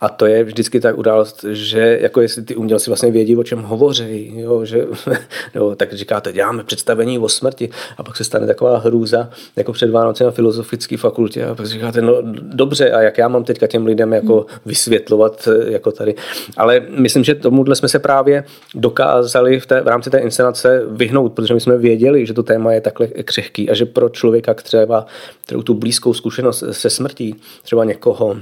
A 0.00 0.08
to 0.08 0.26
je 0.26 0.44
vždycky 0.44 0.80
tak 0.80 0.98
událost, 0.98 1.44
že 1.48 1.98
jako 2.00 2.20
jestli 2.20 2.42
ty 2.42 2.56
umělci 2.56 2.90
vlastně 2.90 3.10
vědí, 3.10 3.36
o 3.36 3.42
čem 3.42 3.62
hovoří, 3.62 4.32
jo, 4.36 4.64
že, 4.64 4.86
jo, 5.54 5.74
tak 5.76 5.92
říkáte, 5.92 6.32
děláme 6.32 6.64
představení 6.64 7.18
o 7.18 7.28
smrti 7.28 7.70
a 7.98 8.02
pak 8.02 8.16
se 8.16 8.24
stane 8.24 8.46
taková 8.46 8.78
hrůza, 8.78 9.30
jako 9.56 9.72
před 9.72 9.90
Vánoce 9.90 10.24
na 10.24 10.30
filozofické 10.30 10.96
fakultě 10.96 11.44
a 11.44 11.54
pak 11.54 11.66
říkáte, 11.66 12.02
no 12.02 12.14
dobře, 12.42 12.90
a 12.90 13.00
jak 13.00 13.18
já 13.18 13.28
mám 13.28 13.44
teďka 13.44 13.66
těm 13.66 13.86
lidem 13.86 14.12
jako 14.12 14.46
vysvětlovat 14.66 15.48
jako 15.68 15.92
tady. 15.92 16.14
Ale 16.56 16.82
myslím, 16.88 17.24
že 17.24 17.34
tomuhle 17.34 17.76
jsme 17.76 17.88
se 17.88 17.98
právě 17.98 18.44
dokázali 18.74 19.60
v, 19.60 19.66
té, 19.66 19.80
v 19.80 19.88
rámci 19.88 20.10
té 20.10 20.18
inscenace 20.18 20.82
vyhnout, 20.90 21.32
protože 21.32 21.54
my 21.54 21.60
jsme 21.60 21.78
věděli, 21.78 22.26
že 22.26 22.34
to 22.34 22.42
téma 22.42 22.72
je 22.72 22.80
takhle 22.80 23.06
křehký 23.06 23.70
a 23.70 23.74
že 23.74 23.86
pro 23.86 24.08
člověka 24.08 24.54
třeba 24.54 25.06
kterou 25.48 25.62
tu 25.62 25.74
blízkou 25.74 26.14
zkušenost 26.14 26.64
se 26.70 26.90
smrtí, 26.90 27.36
třeba 27.62 27.84
někoho, 27.84 28.36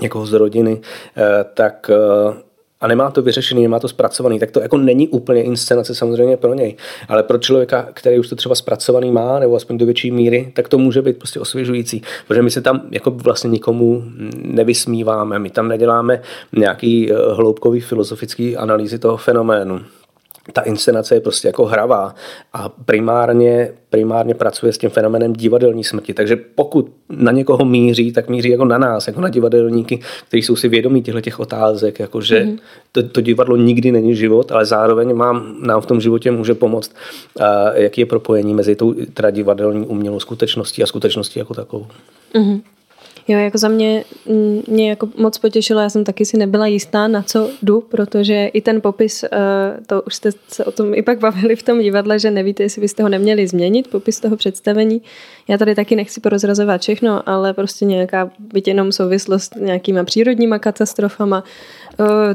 někoho 0.00 0.26
z 0.26 0.32
rodiny, 0.32 0.80
eh, 1.16 1.44
tak 1.54 1.90
eh, 1.90 2.48
a 2.80 2.88
nemá 2.88 3.10
to 3.10 3.22
vyřešený, 3.22 3.62
nemá 3.62 3.80
to 3.80 3.88
zpracovaný, 3.88 4.38
tak 4.38 4.50
to 4.50 4.60
jako 4.60 4.78
není 4.78 5.08
úplně 5.08 5.42
inscenace 5.42 5.94
samozřejmě 5.94 6.36
pro 6.36 6.54
něj. 6.54 6.76
Ale 7.08 7.22
pro 7.22 7.38
člověka, 7.38 7.88
který 7.94 8.18
už 8.18 8.28
to 8.28 8.36
třeba 8.36 8.54
zpracovaný 8.54 9.10
má, 9.10 9.38
nebo 9.38 9.56
aspoň 9.56 9.78
do 9.78 9.86
větší 9.86 10.10
míry, 10.10 10.52
tak 10.54 10.68
to 10.68 10.78
může 10.78 11.02
být 11.02 11.18
prostě 11.18 11.40
osvěžující. 11.40 12.02
Protože 12.28 12.42
my 12.42 12.50
se 12.50 12.60
tam 12.60 12.82
jako 12.90 13.10
vlastně 13.10 13.50
nikomu 13.50 14.02
nevysmíváme, 14.36 15.38
my 15.38 15.50
tam 15.50 15.68
neděláme 15.68 16.22
nějaký 16.56 17.12
eh, 17.12 17.14
hloubkový 17.32 17.80
filozofický 17.80 18.56
analýzy 18.56 18.98
toho 18.98 19.16
fenoménu 19.16 19.80
ta 20.52 20.60
inscenace 20.60 21.14
je 21.14 21.20
prostě 21.20 21.48
jako 21.48 21.64
hravá 21.64 22.14
a 22.52 22.68
primárně, 22.68 23.72
primárně 23.90 24.34
pracuje 24.34 24.72
s 24.72 24.78
tím 24.78 24.90
fenomenem 24.90 25.32
divadelní 25.32 25.84
smrti. 25.84 26.14
Takže 26.14 26.36
pokud 26.36 26.90
na 27.08 27.32
někoho 27.32 27.64
míří, 27.64 28.12
tak 28.12 28.28
míří 28.28 28.50
jako 28.50 28.64
na 28.64 28.78
nás, 28.78 29.06
jako 29.06 29.20
na 29.20 29.28
divadelníky, 29.28 30.00
kteří 30.28 30.42
jsou 30.42 30.56
si 30.56 30.68
vědomí 30.68 31.02
těchto 31.02 31.20
těch 31.20 31.40
otázek, 31.40 32.00
jako 32.00 32.20
že 32.20 32.40
mm-hmm. 32.40 32.58
to, 32.92 33.02
to 33.02 33.20
divadlo 33.20 33.56
nikdy 33.56 33.92
není 33.92 34.16
život, 34.16 34.52
ale 34.52 34.66
zároveň 34.66 35.14
mám, 35.14 35.56
nám 35.62 35.80
v 35.80 35.86
tom 35.86 36.00
životě 36.00 36.30
může 36.30 36.54
pomoct, 36.54 36.94
a 37.40 37.72
jaký 37.74 38.00
je 38.00 38.06
propojení 38.06 38.54
mezi 38.54 38.76
tou 38.76 38.94
teda 39.14 39.30
divadelní 39.30 39.86
umělou 39.86 40.20
skutečností 40.20 40.82
a 40.82 40.86
skutečností 40.86 41.38
jako 41.38 41.54
takovou. 41.54 41.86
Mm-hmm. 42.34 42.60
Jo, 43.28 43.38
jako 43.38 43.58
za 43.58 43.68
mě 43.68 44.04
mm, 44.26 44.62
mě 44.68 44.88
jako 44.88 45.08
moc 45.16 45.38
potěšilo, 45.38 45.80
já 45.80 45.90
jsem 45.90 46.04
taky 46.04 46.24
si 46.24 46.36
nebyla 46.36 46.66
jistá, 46.66 47.08
na 47.08 47.22
co 47.22 47.50
jdu, 47.62 47.80
protože 47.80 48.46
i 48.46 48.60
ten 48.60 48.80
popis, 48.80 49.24
eh, 49.24 49.28
to 49.86 50.02
už 50.02 50.14
jste 50.14 50.30
se 50.48 50.64
o 50.64 50.72
tom 50.72 50.94
i 50.94 51.02
pak 51.02 51.18
bavili 51.18 51.56
v 51.56 51.62
tom 51.62 51.80
divadle, 51.80 52.18
že 52.18 52.30
nevíte, 52.30 52.62
jestli 52.62 52.80
byste 52.80 53.02
ho 53.02 53.08
neměli 53.08 53.46
změnit, 53.46 53.88
popis 53.88 54.20
toho 54.20 54.36
představení. 54.36 55.02
Já 55.48 55.58
tady 55.58 55.74
taky 55.74 55.96
nechci 55.96 56.20
porozrazovat 56.20 56.80
všechno, 56.80 57.28
ale 57.28 57.54
prostě 57.54 57.84
nějaká, 57.84 58.30
byť 58.38 58.68
jenom 58.68 58.92
souvislost 58.92 59.54
s 59.54 59.60
nějakýma 59.60 60.04
přírodníma 60.04 60.58
katastrofama, 60.58 61.44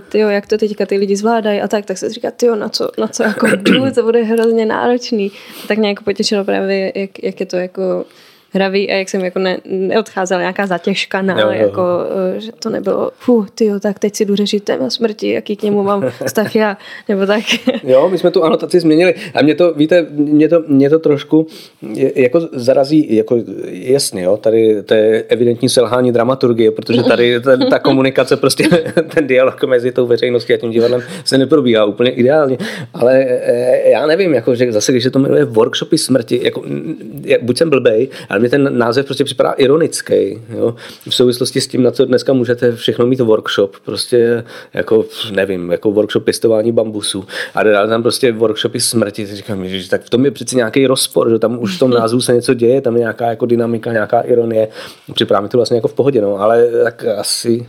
tyjo, 0.10 0.30
jak 0.30 0.48
to 0.48 0.58
teďka 0.58 0.86
ty 0.86 0.98
lidi 0.98 1.16
zvládají 1.16 1.62
a 1.62 1.68
tak, 1.68 1.86
tak 1.86 1.98
se 1.98 2.10
říká, 2.10 2.32
tyjo, 2.32 2.56
na 2.56 2.70
co, 2.70 2.90
na 2.98 3.08
co 3.08 3.24
jako 3.24 3.48
jdu, 3.48 3.92
to 3.92 4.04
bude 4.04 4.24
hrozně 4.24 4.66
náročný. 4.66 5.32
Tak 5.68 5.78
nějak 5.78 6.04
potěšilo 6.04 6.44
právě, 6.44 6.92
jak, 6.96 7.24
jak 7.24 7.40
je 7.40 7.46
to 7.46 7.56
jako 7.56 8.06
hravý 8.54 8.92
a 8.92 8.96
jak 8.96 9.10
jsem 9.10 9.26
jako 9.26 9.40
ne, 9.40 9.58
neodcházela 9.66 10.42
nějaká 10.42 10.68
zatěžka 10.68 11.22
na, 11.22 11.40
jo, 11.40 11.48
jo. 11.48 11.54
jako, 11.54 11.82
eh, 12.36 12.40
že 12.40 12.52
to 12.52 12.70
nebylo, 12.70 13.12
fuh, 13.18 13.50
tyjo, 13.52 13.80
tak 13.80 14.00
teď 14.00 14.16
si 14.16 14.26
jdu 14.26 14.36
řešit 14.36 14.64
téma 14.64 14.90
smrti, 14.90 15.30
jaký 15.30 15.56
k 15.56 15.64
němu 15.64 15.84
mám 15.84 16.04
vztah 16.26 16.56
já, 16.56 16.78
nebo 17.10 17.26
tak. 17.26 17.44
Jo, 17.84 18.10
my 18.10 18.18
jsme 18.18 18.32
tu 18.32 18.44
anotaci 18.44 18.80
změnili 18.80 19.16
a 19.34 19.42
mě 19.42 19.56
to, 19.56 19.74
víte, 19.74 20.06
mě 20.12 20.50
to, 20.50 20.64
mě 20.68 20.90
to 20.90 21.00
trošku 21.00 21.48
jako 22.16 22.40
zarazí, 22.52 23.16
jako 23.16 23.38
jasně, 23.66 24.24
jo, 24.24 24.38
tady 24.38 24.84
to 24.84 24.94
je 24.94 25.24
evidentní 25.24 25.70
selhání 25.70 26.12
dramaturgie, 26.12 26.72
protože 26.72 27.04
tady 27.04 27.40
ta, 27.40 27.58
ta 27.58 27.80
komunikace, 27.80 28.38
prostě 28.38 28.68
ten 29.16 29.28
dialog 29.28 29.64
mezi 29.64 29.92
tou 29.92 30.08
veřejností 30.08 30.54
a 30.54 30.58
tím 30.58 30.72
divadlem 30.72 31.02
se 31.26 31.38
neprobíhá 31.38 31.86
úplně 31.86 32.12
ideálně, 32.12 32.58
ale 32.94 33.26
eh, 33.28 33.90
já 33.90 34.08
nevím, 34.08 34.34
jako, 34.34 34.56
že 34.56 34.72
zase, 34.72 34.92
když 34.92 35.04
se 35.04 35.12
to 35.12 35.20
jmenuje 35.20 35.46
workshopy 35.46 35.98
smrti, 35.98 36.40
jako, 36.44 36.64
buď 37.42 37.58
jsem 37.58 37.70
blbej, 37.70 38.08
ale 38.30 38.40
mě 38.44 38.50
ten 38.50 38.78
název 38.78 39.06
prostě 39.06 39.24
připadá 39.24 39.52
ironický, 39.52 40.42
jo? 40.50 40.76
v 41.10 41.16
souvislosti 41.16 41.62
s 41.62 41.68
tím, 41.68 41.84
na 41.84 41.92
co 41.92 42.06
dneska 42.06 42.34
můžete 42.34 42.76
všechno 42.76 43.06
mít 43.06 43.20
workshop, 43.20 43.76
prostě 43.86 44.44
jako, 44.74 45.06
nevím, 45.32 45.72
jako 45.72 45.92
workshop 45.92 46.24
pěstování 46.24 46.72
bambusu 46.72 47.26
a 47.56 47.64
dál 47.64 47.88
tam 47.88 48.02
prostě 48.02 48.32
workshopy 48.32 48.80
smrti, 48.80 49.28
tak 49.28 49.36
říkám, 49.36 49.68
že 49.68 49.90
tak 49.90 50.04
v 50.04 50.10
tom 50.10 50.26
je 50.26 50.32
přeci 50.32 50.56
nějaký 50.56 50.88
rozpor, 50.88 51.30
že 51.30 51.40
tam 51.40 51.60
už 51.62 51.76
v 51.76 51.80
tom 51.80 51.92
názvu 51.92 52.22
se 52.22 52.34
něco 52.34 52.54
děje, 52.54 52.82
tam 52.82 52.96
je 52.96 53.00
nějaká 53.00 53.30
jako 53.30 53.46
dynamika, 53.46 53.92
nějaká 53.92 54.22
ironie, 54.22 54.68
připadá 55.14 55.42
mi 55.42 55.50
to 55.50 55.58
vlastně 55.58 55.78
jako 55.78 55.88
v 55.88 55.94
pohodě, 55.94 56.22
no, 56.22 56.38
ale 56.38 56.68
tak 56.84 57.06
asi, 57.18 57.66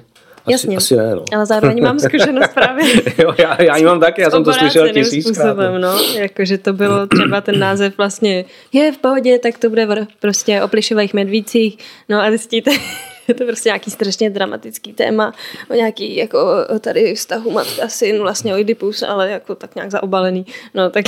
Jasně, 0.47 0.77
asi 0.77 0.97
ne, 0.97 1.15
no. 1.15 1.25
ale 1.35 1.47
zároveň 1.47 1.83
mám 1.83 1.99
zkušenost 1.99 2.55
právě. 2.55 2.85
jo, 3.19 3.35
já, 3.39 3.63
já 3.63 3.77
ji 3.77 3.85
mám 3.85 4.01
taky, 4.01 4.23
já 4.23 4.31
jsem 4.31 4.45
to 4.45 4.53
slyšel 4.53 4.89
tisíckrát. 4.89 5.57
No. 5.57 5.79
no. 5.79 5.99
Jakože 6.03 6.59
to 6.59 6.73
bylo 6.73 7.07
třeba 7.07 7.41
ten 7.41 7.59
název 7.59 7.97
vlastně 7.97 8.45
je 8.73 8.93
v 8.93 8.99
pohodě, 8.99 9.39
tak 9.39 9.59
to 9.59 9.69
bude 9.69 10.07
prostě 10.21 10.63
o 10.63 10.69
plišových 10.69 11.15
medvících, 11.15 11.79
no 12.09 12.21
a 12.21 12.29
zjistíte, 12.29 12.71
je 13.29 13.35
to 13.35 13.45
prostě 13.45 13.69
nějaký 13.69 13.91
strašně 13.91 14.31
dramatický 14.31 14.93
téma 14.93 15.33
o 15.71 15.75
nějaký 15.75 16.17
jako 16.17 16.39
tady 16.81 17.15
vztahu 17.15 17.51
matka 17.51 17.89
syn, 17.89 18.19
vlastně 18.19 18.55
Oidipus, 18.55 19.03
ale 19.03 19.31
jako 19.31 19.55
tak 19.55 19.75
nějak 19.75 19.91
zaobalený. 19.91 20.47
No 20.75 20.91
tak 20.91 21.05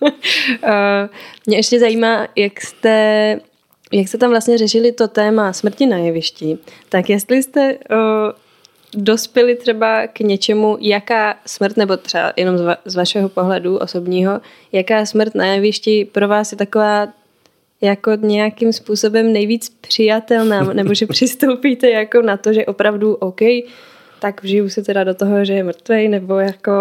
uh, 0.00 0.08
mě 1.46 1.56
ještě 1.56 1.78
zajímá, 1.78 2.28
jak 2.36 2.60
jste 2.60 3.40
jak 3.92 4.08
se 4.08 4.18
tam 4.18 4.30
vlastně 4.30 4.58
řešili 4.58 4.92
to 4.92 5.08
téma 5.08 5.52
smrti 5.52 5.86
na 5.86 5.96
jevišti, 5.96 6.58
tak 6.88 7.10
jestli 7.10 7.42
jste 7.42 7.72
uh, 7.72 8.32
dospěli 8.94 9.56
třeba 9.56 10.06
k 10.06 10.20
něčemu, 10.20 10.76
jaká 10.80 11.36
smrt, 11.46 11.76
nebo 11.76 11.96
třeba 11.96 12.32
jenom 12.36 12.58
z, 12.58 12.60
va- 12.60 12.76
z 12.84 12.94
vašeho 12.94 13.28
pohledu 13.28 13.78
osobního, 13.78 14.40
jaká 14.72 15.06
smrt 15.06 15.34
na 15.34 15.46
jevišti 15.46 16.04
pro 16.12 16.28
vás 16.28 16.52
je 16.52 16.58
taková 16.58 17.08
jako 17.80 18.10
nějakým 18.14 18.72
způsobem 18.72 19.32
nejvíc 19.32 19.68
přijatelná, 19.80 20.62
nebo 20.72 20.94
že 20.94 21.06
přistoupíte 21.06 21.90
jako 21.90 22.22
na 22.22 22.36
to, 22.36 22.52
že 22.52 22.66
opravdu 22.66 23.14
OK, 23.14 23.40
tak 24.20 24.42
vžiju 24.42 24.68
se 24.68 24.82
teda 24.82 25.04
do 25.04 25.14
toho, 25.14 25.44
že 25.44 25.52
je 25.52 25.64
mrtvej, 25.64 26.08
nebo 26.08 26.38
jako 26.38 26.72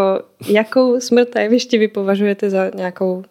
jakou 0.47 0.99
smrt 0.99 1.35
na 1.35 1.41
jevišti 1.41 1.77
vy 1.77 1.87
považujete 1.87 2.49
za 2.49 2.71
nějakou 2.75 3.23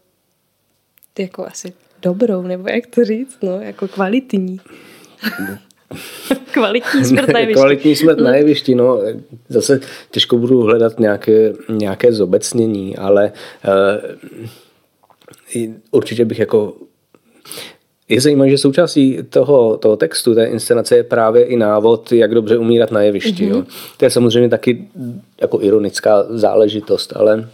jako 1.18 1.46
asi 1.46 1.72
dobrou, 2.02 2.42
nebo 2.42 2.68
jak 2.68 2.86
to 2.86 3.04
říct, 3.04 3.38
no, 3.42 3.60
jako 3.60 3.88
kvalitní. 3.88 4.60
Kvalitní 6.52 7.04
smrt 7.04 7.28
na 7.28 7.40
jevišti. 7.40 7.60
Kvalitní 7.60 7.96
smrt 7.96 8.18
na 8.18 8.34
jevišti, 8.34 8.74
no. 8.74 9.00
Zase 9.48 9.80
těžko 10.10 10.38
budu 10.38 10.62
hledat 10.62 11.00
nějaké, 11.00 11.52
nějaké 11.68 12.12
zobecnění, 12.12 12.96
ale 12.96 13.32
uh, 15.54 15.64
určitě 15.90 16.24
bych 16.24 16.38
jako 16.38 16.74
je 18.08 18.20
zajímavé, 18.20 18.50
že 18.50 18.58
součástí 18.58 19.18
toho, 19.30 19.76
toho 19.76 19.96
textu, 19.96 20.34
té 20.34 20.44
inscenace 20.44 20.96
je 20.96 21.02
právě 21.02 21.44
i 21.44 21.56
návod, 21.56 22.12
jak 22.12 22.34
dobře 22.34 22.58
umírat 22.58 22.90
na 22.90 23.02
jevišti. 23.02 23.32
Mm-hmm. 23.32 23.56
Jo. 23.56 23.64
To 23.96 24.04
je 24.04 24.10
samozřejmě 24.10 24.48
taky 24.48 24.88
jako 25.40 25.62
ironická 25.62 26.24
záležitost, 26.28 27.12
ale 27.16 27.48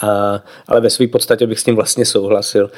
a, 0.00 0.42
ale 0.68 0.80
ve 0.80 0.90
své 0.90 1.08
podstatě 1.08 1.46
bych 1.46 1.60
s 1.60 1.64
tím 1.64 1.74
vlastně 1.74 2.04
souhlasil. 2.04 2.70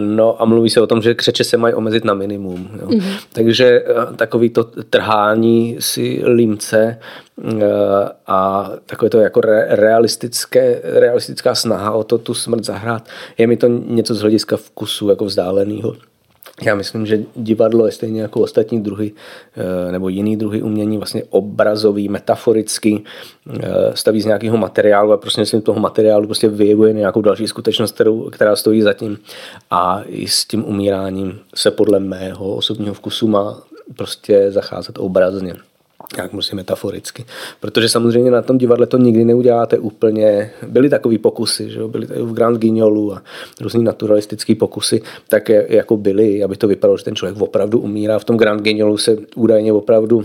No 0.00 0.42
a 0.42 0.44
mluví 0.44 0.70
se 0.70 0.80
o 0.80 0.86
tom, 0.86 1.02
že 1.02 1.14
křeče 1.14 1.44
se 1.44 1.56
mají 1.56 1.74
omezit 1.74 2.04
na 2.04 2.14
minimum. 2.14 2.70
Jo. 2.80 2.88
Mm-hmm. 2.88 3.20
Takže 3.32 3.84
eh, 3.86 4.16
takový 4.16 4.50
to 4.50 4.64
trhání 4.64 5.76
si 5.78 6.22
límce 6.24 6.98
eh, 7.44 7.64
a 8.26 8.70
takové 8.86 9.10
to 9.10 9.18
jako 9.18 9.40
realistické, 9.68 10.80
realistická 10.84 11.54
snaha 11.54 11.90
o 11.92 12.04
to 12.04 12.18
tu 12.18 12.34
smrt 12.34 12.64
zahrát, 12.64 13.08
je 13.38 13.46
mi 13.46 13.56
to 13.56 13.66
něco 13.68 14.14
z 14.14 14.20
hlediska 14.20 14.56
vkusu 14.56 15.10
jako 15.10 15.24
vzdáleného. 15.24 15.96
Já 16.62 16.74
myslím, 16.74 17.06
že 17.06 17.24
divadlo 17.36 17.86
je 17.86 17.92
stejně 17.92 18.22
jako 18.22 18.40
ostatní 18.40 18.80
druhy 18.82 19.12
eh, 19.56 19.92
nebo 19.92 20.08
jiný 20.08 20.36
druhy 20.36 20.62
umění 20.62 20.96
vlastně 20.96 21.22
obrazový, 21.30 22.08
metaforický, 22.08 23.04
eh, 23.60 23.66
staví 23.94 24.22
z 24.22 24.24
nějakého 24.26 24.56
materiálu 24.56 25.12
a 25.12 25.16
prostě 25.16 25.40
myslím 25.40 25.62
toho 25.62 25.80
materiálu 25.80 26.26
prostě 26.26 26.48
vyjevuje 26.48 26.92
nějakou 26.92 27.22
další 27.22 27.46
skutečnost, 27.46 27.92
kterou, 27.92 28.30
která 28.30 28.56
stojí 28.56 28.82
za 28.82 28.92
tím. 28.92 29.18
A 29.70 30.02
i 30.06 30.28
s 30.28 30.44
tím 30.44 30.64
umíráním 30.64 31.38
se 31.54 31.70
podle 31.70 32.00
mého 32.00 32.54
osobního 32.54 32.94
vkusu 32.94 33.28
má 33.28 33.62
prostě 33.96 34.52
zacházet 34.52 34.98
obrazně 34.98 35.54
jak 36.18 36.32
musím 36.32 36.56
metaforicky. 36.56 37.24
Protože 37.60 37.88
samozřejmě 37.88 38.30
na 38.30 38.42
tom 38.42 38.58
divadle 38.58 38.86
to 38.86 38.98
nikdy 38.98 39.24
neuděláte 39.24 39.78
úplně. 39.78 40.50
Byly 40.66 40.88
takový 40.88 41.18
pokusy, 41.18 41.70
že 41.70 41.80
byly 41.86 42.06
v 42.06 42.32
Grand 42.32 42.58
Guignolu 42.58 43.14
a 43.14 43.22
různý 43.60 43.84
naturalistický 43.84 44.54
pokusy, 44.54 45.02
tak 45.28 45.48
jako 45.48 45.96
byly, 45.96 46.44
aby 46.44 46.56
to 46.56 46.68
vypadalo, 46.68 46.98
že 46.98 47.04
ten 47.04 47.16
člověk 47.16 47.40
opravdu 47.40 47.80
umírá. 47.80 48.18
V 48.18 48.24
tom 48.24 48.36
Grand 48.36 48.62
Guignolu 48.62 48.98
se 48.98 49.16
údajně 49.36 49.72
opravdu 49.72 50.24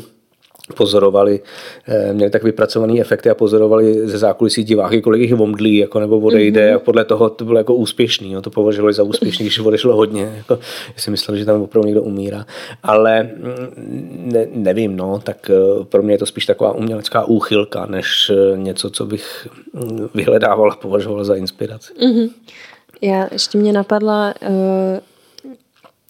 pozorovali, 0.74 1.40
eh, 1.88 2.14
měli 2.14 2.32
tak 2.32 2.44
vypracované 2.44 3.00
efekty 3.00 3.30
a 3.30 3.36
pozorovali 3.36 4.08
ze 4.08 4.18
zákulisí 4.18 4.64
diváky, 4.64 5.02
kolik 5.02 5.22
jich 5.22 5.40
omdlí 5.40 5.78
jako, 5.78 6.00
nebo 6.00 6.20
odejde 6.20 6.72
mm-hmm. 6.72 6.76
a 6.76 6.80
podle 6.80 7.06
toho 7.06 7.30
to 7.30 7.46
bylo 7.46 7.58
jako 7.58 7.76
úspěšný, 7.76 8.32
jo, 8.32 8.42
to 8.42 8.50
považovali 8.50 8.94
za 8.94 9.04
úspěšný, 9.04 9.46
když 9.46 9.60
odešlo 9.60 9.96
hodně, 9.96 10.34
jako, 10.38 10.60
si 10.98 11.12
mysleli, 11.12 11.40
že 11.40 11.46
tam 11.46 11.62
opravdu 11.62 11.88
někdo 11.88 12.04
umírá, 12.04 12.46
ale 12.84 13.24
mm, 13.24 14.32
ne, 14.34 14.48
nevím, 14.52 14.96
no, 14.96 15.22
tak 15.24 15.50
eh, 15.50 15.86
pro 15.86 16.04
mě 16.04 16.14
je 16.14 16.18
to 16.18 16.26
spíš 16.26 16.46
taková 16.46 16.72
umělecká 16.72 17.26
úchylka, 17.26 17.86
než 17.86 18.32
eh, 18.34 18.58
něco, 18.58 18.90
co 18.90 19.06
bych 19.06 19.48
mm, 19.74 20.10
vyhledával 20.14 20.72
a 20.72 20.76
považoval 20.76 21.24
za 21.24 21.36
inspiraci. 21.36 21.94
Mm-hmm. 21.94 22.30
Já 23.02 23.28
ještě 23.32 23.58
mě 23.58 23.74
napadla 23.74 24.34
uh 24.42 25.00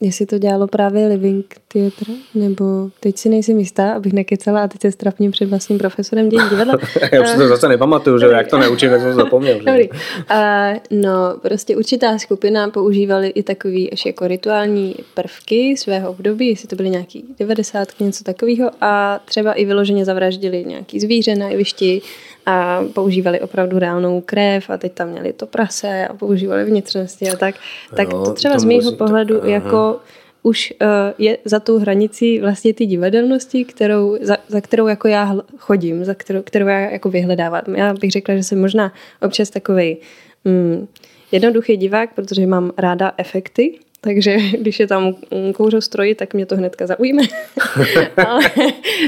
Jestli 0.05 0.25
to 0.25 0.37
dělalo 0.37 0.67
právě 0.67 1.07
Living 1.07 1.55
Theatre, 1.67 2.13
nebo 2.35 2.89
teď 2.99 3.17
si 3.17 3.29
nejsem 3.29 3.59
jistá, 3.59 3.93
abych 3.93 4.13
nekecala 4.13 4.63
a 4.63 4.67
teď 4.67 4.81
se 4.81 4.91
strapním 4.91 5.31
před 5.31 5.49
vlastním 5.49 5.77
profesorem 5.77 6.29
dění 6.29 6.49
divadla. 6.49 6.77
Já 7.11 7.21
už 7.21 7.29
to 7.37 7.47
zase 7.47 7.67
nepamatuju, 7.67 8.19
že 8.19 8.25
jak 8.25 8.47
to 8.47 8.57
neučím, 8.57 8.91
jak 8.91 9.01
jsem 9.01 9.13
zapomněl. 9.13 9.57
Že? 9.57 9.63
Dobrý. 9.65 9.89
A, 10.29 10.69
no, 10.91 11.37
prostě 11.41 11.77
určitá 11.77 12.17
skupina 12.17 12.69
používali 12.69 13.27
i 13.27 13.43
takový 13.43 13.91
až 13.91 14.05
jako 14.05 14.27
rituální 14.27 14.95
prvky 15.13 15.77
svého 15.77 16.09
období, 16.09 16.49
jestli 16.49 16.67
to 16.67 16.75
byly 16.75 16.89
nějaký 16.89 17.25
90, 17.39 17.87
něco 17.99 18.23
takového 18.23 18.71
a 18.81 19.19
třeba 19.25 19.53
i 19.53 19.65
vyloženě 19.65 20.05
zavraždili 20.05 20.65
nějaký 20.65 20.99
zvíře 20.99 21.35
na 21.35 21.49
jevišti 21.49 22.01
a 22.45 22.83
používali 22.93 23.41
opravdu 23.41 23.79
reálnou 23.79 24.21
krev 24.21 24.69
a 24.69 24.77
teď 24.77 24.93
tam 24.93 25.09
měli 25.09 25.33
to 25.33 25.45
prase 25.45 26.07
a 26.07 26.13
používali 26.13 26.65
vnitřnosti 26.65 27.31
a 27.31 27.35
tak. 27.35 27.55
Tak 27.95 28.11
jo, 28.11 28.25
to 28.25 28.33
třeba 28.33 28.53
to 28.53 28.59
z 28.59 28.63
mého 28.63 28.91
pohledu 28.91 29.39
to, 29.39 29.47
jako 29.47 29.99
už 30.43 30.73
uh, 30.81 30.87
je 31.17 31.37
za 31.45 31.59
tou 31.59 31.77
hranicí 31.77 32.39
vlastně 32.39 32.73
ty 32.73 32.85
divadelnosti, 32.85 33.65
kterou, 33.65 34.17
za, 34.21 34.37
za 34.47 34.61
kterou 34.61 34.87
jako 34.87 35.07
já 35.07 35.35
chodím, 35.57 36.05
za 36.05 36.13
kterou, 36.13 36.41
kterou 36.41 36.67
já 36.67 36.79
jako 36.79 37.09
vyhledávám. 37.09 37.63
Já 37.75 37.93
bych 37.93 38.11
řekla, 38.11 38.35
že 38.35 38.43
jsem 38.43 38.61
možná 38.61 38.93
občas 39.21 39.49
takovej 39.49 39.97
mm, 40.43 40.87
jednoduchý 41.31 41.77
divák, 41.77 42.13
protože 42.13 42.47
mám 42.47 42.71
ráda 42.77 43.11
efekty 43.17 43.79
takže 44.05 44.37
když 44.59 44.79
je 44.79 44.87
tam 44.87 45.15
kouřo 45.55 45.81
stroji, 45.81 46.15
tak 46.15 46.33
mě 46.33 46.45
to 46.45 46.55
hnedka 46.55 46.87
zaujme. 46.87 47.23
ale, 48.27 48.43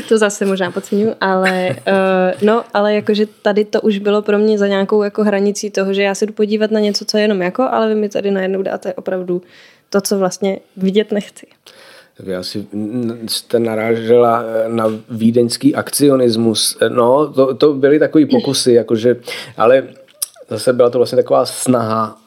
to 0.10 0.18
zase 0.18 0.45
možná 0.45 0.72
podceňuji, 0.72 1.14
ale 1.22 1.70
uh, 1.70 2.41
no, 2.41 2.64
ale 2.74 2.95
jakože 2.95 3.26
tady 3.41 3.66
to 3.66 3.82
už 3.82 3.98
bylo 3.98 4.22
pro 4.22 4.38
mě 4.38 4.58
za 4.58 4.68
nějakou 4.68 5.04
jako 5.04 5.24
hranicí 5.24 5.70
toho, 5.70 5.93
že 5.93 6.02
já 6.02 6.16
se 6.16 6.26
jdu 6.26 6.34
podívat 6.34 6.72
na 6.72 6.80
něco, 6.80 7.06
co 7.06 7.18
je 7.18 7.24
jenom 7.24 7.41
jako, 7.41 7.64
ale 7.64 7.88
vy 7.89 7.95
mi 7.95 8.10
tady 8.10 8.32
najednou 8.32 8.62
dáte 8.62 8.93
opravdu 8.93 9.41
to, 9.89 10.02
co 10.02 10.20
vlastně 10.20 10.60
vidět 10.78 11.12
nechci. 11.12 11.48
Vy 12.20 12.36
asi 12.36 12.68
jste 13.28 13.60
narážela 13.60 14.43
na 14.68 14.86
vídeňský 15.10 15.76
akcionismus. 15.76 16.78
No, 16.89 17.34
to, 17.34 17.54
to 17.54 17.74
byly 17.74 18.00
takové 18.00 18.26
pokusy, 18.26 18.74
jakože, 18.74 19.16
ale 19.58 19.84
zase 20.50 20.74
byla 20.74 20.89
to 20.89 20.98
vlastně 20.98 21.16
taková 21.16 21.45
snaha 21.45 22.18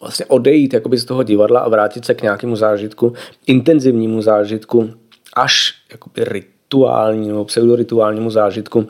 vlastně 0.00 0.26
odejít 0.26 0.72
z 0.98 1.04
toho 1.04 1.22
divadla 1.22 1.60
a 1.60 1.68
vrátit 1.68 2.04
se 2.04 2.14
k 2.14 2.22
nějakému 2.22 2.56
zážitku, 2.56 3.12
intenzivnímu 3.46 4.22
zážitku, 4.22 4.90
až 5.36 5.74
jakoby 5.92 6.24
rituálnímu 6.24 7.28
nebo 7.28 7.44
pseudorituálnímu 7.44 8.30
zážitku, 8.30 8.88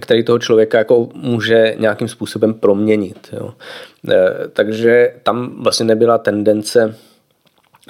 který 0.00 0.24
toho 0.24 0.38
člověka 0.38 0.78
jako 0.78 1.08
může 1.14 1.76
nějakým 1.78 2.08
způsobem 2.08 2.54
proměnit. 2.54 3.28
Jo. 3.32 3.54
E, 4.10 4.48
takže 4.48 5.14
tam 5.22 5.62
vlastně 5.62 5.86
nebyla 5.86 6.18
tendence 6.18 6.96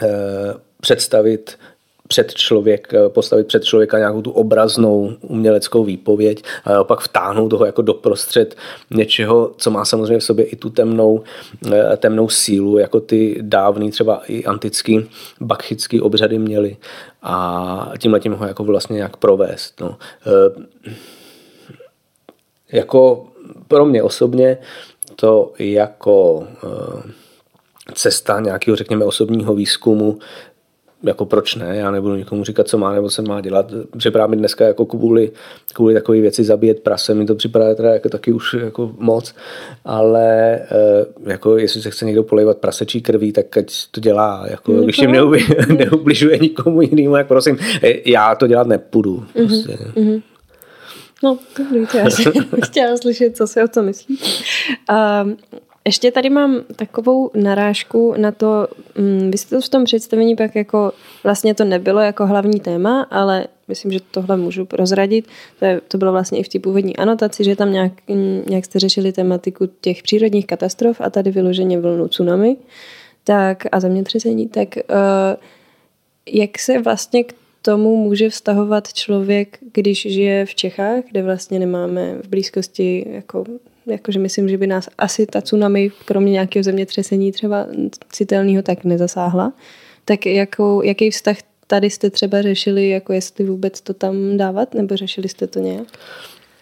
e, 0.03 0.09
představit 0.81 1.59
před 2.13 2.35
člověk, 2.35 2.95
eh, 2.95 3.09
postavit 3.09 3.47
před 3.47 3.65
člověka 3.65 3.99
nějakou 3.99 4.23
tu 4.23 4.31
obraznou 4.31 5.13
uměleckou 5.21 5.85
výpověď 5.85 6.45
a 6.65 6.81
opak 6.81 7.01
vtáhnout 7.01 7.49
toho 7.49 7.67
jako 7.67 7.83
doprostřed 7.83 8.57
něčeho, 8.91 9.53
co 9.57 9.71
má 9.71 9.85
samozřejmě 9.85 10.19
v 10.19 10.25
sobě 10.25 10.45
i 10.45 10.57
tu 10.57 10.71
temnou, 10.71 11.23
eh, 11.73 11.97
temnou 11.97 12.29
sílu, 12.29 12.79
jako 12.79 13.01
ty 13.01 13.39
dávný 13.41 13.91
třeba 13.91 14.23
i 14.29 14.45
antický 14.45 15.09
bakchický 15.41 16.01
obřady 16.01 16.39
měly 16.39 16.77
a 17.23 17.93
tímhle 17.99 18.21
tím 18.21 18.33
ho 18.33 18.47
jako 18.47 18.65
vlastně 18.65 18.97
nějak 18.97 19.17
provést. 19.17 19.81
No. 19.81 19.97
Eh, 20.27 20.63
jako 22.73 23.27
pro 23.69 23.87
mě 23.87 24.03
osobně 24.03 24.59
to 25.17 25.53
jako 25.59 26.47
cesta 27.95 28.41
nějakého, 28.41 28.77
řekněme, 28.77 29.05
osobního 29.05 29.55
výzkumu 29.55 30.19
jako 31.03 31.25
proč 31.25 31.55
ne, 31.55 31.77
já 31.77 31.91
nebudu 31.91 32.15
nikomu 32.15 32.45
říkat, 32.45 32.69
co 32.69 32.79
má 32.79 32.93
nebo 32.93 33.11
se 33.11 33.23
má 33.23 33.41
dělat. 33.41 33.73
Připadá 33.97 34.27
mi 34.27 34.37
dneska 34.37 34.65
jako 34.65 34.87
kvůli, 34.87 35.31
kvůli 35.73 35.95
takové 35.95 36.21
věci 36.21 36.45
zabíjet 36.45 36.81
prase, 36.81 37.15
mi 37.15 37.27
to 37.27 37.35
připadá 37.35 37.75
teda 37.75 37.93
jako 37.93 38.09
taky 38.09 38.33
už 38.33 38.55
jako 38.55 38.95
moc, 38.99 39.35
ale 39.85 40.55
eh, 40.55 41.07
jako 41.27 41.59
jestli 41.59 41.83
se 41.83 41.91
chce 41.91 42.05
někdo 42.05 42.23
polejvat 42.23 42.59
prasečí 42.59 43.03
krví, 43.03 43.33
tak 43.33 43.57
ať 43.57 43.87
to 43.91 44.01
dělá, 44.01 44.45
jako, 44.51 44.73
mm, 44.73 44.85
když 44.85 44.99
jim 44.99 45.13
neubi, 45.13 45.47
neubližuje 45.79 46.39
nikomu 46.39 46.83
jinému, 46.83 47.17
jak 47.17 47.29
prosím, 47.29 47.59
eh, 47.83 48.11
já 48.11 48.35
to 48.35 48.47
dělat 48.47 48.67
nepůjdu. 48.67 49.25
Mm-hmm. 49.35 49.47
Prostě. 49.47 49.73
Mm-hmm. 49.73 50.23
No, 51.25 51.39
dobrý, 51.59 51.87
to 51.87 51.99
já 51.99 52.11
jsem 52.11 52.33
chtěla 52.65 52.97
slyšet, 52.97 53.37
co 53.37 53.47
si 53.47 53.63
o 53.63 53.69
to 53.69 53.83
myslí. 53.83 54.19
Um, 55.25 55.37
ještě 55.87 56.11
tady 56.11 56.31
mám 56.31 56.61
takovou 56.77 57.31
narážku 57.35 58.15
na 58.17 58.33
to, 58.33 58.69
um, 58.99 59.31
vy 59.31 59.39
jste 59.39 59.57
to 59.57 59.61
v 59.61 59.69
tom 59.69 59.85
představení 59.85 60.37
pak 60.37 60.57
jako, 60.57 60.93
vlastně 61.25 61.55
to 61.55 61.65
nebylo 61.65 62.01
jako 62.01 62.27
hlavní 62.27 62.61
téma, 62.61 63.03
ale 63.11 63.47
myslím, 63.69 63.93
že 63.93 63.99
tohle 64.11 64.37
můžu 64.37 64.65
prozradit. 64.67 65.29
To, 65.59 65.65
je, 65.65 65.81
to 65.89 65.99
bylo 65.99 66.13
vlastně 66.13 66.39
i 66.39 66.43
v 66.43 66.49
té 66.49 66.59
původní 66.59 66.97
anotaci, 66.97 67.45
že 67.45 67.57
tam 67.57 67.73
nějak, 67.73 67.93
nějak 68.49 68.65
jste 68.65 68.79
řešili 68.79 69.13
tematiku 69.13 69.69
těch 69.81 70.03
přírodních 70.03 70.47
katastrof 70.47 71.01
a 71.01 71.11
tady 71.11 71.31
vyloženě 71.31 71.81
vlnu 71.81 72.09
tsunami 72.09 72.57
tak, 73.25 73.65
a 73.73 73.81
zemětřesení, 73.81 74.49
tak 74.49 74.69
uh, 74.77 75.37
jak 76.27 76.59
se 76.59 76.79
vlastně 76.79 77.25
k 77.25 77.35
tomu 77.63 77.97
může 77.97 78.31
vztahovat 78.31 78.93
člověk, 78.93 79.59
když 79.73 80.03
žije 80.03 80.47
v 80.47 80.55
Čechách, 80.55 81.05
kde 81.11 81.23
vlastně 81.23 81.59
nemáme 81.59 82.15
v 82.23 82.29
blízkosti, 82.29 83.07
jako, 83.11 83.45
jakože 83.87 84.19
myslím, 84.19 84.49
že 84.49 84.59
by 84.59 84.67
nás 84.67 84.89
asi 84.99 85.27
ta 85.27 85.41
tsunami, 85.41 85.91
kromě 86.05 86.33
nějakého 86.33 86.63
zemětřesení 86.63 87.33
třeba 87.33 87.67
citelného, 88.13 88.63
tak 88.63 88.85
nezasáhla. 88.85 89.53
Tak 90.05 90.27
jakou, 90.27 90.83
jaký 90.83 91.11
vztah 91.11 91.37
tady 91.67 91.91
jste 91.91 92.11
třeba 92.11 92.43
řešili, 92.43 92.89
jako 92.89 93.13
jestli 93.13 93.45
vůbec 93.45 93.81
to 93.81 93.95
tam 93.95 94.37
dávat, 94.37 94.75
nebo 94.75 94.97
řešili 94.97 95.29
jste 95.29 95.47
to 95.47 95.59
nějak? 95.59 95.87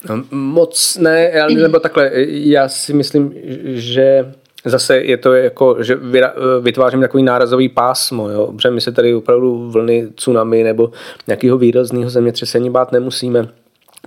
No, 0.09 0.25
moc 0.31 0.99
ne, 1.01 1.33
nebo 1.55 1.81
takhle, 1.81 2.11
já 2.29 2.69
si 2.69 2.93
myslím, 2.93 3.35
že 3.65 4.33
zase 4.65 4.99
je 4.99 5.17
to 5.17 5.35
jako, 5.35 5.77
že 5.83 5.99
vytvářím 6.61 7.01
takový 7.01 7.23
nárazový 7.23 7.69
pásmo, 7.69 8.29
jo? 8.29 8.53
protože 8.53 8.71
my 8.71 8.81
se 8.81 8.93
tady 8.93 9.15
opravdu 9.15 9.71
vlny 9.71 10.09
tsunami 10.15 10.63
nebo 10.63 10.91
nějakého 11.27 11.59
výrazného 11.59 12.11
zemětřesení 12.11 12.71
bát 12.71 12.93
nemusíme. 12.93 13.49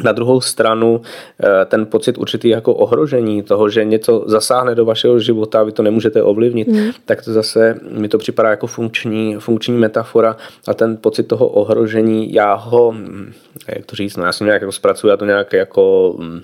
Na 0.03 0.11
druhou 0.11 0.41
stranu 0.41 1.01
eh, 1.43 1.65
ten 1.65 1.85
pocit 1.85 2.17
určitý 2.17 2.49
jako 2.49 2.73
ohrožení 2.73 3.43
toho, 3.43 3.69
že 3.69 3.85
něco 3.85 4.23
zasáhne 4.27 4.75
do 4.75 4.85
vašeho 4.85 5.19
života 5.19 5.59
a 5.59 5.63
vy 5.63 5.71
to 5.71 5.83
nemůžete 5.83 6.23
ovlivnit, 6.23 6.67
mm. 6.67 6.91
tak 7.05 7.25
to 7.25 7.33
zase 7.33 7.79
mi 7.91 8.07
to 8.07 8.17
připadá 8.17 8.49
jako 8.49 8.67
funkční, 8.67 9.35
funkční 9.39 9.77
metafora 9.77 10.35
a 10.67 10.73
ten 10.73 10.97
pocit 10.97 11.23
toho 11.23 11.47
ohrožení, 11.47 12.33
já 12.33 12.53
ho, 12.53 12.91
hm, 12.91 13.33
jak 13.75 13.85
to 13.85 13.95
říct, 13.95 14.17
no 14.17 14.25
já 14.25 14.31
si 14.31 14.43
nějak 14.43 14.61
jako 14.61 14.71
zpracuju, 14.71 15.11
já 15.11 15.17
to 15.17 15.25
nějak 15.25 15.53
jako 15.53 16.15
hm, 16.19 16.41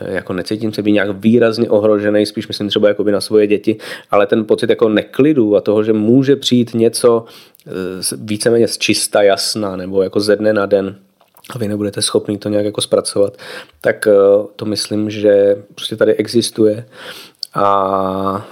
jako 0.00 0.32
necítím 0.32 0.72
se 0.72 0.82
být 0.82 0.92
nějak 0.92 1.10
výrazně 1.10 1.70
ohrožený, 1.70 2.26
spíš 2.26 2.48
myslím 2.48 2.68
třeba 2.68 2.88
jako 2.88 3.04
na 3.04 3.20
svoje 3.20 3.46
děti, 3.46 3.76
ale 4.10 4.26
ten 4.26 4.44
pocit 4.44 4.70
jako 4.70 4.88
neklidu 4.88 5.56
a 5.56 5.60
toho, 5.60 5.84
že 5.84 5.92
může 5.92 6.36
přijít 6.36 6.74
něco 6.74 7.24
eh, 7.66 7.70
víceméně 8.16 8.68
z 8.68 8.78
čista 8.78 9.22
jasná 9.22 9.76
nebo 9.76 10.02
jako 10.02 10.20
ze 10.20 10.36
dne 10.36 10.52
na 10.52 10.66
den, 10.66 10.96
a 11.50 11.58
vy 11.58 11.68
nebudete 11.68 12.02
schopni 12.02 12.38
to 12.38 12.48
nějak 12.48 12.64
jako 12.64 12.80
zpracovat, 12.80 13.36
tak 13.80 14.06
eh, 14.06 14.12
to 14.56 14.64
myslím, 14.64 15.10
že 15.10 15.56
prostě 15.74 15.96
tady 15.96 16.14
existuje. 16.14 16.86
A, 17.54 18.46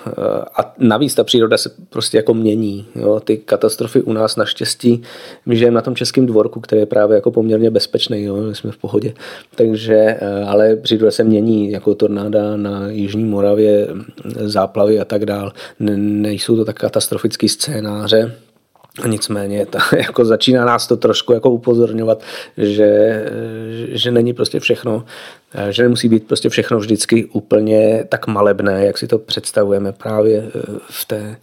a 0.57 0.75
navíc 0.79 1.15
ta 1.15 1.25
příroda 1.25 1.57
se 1.59 1.71
prostě 1.91 2.17
jako 2.17 2.35
mění. 2.35 2.87
Jo. 2.95 3.21
Ty 3.21 3.37
katastrofy 3.37 4.03
u 4.03 4.13
nás 4.13 4.37
naštěstí, 4.37 5.03
my 5.47 5.57
žijeme 5.57 5.75
na 5.75 5.81
tom 5.81 5.95
českém 5.95 6.27
dvorku, 6.27 6.61
který 6.61 6.81
je 6.81 6.87
právě 6.87 7.15
jako 7.15 7.31
poměrně 7.31 7.71
bezpečný, 7.71 8.23
jo. 8.23 8.37
My 8.37 8.55
jsme 8.55 8.71
v 8.71 8.77
pohodě. 8.77 9.15
Takže, 9.55 9.95
eh, 9.95 10.45
ale 10.45 10.77
příroda 10.77 11.11
se 11.11 11.25
mění, 11.25 11.71
jako 11.71 11.95
tornáda 11.95 12.57
na 12.57 12.89
Jižní 12.89 13.25
Moravě, 13.25 13.89
záplavy 14.25 15.01
a 15.01 15.05
tak 15.05 15.27
dál. 15.27 15.53
Nejsou 15.79 16.57
to 16.57 16.65
tak 16.65 16.79
katastrofické 16.79 17.49
scénáře, 17.49 18.33
Nicméně 19.07 19.67
ta, 19.67 19.79
jako 19.97 20.25
začíná 20.25 20.65
nás 20.65 20.87
to 20.87 20.97
trošku 20.97 21.33
jako 21.33 21.51
upozorňovat, 21.51 22.23
že, 22.57 23.23
že 23.89 24.11
není 24.11 24.33
prostě 24.33 24.61
všechno, 24.61 25.05
že 25.71 25.83
nemusí 25.83 26.09
být 26.09 26.27
prostě 26.27 26.49
všechno 26.49 26.79
vždycky 26.79 27.25
úplně 27.25 28.05
tak 28.09 28.27
malebné, 28.27 28.87
jak 28.87 28.99
si 28.99 29.07
to 29.07 29.19
představujeme 29.19 29.93
právě 29.93 30.39
eh, 30.39 30.61
v 30.91 31.05
té 31.05 31.37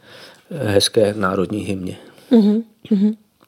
hezké 0.52 1.14
národní 1.18 1.60
hymně. 1.60 1.98
Mm-hmm. 2.32 2.64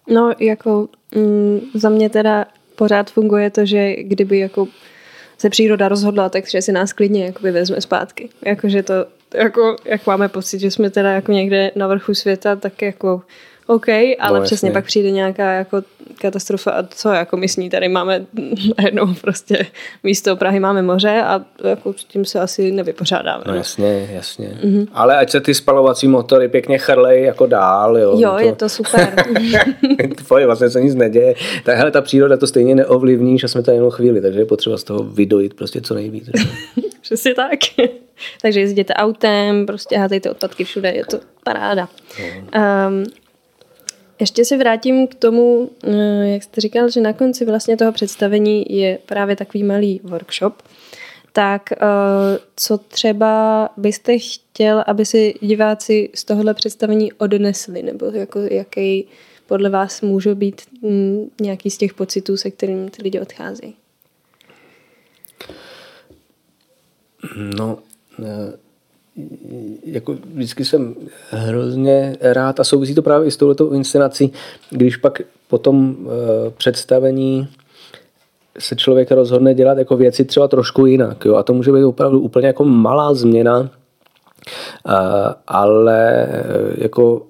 No 0.07 0.33
jako 0.39 0.87
mm, 1.15 1.59
za 1.73 1.89
mě 1.89 2.09
teda 2.09 2.45
pořád 2.75 3.11
funguje 3.11 3.49
to, 3.49 3.65
že 3.65 3.95
kdyby 3.95 4.39
jako 4.39 4.67
se 5.37 5.49
příroda 5.49 5.87
rozhodla, 5.87 6.29
takže 6.29 6.61
si 6.61 6.71
nás 6.71 6.93
klidně 6.93 7.25
jakoby 7.25 7.51
vezme 7.51 7.81
zpátky. 7.81 8.29
Jakože 8.45 8.83
to, 8.83 8.93
jako, 9.33 9.75
jak 9.85 10.07
máme 10.07 10.29
pocit, 10.29 10.59
že 10.59 10.71
jsme 10.71 10.89
teda 10.89 11.11
jako 11.11 11.31
někde 11.31 11.71
na 11.75 11.87
vrchu 11.87 12.13
světa, 12.13 12.55
tak 12.55 12.81
jako 12.81 13.21
OK, 13.71 13.87
ale 14.19 14.39
no, 14.39 14.45
přesně 14.45 14.67
jasně. 14.67 14.73
pak 14.73 14.85
přijde 14.85 15.11
nějaká 15.11 15.51
jako 15.51 15.81
katastrofa 16.21 16.71
a 16.71 16.83
co 16.83 17.09
jako 17.09 17.37
my 17.37 17.47
s 17.47 17.57
ní 17.57 17.69
tady 17.69 17.89
máme 17.89 18.25
najednou 18.77 19.13
prostě 19.21 19.65
místo 20.03 20.35
Prahy 20.35 20.59
máme 20.59 20.81
moře 20.81 21.21
a 21.25 21.41
jako 21.63 21.93
s 21.93 22.03
tím 22.03 22.25
se 22.25 22.39
asi 22.39 22.71
nevypořádáme. 22.71 23.43
No, 23.47 23.51
no. 23.51 23.57
jasně, 23.57 24.09
jasně. 24.11 24.57
Mm-hmm. 24.63 24.87
Ale 24.93 25.17
ať 25.17 25.29
se 25.29 25.41
ty 25.41 25.53
spalovací 25.53 26.07
motory 26.07 26.47
pěkně 26.47 26.77
chrlej 26.77 27.23
jako 27.23 27.45
dál, 27.45 27.97
jo. 27.97 28.19
Jo, 28.19 28.31
to... 28.31 28.39
je 28.39 28.55
to 28.55 28.69
super. 28.69 29.13
Tvoje, 30.25 30.45
vlastně 30.45 30.69
se 30.69 30.81
nic 30.81 30.95
neděje. 30.95 31.35
Tak 31.63 31.77
hele, 31.77 31.91
ta 31.91 32.01
příroda 32.01 32.37
to 32.37 32.47
stejně 32.47 32.75
neovlivní, 32.75 33.39
že 33.39 33.47
jsme 33.47 33.63
tady 33.63 33.77
jenom 33.77 33.91
chvíli, 33.91 34.21
takže 34.21 34.39
je 34.39 34.45
potřeba 34.45 34.77
z 34.77 34.83
toho 34.83 35.03
vydojit 35.03 35.53
prostě 35.53 35.81
co 35.81 35.93
nejvíc. 35.93 36.29
Přesně 37.01 37.33
tak. 37.33 37.59
takže 38.41 38.59
jezdíte 38.59 38.93
autem, 38.93 39.65
prostě 39.65 39.97
házejte 39.97 40.31
odpadky 40.31 40.63
všude, 40.63 40.91
je 40.91 41.05
to 41.05 41.19
paráda. 41.43 41.89
No. 42.19 42.61
Um, 42.87 43.03
ještě 44.21 44.45
se 44.45 44.57
vrátím 44.57 45.07
k 45.07 45.15
tomu, 45.15 45.69
eh, 45.83 46.27
jak 46.27 46.43
jste 46.43 46.61
říkal, 46.61 46.89
že 46.89 47.01
na 47.01 47.13
konci 47.13 47.45
vlastně 47.45 47.77
toho 47.77 47.91
představení 47.91 48.65
je 48.69 48.99
právě 49.05 49.35
takový 49.35 49.63
malý 49.63 50.01
workshop. 50.03 50.61
Tak 51.33 51.71
eh, 51.71 51.77
co 52.55 52.77
třeba 52.77 53.69
byste 53.77 54.17
chtěl, 54.19 54.83
aby 54.87 55.05
si 55.05 55.33
diváci 55.41 56.09
z 56.15 56.23
tohohle 56.23 56.53
představení 56.53 57.13
odnesli, 57.13 57.83
nebo 57.83 58.05
jako 58.05 58.39
jaký 58.39 59.07
podle 59.47 59.69
vás 59.69 60.01
může 60.01 60.35
být 60.35 60.61
mm, 60.81 61.29
nějaký 61.41 61.69
z 61.69 61.77
těch 61.77 61.93
pocitů, 61.93 62.37
se 62.37 62.51
kterými 62.51 62.89
ty 62.89 63.03
lidi 63.03 63.19
odcházejí? 63.19 63.75
No, 67.57 67.79
eh, 68.19 68.57
jako 69.85 70.15
vždycky 70.33 70.65
jsem 70.65 70.95
hrozně 71.29 72.17
rád 72.21 72.59
a 72.59 72.63
souvisí 72.63 72.95
to 72.95 73.01
právě 73.01 73.27
i 73.27 73.31
s 73.31 73.37
touhletou 73.37 73.69
inscenací, 73.69 74.31
když 74.69 74.97
pak 74.97 75.21
po 75.47 75.57
tom 75.57 75.95
uh, 75.99 76.11
představení 76.57 77.47
se 78.59 78.75
člověk 78.75 79.11
rozhodne 79.11 79.53
dělat 79.53 79.77
jako 79.77 79.97
věci 79.97 80.25
třeba 80.25 80.47
trošku 80.47 80.85
jinak. 80.85 81.25
Jo? 81.25 81.35
A 81.35 81.43
to 81.43 81.53
může 81.53 81.71
být 81.71 81.83
opravdu 81.83 82.19
úplně 82.19 82.47
jako 82.47 82.63
malá 82.63 83.13
změna, 83.13 83.59
uh, 83.59 83.69
ale 85.47 86.27
jako 86.77 87.21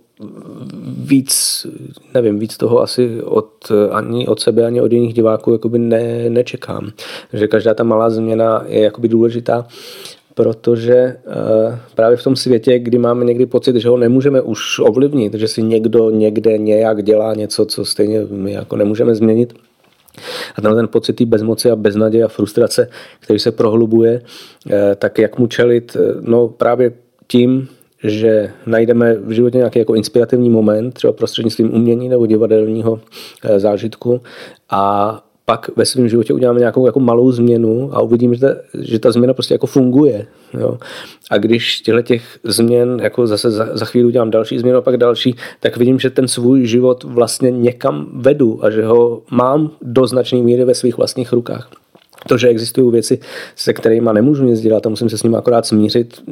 víc, 0.98 1.66
nevím, 2.14 2.40
víc 2.40 2.58
toho 2.58 2.82
asi 2.82 3.22
od, 3.22 3.72
ani 3.92 4.28
od 4.28 4.40
sebe, 4.40 4.66
ani 4.66 4.82
od 4.82 4.92
jiných 4.92 5.14
diváků 5.14 5.60
ne, 5.78 6.30
nečekám. 6.30 6.92
Že 7.34 7.48
každá 7.48 7.74
ta 7.74 7.84
malá 7.84 8.10
změna 8.10 8.64
je 8.68 8.82
jakoby 8.82 9.08
důležitá 9.08 9.68
protože 10.34 11.18
uh, 11.28 11.76
právě 11.96 12.18
v 12.18 12.24
tom 12.24 12.36
světě, 12.36 12.80
kdy 12.80 12.98
máme 12.98 13.26
někdy 13.26 13.46
pocit, 13.46 13.76
že 13.76 13.90
ho 13.90 13.98
nemůžeme 13.98 14.42
už 14.42 14.80
ovlivnit, 14.80 15.34
že 15.34 15.48
si 15.48 15.64
někdo 15.64 16.10
někde 16.10 16.58
nějak 16.58 17.04
dělá 17.04 17.34
něco, 17.34 17.66
co 17.66 17.86
stejně 17.86 18.22
my 18.30 18.52
jako 18.52 18.76
nemůžeme 18.76 19.16
změnit, 19.16 19.54
a 20.56 20.62
ten, 20.62 20.76
ten 20.76 20.88
pocit 20.88 21.14
té 21.14 21.26
bezmoci 21.26 21.72
a 21.72 21.76
beznaděje 21.76 22.24
a 22.24 22.28
frustrace, 22.28 22.90
který 23.20 23.40
se 23.40 23.52
prohlubuje, 23.52 24.22
eh, 24.72 24.96
tak 24.96 25.18
jak 25.18 25.40
mu 25.40 25.48
čelit? 25.48 25.98
Eh, 26.00 26.14
no 26.22 26.48
právě 26.48 26.94
tím, 27.28 27.68
že 28.04 28.52
najdeme 28.66 29.14
v 29.14 29.32
životě 29.32 29.58
nějaký 29.58 29.80
jako 29.80 29.96
inspirativní 29.96 30.50
moment, 30.50 30.92
třeba 30.92 31.14
prostřednictvím 31.14 31.76
umění 31.76 32.10
nebo 32.10 32.26
divadelního 32.26 33.00
zážitku 33.58 34.22
a 34.70 35.24
pak 35.52 35.70
ve 35.76 35.86
svém 35.86 36.10
životě 36.10 36.34
uděláme 36.34 36.60
nějakou 36.60 36.86
jako 36.86 37.00
malou 37.00 37.32
změnu 37.32 37.90
a 37.94 38.02
uvidíme, 38.02 38.36
že 38.36 38.42
ta, 38.42 38.56
že 38.80 39.00
ta 39.00 39.12
změna 39.12 39.34
prostě 39.34 39.54
jako 39.54 39.68
funguje. 39.68 40.26
Jo. 40.60 40.78
A 41.32 41.38
když 41.38 41.82
těchto 41.82 42.02
těch 42.02 42.40
změn, 42.44 43.00
jako 43.04 43.28
zase 43.28 43.52
za, 43.52 43.68
za 43.74 43.86
chvíli 43.86 44.08
udělám 44.08 44.32
další 44.32 44.60
změnu 44.60 44.78
a 44.78 44.82
pak 44.82 44.98
další, 44.98 45.36
tak 45.60 45.78
vidím, 45.78 46.00
že 46.00 46.10
ten 46.10 46.28
svůj 46.28 46.66
život 46.66 47.04
vlastně 47.04 47.52
někam 47.52 48.08
vedu 48.14 48.66
a 48.66 48.70
že 48.70 48.86
ho 48.86 49.22
mám 49.32 49.72
do 49.82 50.08
značné 50.08 50.40
míry 50.40 50.66
ve 50.66 50.76
svých 50.76 50.98
vlastních 50.98 51.34
rukách. 51.34 51.70
To, 52.28 52.38
že 52.38 52.48
existují 52.48 52.92
věci, 52.92 53.20
se 53.56 53.74
kterými 53.74 54.10
nemůžu 54.14 54.44
nic 54.44 54.62
dělat 54.62 54.86
a 54.86 54.90
musím 54.90 55.10
se 55.10 55.18
s 55.18 55.24
nimi 55.24 55.38
akorát 55.38 55.66
smířit, 55.66 56.24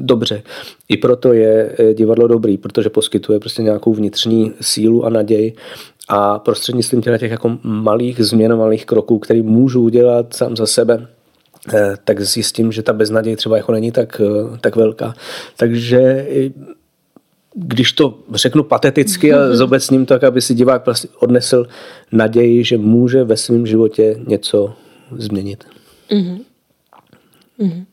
dobře. 0.00 0.42
I 0.88 0.96
proto 0.96 1.32
je 1.32 1.74
eh, 1.78 1.94
divadlo 1.94 2.28
dobrý, 2.28 2.58
protože 2.58 2.90
poskytuje 2.90 3.40
prostě 3.40 3.62
nějakou 3.62 3.94
vnitřní 3.94 4.52
sílu 4.60 5.04
a 5.04 5.10
naději 5.10 5.52
a 6.08 6.38
prostřednictvím 6.38 7.02
těch 7.02 7.30
jako 7.30 7.58
malých 7.62 8.20
změn, 8.20 8.56
malých 8.56 8.86
kroků, 8.86 9.18
který 9.18 9.42
můžu 9.42 9.82
udělat 9.82 10.34
sám 10.34 10.56
za 10.56 10.66
sebe, 10.66 11.06
eh, 11.74 11.94
tak 12.04 12.20
zjistím, 12.20 12.72
že 12.72 12.82
ta 12.82 12.92
beznaděj 12.92 13.36
třeba 13.36 13.56
jako 13.56 13.72
není 13.72 13.92
tak, 13.92 14.20
eh, 14.24 14.58
tak 14.60 14.76
velká. 14.76 15.14
Takže 15.56 16.26
když 17.54 17.92
to 17.92 18.18
řeknu 18.34 18.62
pateticky 18.62 19.32
a 19.34 19.56
zobecním 19.56 20.06
tak, 20.06 20.24
aby 20.24 20.40
si 20.40 20.54
divák 20.54 20.86
vlastně 20.86 21.10
odnesl 21.18 21.66
naději, 22.12 22.64
že 22.64 22.78
může 22.78 23.24
ve 23.24 23.36
svém 23.36 23.66
životě 23.66 24.20
něco 24.26 24.74
změnit. 25.16 25.64
Mm-hmm. 26.10 26.40
Mm-hmm. 27.60 27.84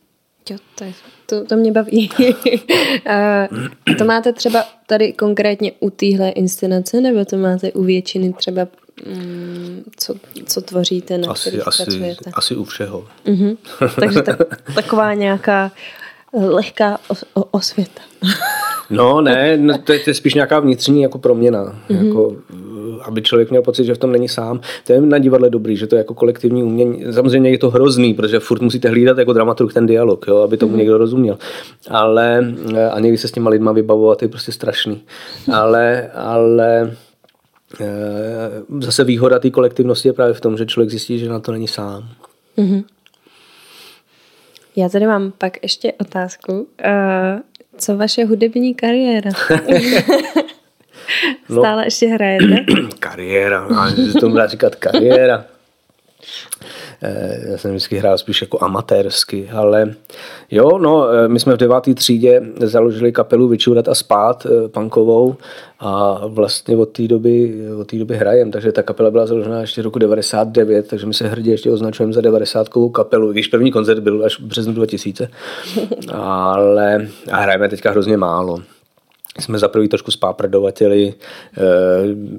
Jo, 0.49 0.57
to, 0.75 0.83
je, 0.83 0.93
to, 1.25 1.45
to 1.45 1.55
mě 1.55 1.71
baví. 1.71 2.09
to 3.97 4.05
máte 4.05 4.33
třeba 4.33 4.65
tady 4.87 5.13
konkrétně 5.13 5.71
u 5.79 5.89
téhle 5.89 6.29
inscenace, 6.29 7.01
nebo 7.01 7.25
to 7.25 7.37
máte 7.37 7.71
u 7.71 7.83
většiny 7.83 8.33
třeba, 8.33 8.67
mm, 9.05 9.83
co, 9.97 10.15
co 10.45 10.61
tvoříte, 10.61 11.17
na 11.17 11.31
asi, 11.31 11.61
asi, 11.61 11.83
pracujete? 11.83 12.31
Asi 12.33 12.55
u 12.55 12.63
všeho. 12.63 13.07
Mm-hmm. 13.25 13.57
Takže 13.99 14.21
tak, 14.21 14.37
taková 14.75 15.13
nějaká 15.13 15.71
lehká 16.36 16.97
os, 17.07 17.23
osvěta. 17.51 18.01
no 18.89 19.21
ne, 19.21 19.57
no, 19.57 19.77
to, 19.77 19.93
je, 19.93 19.99
to 19.99 20.09
je 20.09 20.13
spíš 20.13 20.33
nějaká 20.33 20.59
vnitřní 20.59 21.01
jako 21.01 21.17
proměna. 21.17 21.63
Mm-hmm. 21.63 22.05
Jako, 22.05 22.36
aby 23.01 23.21
člověk 23.21 23.49
měl 23.49 23.61
pocit, 23.61 23.86
že 23.86 23.95
v 23.95 23.97
tom 23.97 24.11
není 24.11 24.29
sám. 24.29 24.59
To 24.88 24.93
je 24.93 25.01
na 25.01 25.17
divadle 25.17 25.49
dobrý, 25.49 25.77
že 25.77 25.88
to 25.88 25.95
je 25.95 25.97
jako 25.97 26.13
kolektivní 26.13 26.63
umění. 26.63 27.03
Samozřejmě 27.11 27.49
je 27.49 27.57
to 27.57 27.69
hrozný, 27.69 28.13
protože 28.13 28.39
furt 28.39 28.61
musíte 28.61 28.89
hlídat 28.89 29.17
jako 29.17 29.33
dramaturg 29.33 29.73
ten 29.73 29.86
dialog, 29.86 30.27
jo, 30.27 30.38
aby 30.38 30.57
tomu 30.57 30.71
mm. 30.71 30.77
někdo 30.77 30.97
rozuměl. 30.97 31.38
Ale 31.89 32.53
a 32.91 32.99
někdy 32.99 33.17
se 33.17 33.27
s 33.27 33.31
těma 33.31 33.49
lidma 33.49 33.71
vybavovat 33.71 34.21
je 34.21 34.27
prostě 34.27 34.51
strašný. 34.51 35.03
Ale, 35.53 36.11
ale 36.13 36.95
zase 38.79 39.03
výhoda 39.03 39.39
té 39.39 39.49
kolektivnosti 39.49 40.09
je 40.09 40.13
právě 40.13 40.33
v 40.33 40.41
tom, 40.41 40.57
že 40.57 40.65
člověk 40.65 40.89
zjistí, 40.89 41.19
že 41.19 41.29
na 41.29 41.39
to 41.39 41.51
není 41.51 41.67
sám. 41.67 42.09
Mm-hmm. 42.57 42.83
Já 44.76 44.89
tady 44.89 45.07
mám 45.07 45.32
pak 45.38 45.63
ještě 45.63 45.93
otázku. 45.93 46.53
Uh, 46.53 46.67
co 47.78 47.97
vaše 47.97 48.26
hudební 48.26 48.76
kariéra? 48.76 49.32
no, 51.49 51.61
Stále 51.61 51.86
ještě 51.86 52.07
hrajete? 52.07 52.65
kariéra, 52.99 53.67
to 54.13 54.19
tomu 54.19 54.36
dá 54.36 54.47
říkat 54.47 54.76
kariéra. 54.76 55.45
Eh, 57.01 57.39
já 57.51 57.57
jsem 57.57 57.71
vždycky 57.71 57.97
hrál 57.97 58.17
spíš 58.17 58.41
jako 58.41 58.63
amatérsky, 58.63 59.49
ale 59.53 59.93
jo, 60.51 60.78
no, 60.78 61.09
eh, 61.09 61.28
my 61.28 61.39
jsme 61.39 61.53
v 61.53 61.57
devátý 61.57 61.95
třídě 61.95 62.41
založili 62.57 63.11
kapelu 63.11 63.47
Vyčurat 63.47 63.88
a 63.88 63.95
spát 63.95 64.45
eh, 64.45 64.67
punkovou 64.67 65.36
a 65.80 66.21
vlastně 66.28 66.78
od 66.78 66.86
té 66.86 67.07
doby, 67.07 67.55
od 67.80 67.88
té 67.88 67.97
doby 67.97 68.17
hrajem, 68.17 68.51
takže 68.51 68.71
ta 68.71 68.84
kapela 68.84 69.11
byla 69.11 69.26
založena 69.26 69.61
ještě 69.61 69.82
roku 69.82 69.99
99, 69.99 70.88
takže 70.88 71.05
my 71.05 71.13
se 71.13 71.28
hrdě 71.28 71.51
ještě 71.51 71.71
označujeme 71.71 72.13
za 72.13 72.21
90 72.21 72.67
kapelu, 72.91 73.32
když 73.32 73.47
první 73.47 73.71
koncert 73.71 73.99
byl 73.99 74.26
až 74.26 74.39
v 74.39 74.43
březnu 74.43 74.73
2000, 74.73 75.28
ale 76.13 77.07
a 77.32 77.38
hrajeme 77.38 77.69
teďka 77.69 77.91
hrozně 77.91 78.17
málo 78.17 78.74
jsme 79.39 79.59
za 79.59 79.67
prvý 79.67 79.88
trošku 79.88 80.11
spáprdovateli, 80.11 81.13
eh, 81.13 81.61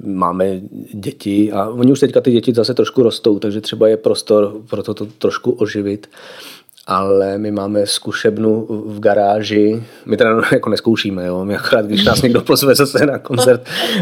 máme 0.03 0.59
děti 0.93 1.51
a 1.51 1.69
oni 1.69 1.91
už 1.91 1.99
teďka 1.99 2.21
ty 2.21 2.31
děti 2.31 2.53
zase 2.53 2.73
trošku 2.73 3.03
rostou, 3.03 3.39
takže 3.39 3.61
třeba 3.61 3.87
je 3.87 3.97
prostor 3.97 4.53
pro 4.69 4.83
to, 4.83 4.93
to 4.93 5.05
trošku 5.05 5.51
oživit 5.51 6.07
ale 6.87 7.37
my 7.37 7.51
máme 7.51 7.87
zkušebnu 7.87 8.65
v 8.69 8.99
garáži, 8.99 9.83
my 10.05 10.17
teda 10.17 10.41
jako 10.51 10.69
neskoušíme, 10.69 11.25
jo? 11.25 11.45
my 11.45 11.55
akorát, 11.55 11.85
když 11.85 12.05
nás 12.05 12.21
někdo 12.21 12.41
pozve 12.41 12.75
zase 12.75 13.05
na 13.05 13.19
koncert 13.19 13.61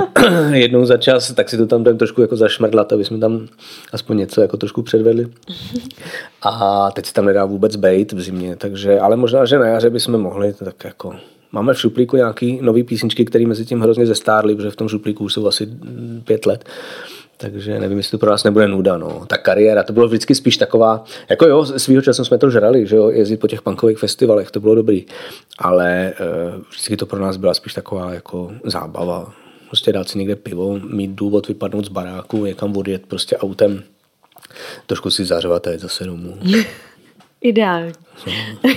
jednou 0.51 0.85
za 0.85 0.97
čas, 0.97 1.33
tak 1.33 1.49
si 1.49 1.57
to 1.57 1.67
tam 1.67 1.83
jdeme 1.83 1.97
trošku 1.97 2.21
jako 2.21 2.35
zašmrdlat, 2.35 2.93
aby 2.93 3.05
jsme 3.05 3.17
tam 3.17 3.47
aspoň 3.93 4.17
něco 4.17 4.41
jako 4.41 4.57
trošku 4.57 4.81
předvedli. 4.81 5.27
A 6.41 6.91
teď 6.91 7.05
se 7.05 7.13
tam 7.13 7.25
nedá 7.25 7.45
vůbec 7.45 7.75
bejt 7.75 8.11
v 8.11 8.21
zimě, 8.21 8.55
takže, 8.55 8.99
ale 8.99 9.15
možná, 9.15 9.45
že 9.45 9.59
na 9.59 9.67
jaře 9.67 9.89
bychom 9.89 10.21
mohli, 10.21 10.53
tak 10.53 10.83
jako 10.83 11.15
Máme 11.55 11.73
v 11.73 11.79
šuplíku 11.79 12.17
nějaký 12.17 12.59
nový 12.61 12.83
písničky, 12.83 13.25
které 13.25 13.45
mezi 13.45 13.65
tím 13.65 13.81
hrozně 13.81 14.05
zestárly, 14.05 14.55
protože 14.55 14.71
v 14.71 14.75
tom 14.75 14.89
šuplíku 14.89 15.23
už 15.23 15.33
jsou 15.33 15.47
asi 15.47 15.67
pět 16.23 16.45
let. 16.45 16.65
Takže 17.37 17.79
nevím, 17.79 17.97
jestli 17.97 18.11
to 18.11 18.17
pro 18.17 18.31
nás 18.31 18.43
nebude 18.43 18.67
nuda. 18.67 18.97
No. 18.97 19.25
Ta 19.27 19.37
kariéra, 19.37 19.83
to 19.83 19.93
bylo 19.93 20.07
vždycky 20.07 20.35
spíš 20.35 20.57
taková, 20.57 21.03
jako 21.29 21.45
jo, 21.47 21.65
svýho 21.65 22.01
času 22.01 22.25
jsme 22.25 22.37
to 22.37 22.49
žrali, 22.49 22.87
že 22.87 22.95
jo, 22.95 23.09
jezdit 23.09 23.37
po 23.37 23.47
těch 23.47 23.61
punkových 23.61 23.97
festivalech, 23.97 24.51
to 24.51 24.59
bylo 24.59 24.75
dobrý. 24.75 25.05
Ale 25.57 26.13
uh, 26.19 26.61
vždycky 26.69 26.97
to 26.97 27.05
pro 27.05 27.19
nás 27.19 27.37
byla 27.37 27.53
spíš 27.53 27.73
taková 27.73 28.13
jako 28.13 28.51
zábava. 28.63 29.33
Prostě 29.67 29.93
dát 29.93 30.09
si 30.09 30.17
někde 30.17 30.35
pivo, 30.35 30.79
mít 30.79 31.11
důvod 31.11 31.47
vypadnout 31.47 31.85
z 31.85 31.89
baráku, 31.89 32.45
někam 32.45 32.77
odjet 32.77 33.05
prostě 33.07 33.37
autem, 33.37 33.83
trošku 34.87 35.09
si 35.09 35.25
zařvat 35.25 35.67
a 35.67 35.71
jít 35.71 35.81
zase 35.81 36.03
domů. 36.03 36.37
Ideální. 37.45 37.93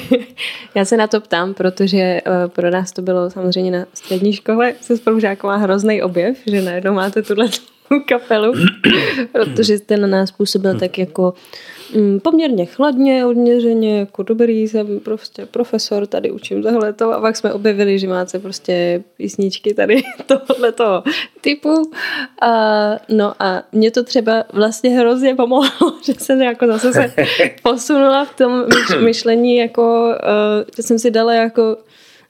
Já 0.75 0.85
se 0.85 0.97
na 0.97 1.07
to 1.07 1.21
ptám, 1.21 1.55
protože 1.55 1.99
eh, 1.99 2.23
pro 2.49 2.71
nás 2.71 2.93
to 2.93 3.03
bylo 3.03 3.31
samozřejmě 3.31 3.71
na 3.71 3.87
střední 3.95 4.33
škole 4.33 4.75
se 4.81 4.97
spolužáková 4.97 5.57
hrozný 5.57 6.03
objev, 6.03 6.39
že 6.47 6.63
najednou 6.63 6.93
máte 6.93 7.23
tuhle 7.23 7.49
kapelu, 8.09 8.53
protože 9.33 9.79
ten 9.79 10.01
na 10.01 10.07
nás 10.07 10.33
působil 10.33 10.79
tak 10.79 10.99
jako 10.99 11.35
mm, 11.95 12.21
poměrně 12.21 12.67
chladně, 12.67 13.27
odměřeně, 13.27 13.99
jako 13.99 14.23
dobrý, 14.23 14.69
jsem 14.69 15.01
prostě 15.01 15.47
profesor, 15.47 16.07
tady 16.07 16.31
učím 16.31 16.63
tohle 16.63 16.93
to 16.93 17.13
a 17.13 17.21
pak 17.21 17.37
jsme 17.37 17.53
objevili, 17.53 17.99
že 17.99 18.09
máte 18.09 18.39
prostě 18.39 19.05
písničky 19.17 19.75
tady 19.75 20.03
tohoto 20.27 21.03
typu. 21.41 21.91
A, 22.43 22.51
no 23.09 23.35
a 23.39 23.63
mě 23.73 23.91
to 23.91 24.05
třeba 24.05 24.45
vlastně 24.53 24.91
hrozně 24.91 25.35
pomohlo, 25.35 25.93
že 26.05 26.15
jsem 26.19 26.43
jako 26.43 26.67
zase 26.67 26.93
se 26.93 27.13
posunula 27.63 28.25
v 28.25 28.37
tom 28.37 28.65
myšlení, 29.05 29.57
jako, 29.57 30.09
uh, 30.09 30.65
že 30.77 30.83
jsem 30.83 30.99
si 30.99 31.11
dala 31.11 31.35
jako 31.35 31.77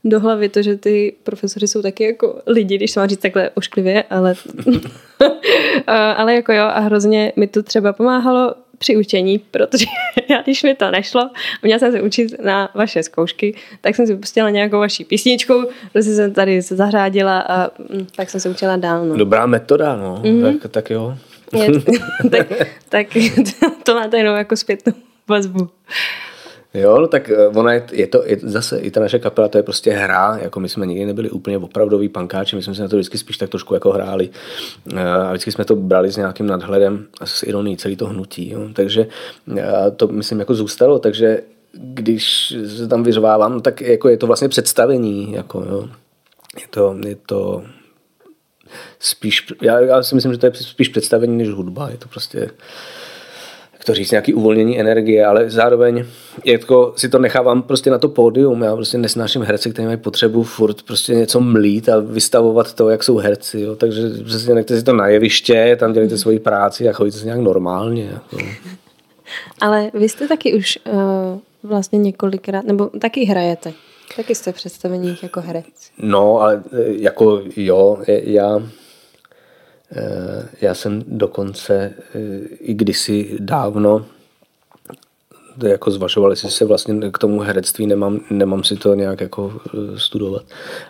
do 0.05 0.21
hlavy 0.21 0.49
to, 0.49 0.63
že 0.63 0.77
ty 0.77 1.17
profesory 1.23 1.69
jsou 1.69 1.83
taky 1.83 2.05
jako 2.05 2.43
lidi, 2.47 2.77
když 2.77 2.91
se 2.91 3.01
má 3.01 3.07
říct 3.07 3.21
takhle 3.21 3.51
ošklivě, 3.55 4.03
ale, 4.11 4.35
ale 6.17 6.35
jako 6.35 6.53
jo 6.53 6.65
a 6.65 6.81
hrozně 6.81 7.33
mi 7.37 7.47
to 7.47 7.63
třeba 7.63 7.93
pomáhalo 7.93 8.55
při 8.79 8.97
učení, 8.97 9.39
protože 9.39 9.85
já, 10.29 10.43
když 10.43 10.63
mi 10.63 10.75
to 10.75 10.91
nešlo, 10.91 11.31
měla 11.63 11.79
jsem 11.79 11.93
se 11.93 12.03
učit 12.03 12.45
na 12.45 12.71
vaše 12.75 13.03
zkoušky, 13.03 13.55
tak 13.81 13.97
jsem 13.97 14.07
si 14.07 14.17
pustila 14.17 14.51
nějakou 14.51 14.79
vaši 14.79 15.05
písničku, 15.05 15.69
prostě 15.93 16.15
jsem 16.15 16.35
tady 16.35 16.63
se 16.63 16.77
zahrádila 16.77 17.41
a 17.41 17.71
mm, 17.79 18.07
tak 18.17 18.31
jsem 18.31 18.41
se 18.41 18.49
učila 18.49 18.77
dál. 18.77 19.05
No. 19.05 19.17
Dobrá 19.17 19.47
metoda, 19.47 19.97
no. 19.97 20.21
Mm-hmm. 20.23 20.59
Tak, 20.61 20.71
tak 20.71 20.91
jo. 20.91 21.15
Je, 21.53 21.71
tak, 22.31 22.47
tak 22.89 23.07
to 23.83 23.95
máte 23.95 24.19
jenom 24.19 24.37
jako 24.37 24.57
zpětnou 24.57 24.93
vazbu. 25.29 25.69
Jo, 26.75 27.01
no 27.01 27.07
tak 27.07 27.31
eh, 27.31 27.49
ona 27.49 27.73
je, 27.73 27.83
je 27.93 28.07
to, 28.07 28.23
je 28.27 28.39
zase 28.43 28.79
i 28.79 28.91
ta 28.91 29.01
naše 29.01 29.19
kapela, 29.19 29.49
to 29.49 29.59
je 29.59 29.63
prostě 29.63 29.93
hra, 29.93 30.39
jako 30.43 30.61
my 30.61 30.69
jsme 30.69 30.87
nikdy 30.87 31.07
nebyli 31.07 31.31
úplně 31.31 31.59
opravdoví 31.59 32.09
pankáči, 32.09 32.57
my 32.57 32.63
jsme 32.63 32.75
se 32.75 32.83
na 32.83 32.89
to 32.89 32.97
vždycky 32.97 33.19
spíš 33.19 33.39
tak 33.39 33.51
trošku 33.51 33.75
jako 33.75 33.91
hráli 33.91 34.31
eh, 34.95 35.03
a 35.03 35.31
vždycky 35.31 35.53
jsme 35.53 35.65
to 35.65 35.77
brali 35.77 36.13
s 36.13 36.17
nějakým 36.17 36.47
nadhledem 36.47 37.07
a 37.21 37.27
s 37.27 37.43
ironií 37.43 37.77
celý 37.77 37.97
to 37.97 38.07
hnutí, 38.07 38.51
jo. 38.51 38.69
takže 38.73 39.07
eh, 39.57 39.91
to 39.97 40.07
myslím 40.09 40.39
jako 40.39 40.55
zůstalo, 40.55 40.99
takže 40.99 41.43
když 41.73 42.57
se 42.77 42.89
tam 42.89 43.03
vyřvávám, 43.03 43.61
tak 43.61 43.81
jako 43.81 44.09
je 44.09 44.17
to 44.17 44.27
vlastně 44.27 44.49
představení, 44.49 45.33
jako 45.33 45.65
jo. 45.71 45.89
Je 46.61 46.67
to, 46.71 46.97
je 47.07 47.17
to 47.27 47.63
spíš, 48.99 49.47
já, 49.63 49.81
já 49.81 50.03
si 50.03 50.15
myslím, 50.15 50.33
že 50.33 50.39
to 50.39 50.47
je 50.47 50.55
spíš 50.55 50.89
představení 50.89 51.39
než 51.39 51.51
hudba, 51.51 51.91
je 51.91 51.97
to 51.97 52.09
prostě 52.09 52.51
to 53.89 53.95
říct, 53.95 54.11
nějaký 54.11 54.35
uvolnění 54.35 54.81
energie, 54.81 55.27
ale 55.27 55.51
zároveň 55.51 56.05
jako 56.45 56.93
si 56.97 57.09
to 57.09 57.19
nechávám 57.19 57.63
prostě 57.63 57.91
na 57.91 57.99
to 57.99 58.09
pódium. 58.09 58.63
Já 58.63 58.77
prostě 58.77 58.99
nesnáším 58.99 59.43
herce, 59.43 59.71
kteří 59.71 59.87
mají 59.87 59.97
potřebu 59.97 60.43
furt 60.43 60.83
prostě 60.83 61.15
něco 61.15 61.41
mlít 61.41 61.89
a 61.89 62.01
vystavovat 62.01 62.75
to, 62.75 62.89
jak 62.89 63.03
jsou 63.03 63.17
herci. 63.17 63.61
Jo. 63.61 63.77
Takže 63.77 64.03
přesně 64.25 64.55
nechte 64.55 64.77
si 64.77 64.83
to 64.83 64.93
na 64.93 65.07
jeviště, 65.07 65.77
tam 65.81 65.93
dělejte 65.93 66.19
svoji 66.19 66.39
práci 66.39 66.89
a 66.89 66.93
chodíte 66.93 67.19
si 67.19 67.25
nějak 67.25 67.41
normálně. 67.41 68.11
Jako. 68.13 68.47
Ale 69.61 69.91
vy 69.95 70.09
jste 70.09 70.29
taky 70.29 70.55
už 70.55 70.79
uh, 70.87 71.39
vlastně 71.63 71.99
několikrát, 71.99 72.65
nebo 72.65 72.87
taky 72.87 73.25
hrajete. 73.25 73.73
Taky 74.17 74.35
jste 74.35 74.53
v 74.53 74.55
představeních 74.55 75.23
jako 75.23 75.41
herec. 75.41 75.65
No, 75.99 76.41
ale 76.41 76.63
eh, 76.73 76.85
jako 76.87 77.43
jo, 77.57 77.99
já 78.07 78.63
já 80.61 80.75
jsem 80.75 81.05
dokonce 81.07 81.95
eh, 82.15 82.21
i 82.61 82.75
kdysi 82.75 83.37
dávno 83.41 84.07
jako 85.63 85.91
zvažoval, 85.91 86.31
jestli 86.31 86.51
se 86.51 86.65
vlastně 86.65 87.11
k 87.11 87.19
tomu 87.19 87.41
herectví 87.41 87.87
nemám, 87.87 88.21
nemám 88.31 88.65
si 88.65 88.77
to 88.77 88.95
nějak 88.95 89.21
jako 89.21 89.53
eh, 89.67 89.99
studovat. 89.99 90.43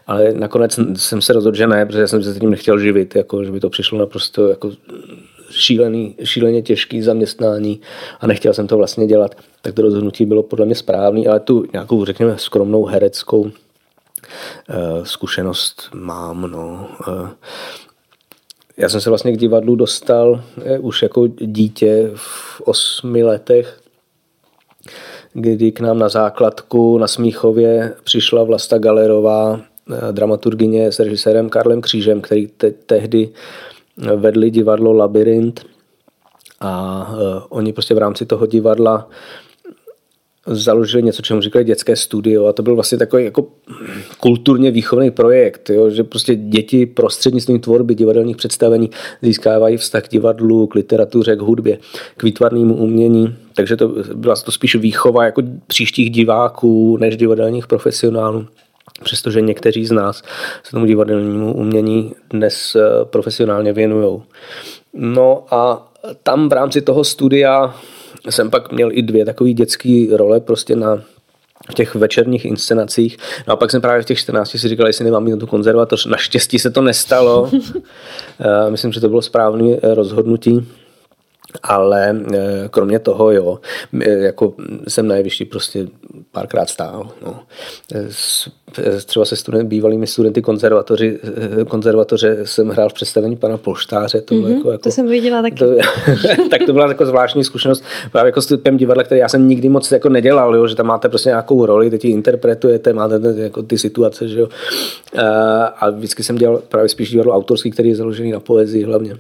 Ale 0.07 0.33
nakonec 0.33 0.79
jsem 0.97 1.23
se 1.23 1.33
rozhodl, 1.33 1.57
že 1.57 1.67
ne, 1.67 1.87
protože 1.87 2.09
jsem 2.09 2.23
se 2.23 2.41
tím 2.41 2.51
nechtěl 2.51 2.79
živit, 2.79 3.17
jako, 3.17 3.45
že 3.45 3.53
by 3.53 3.61
to 3.61 3.71
přišlo 3.71 3.99
naprosto 3.99 4.49
jako 4.49 4.71
šílený, 5.51 6.15
šíleně 6.25 6.63
těžký 6.63 7.03
zaměstnání 7.03 7.81
a 8.21 8.27
nechtěl 8.27 8.55
jsem 8.55 8.67
to 8.67 8.77
vlastně 8.77 9.07
dělat, 9.07 9.35
tak 9.63 9.75
to 9.75 9.83
rozhodnutí 9.83 10.27
bylo 10.27 10.43
podle 10.43 10.67
mě 10.67 10.75
správný, 10.75 11.29
ale 11.29 11.41
tu 11.41 11.65
nějakou, 11.73 12.05
řekněme, 12.05 12.39
skromnou 12.39 12.85
hereckou 12.85 13.51
zkušenost 15.03 15.91
mám. 15.95 16.51
No. 16.51 16.89
Já 18.79 18.89
jsem 18.89 19.01
se 19.01 19.11
vlastně 19.11 19.33
k 19.33 19.37
divadlu 19.37 19.77
dostal 19.77 20.43
eh, 20.65 20.79
už 20.79 21.03
jako 21.03 21.27
dítě 21.27 22.11
v 22.15 22.61
osmi 22.61 23.23
letech, 23.23 23.81
kdy 25.33 25.73
k 25.73 25.81
nám 25.81 25.99
na 25.99 26.09
základku 26.09 26.99
na 26.99 27.07
Smíchově 27.07 27.95
přišla 28.05 28.43
Vlasta 28.43 28.79
Galerová, 28.79 29.61
eh, 29.91 30.13
dramaturgině 30.13 30.93
s 30.93 30.99
režisérem 30.99 31.49
Karlem 31.49 31.81
Křížem, 31.81 32.21
který 32.21 32.47
te- 32.47 32.71
tehdy 32.71 33.29
vedli 34.17 34.51
divadlo 34.51 34.93
Labyrint 34.93 35.67
a 36.61 37.07
uh, 37.11 37.43
oni 37.49 37.73
prostě 37.73 37.95
v 37.95 37.99
rámci 37.99 38.27
toho 38.27 38.47
divadla 38.47 39.09
založili 40.49 41.03
něco, 41.03 41.23
čemu 41.23 41.41
říkali 41.41 41.65
dětské 41.65 41.97
studio 41.97 42.47
a 42.47 42.53
to 42.53 42.63
byl 42.63 42.75
vlastně 42.75 42.99
takový 42.99 43.25
jako 43.25 43.47
kulturně 44.21 44.71
výchovný 44.71 45.11
projekt, 45.11 45.71
jo, 45.71 45.91
že 45.91 46.05
prostě 46.05 46.35
děti 46.35 46.87
prostřednictvím 46.87 47.61
tvorby 47.61 47.95
divadelních 47.95 48.37
představení 48.37 48.91
získávají 49.23 49.77
vztah 49.77 50.03
k 50.03 50.09
divadlu, 50.09 50.67
k 50.67 50.75
literatuře, 50.75 51.37
k 51.37 51.41
hudbě, 51.41 51.79
k 52.17 52.23
výtvarnému 52.23 52.77
umění, 52.77 53.37
takže 53.55 53.77
to 53.77 53.89
byla 54.15 54.37
to 54.37 54.53
spíš 54.53 54.75
výchova 54.75 55.25
jako 55.25 55.43
příštích 55.67 56.11
diváků 56.11 56.97
než 56.97 57.17
divadelních 57.17 57.67
profesionálů. 57.67 58.47
přestože 59.05 59.41
někteří 59.41 59.87
z 59.87 59.93
nás 59.93 60.23
se 60.63 60.71
tomu 60.71 60.87
divadelnímu 60.87 61.55
umění 61.55 62.15
dnes 62.31 62.77
eh, 62.77 63.05
profesionálně 63.05 63.73
věnují. 63.73 64.23
No 64.95 65.45
a 65.51 65.93
tam 66.23 66.49
v 66.49 66.53
rámci 66.53 66.81
toho 66.81 67.05
studia 67.05 67.75
jsem 68.29 68.51
pak 68.51 68.73
měl 68.73 68.89
i 68.93 69.03
dvě 69.03 69.25
takové 69.25 69.53
dětské 69.53 70.07
role 70.17 70.41
prostě 70.41 70.77
na 70.77 71.03
v 71.71 71.75
těch 71.75 71.95
večerních 71.95 72.45
inscenacích. 72.45 73.17
No 73.47 73.53
a 73.53 73.57
pak 73.57 73.71
jsem 73.71 73.81
právě 73.81 74.03
v 74.03 74.07
těch 74.07 74.19
14 74.19 74.51
si 74.51 74.69
říkal, 74.69 74.87
jestli 74.87 75.05
nemám 75.05 75.27
jít 75.27 75.33
na 75.33 75.37
tu 75.37 75.47
konzervatoř. 75.47 76.07
Naštěstí 76.07 76.59
se 76.59 76.71
to 76.71 76.83
nestalo. 76.83 77.51
Eh, 78.41 78.71
myslím, 78.71 78.93
že 78.93 79.01
to 79.01 79.09
bylo 79.09 79.23
správné 79.23 79.77
rozhodnutí. 79.83 80.67
Ale 81.63 82.21
eh, 82.35 82.69
kromě 82.71 82.99
toho, 82.99 83.31
jo, 83.31 83.59
eh, 84.01 84.11
jako 84.11 84.55
jsem 84.89 85.09
na 85.09 85.17
jevišti 85.17 85.45
prostě 85.45 85.87
párkrát 86.33 86.69
stál. 86.69 87.11
No. 87.23 87.41
Třeba 89.07 89.25
se 89.25 89.37
student, 89.37 89.69
bývalými 89.69 90.07
studenty 90.07 90.43
konzervatoři, 90.43 91.19
konzervatoře 91.69 92.39
jsem 92.45 92.69
hrál 92.69 92.89
v 92.89 92.93
představení 92.93 93.37
pana 93.37 93.57
Polštáře. 93.57 94.21
To, 94.21 94.35
mm-hmm, 94.35 94.57
jako, 94.57 94.71
jako, 94.71 94.83
to 94.83 94.91
jsem 94.91 95.09
viděla 95.09 95.43
taky. 95.43 95.57
To, 95.57 95.67
tak 96.51 96.63
to 96.67 96.73
byla 96.73 96.89
jako 96.89 97.07
zvláštní 97.07 97.45
zkušenost 97.45 97.85
právě 98.13 98.29
jako 98.29 98.41
s 98.41 98.47
typem 98.47 98.77
divadla, 98.77 99.03
který 99.03 99.21
já 99.21 99.29
jsem 99.29 99.49
nikdy 99.49 99.69
moc 99.69 99.93
jako 99.93 100.09
nedělal, 100.09 100.57
jo, 100.57 100.67
že 100.67 100.75
tam 100.75 100.87
máte 100.87 101.09
prostě 101.09 101.29
nějakou 101.29 101.67
roli, 101.67 101.91
teď 101.91 102.05
ji 102.05 102.13
interpretujete, 102.13 102.93
máte 102.93 103.21
jako 103.37 103.63
ty 103.63 103.79
situace, 103.79 104.29
že 104.29 104.41
jo. 104.41 104.49
A 105.77 105.91
vždycky 105.91 106.23
jsem 106.23 106.37
dělal 106.37 106.63
právě 106.69 106.89
spíš 106.89 107.11
divadlo 107.11 107.35
autorský, 107.35 107.71
který 107.71 107.89
je 107.89 107.97
založený 107.97 108.31
na 108.33 108.41
poezii 108.41 108.85
hlavně. 108.85 109.17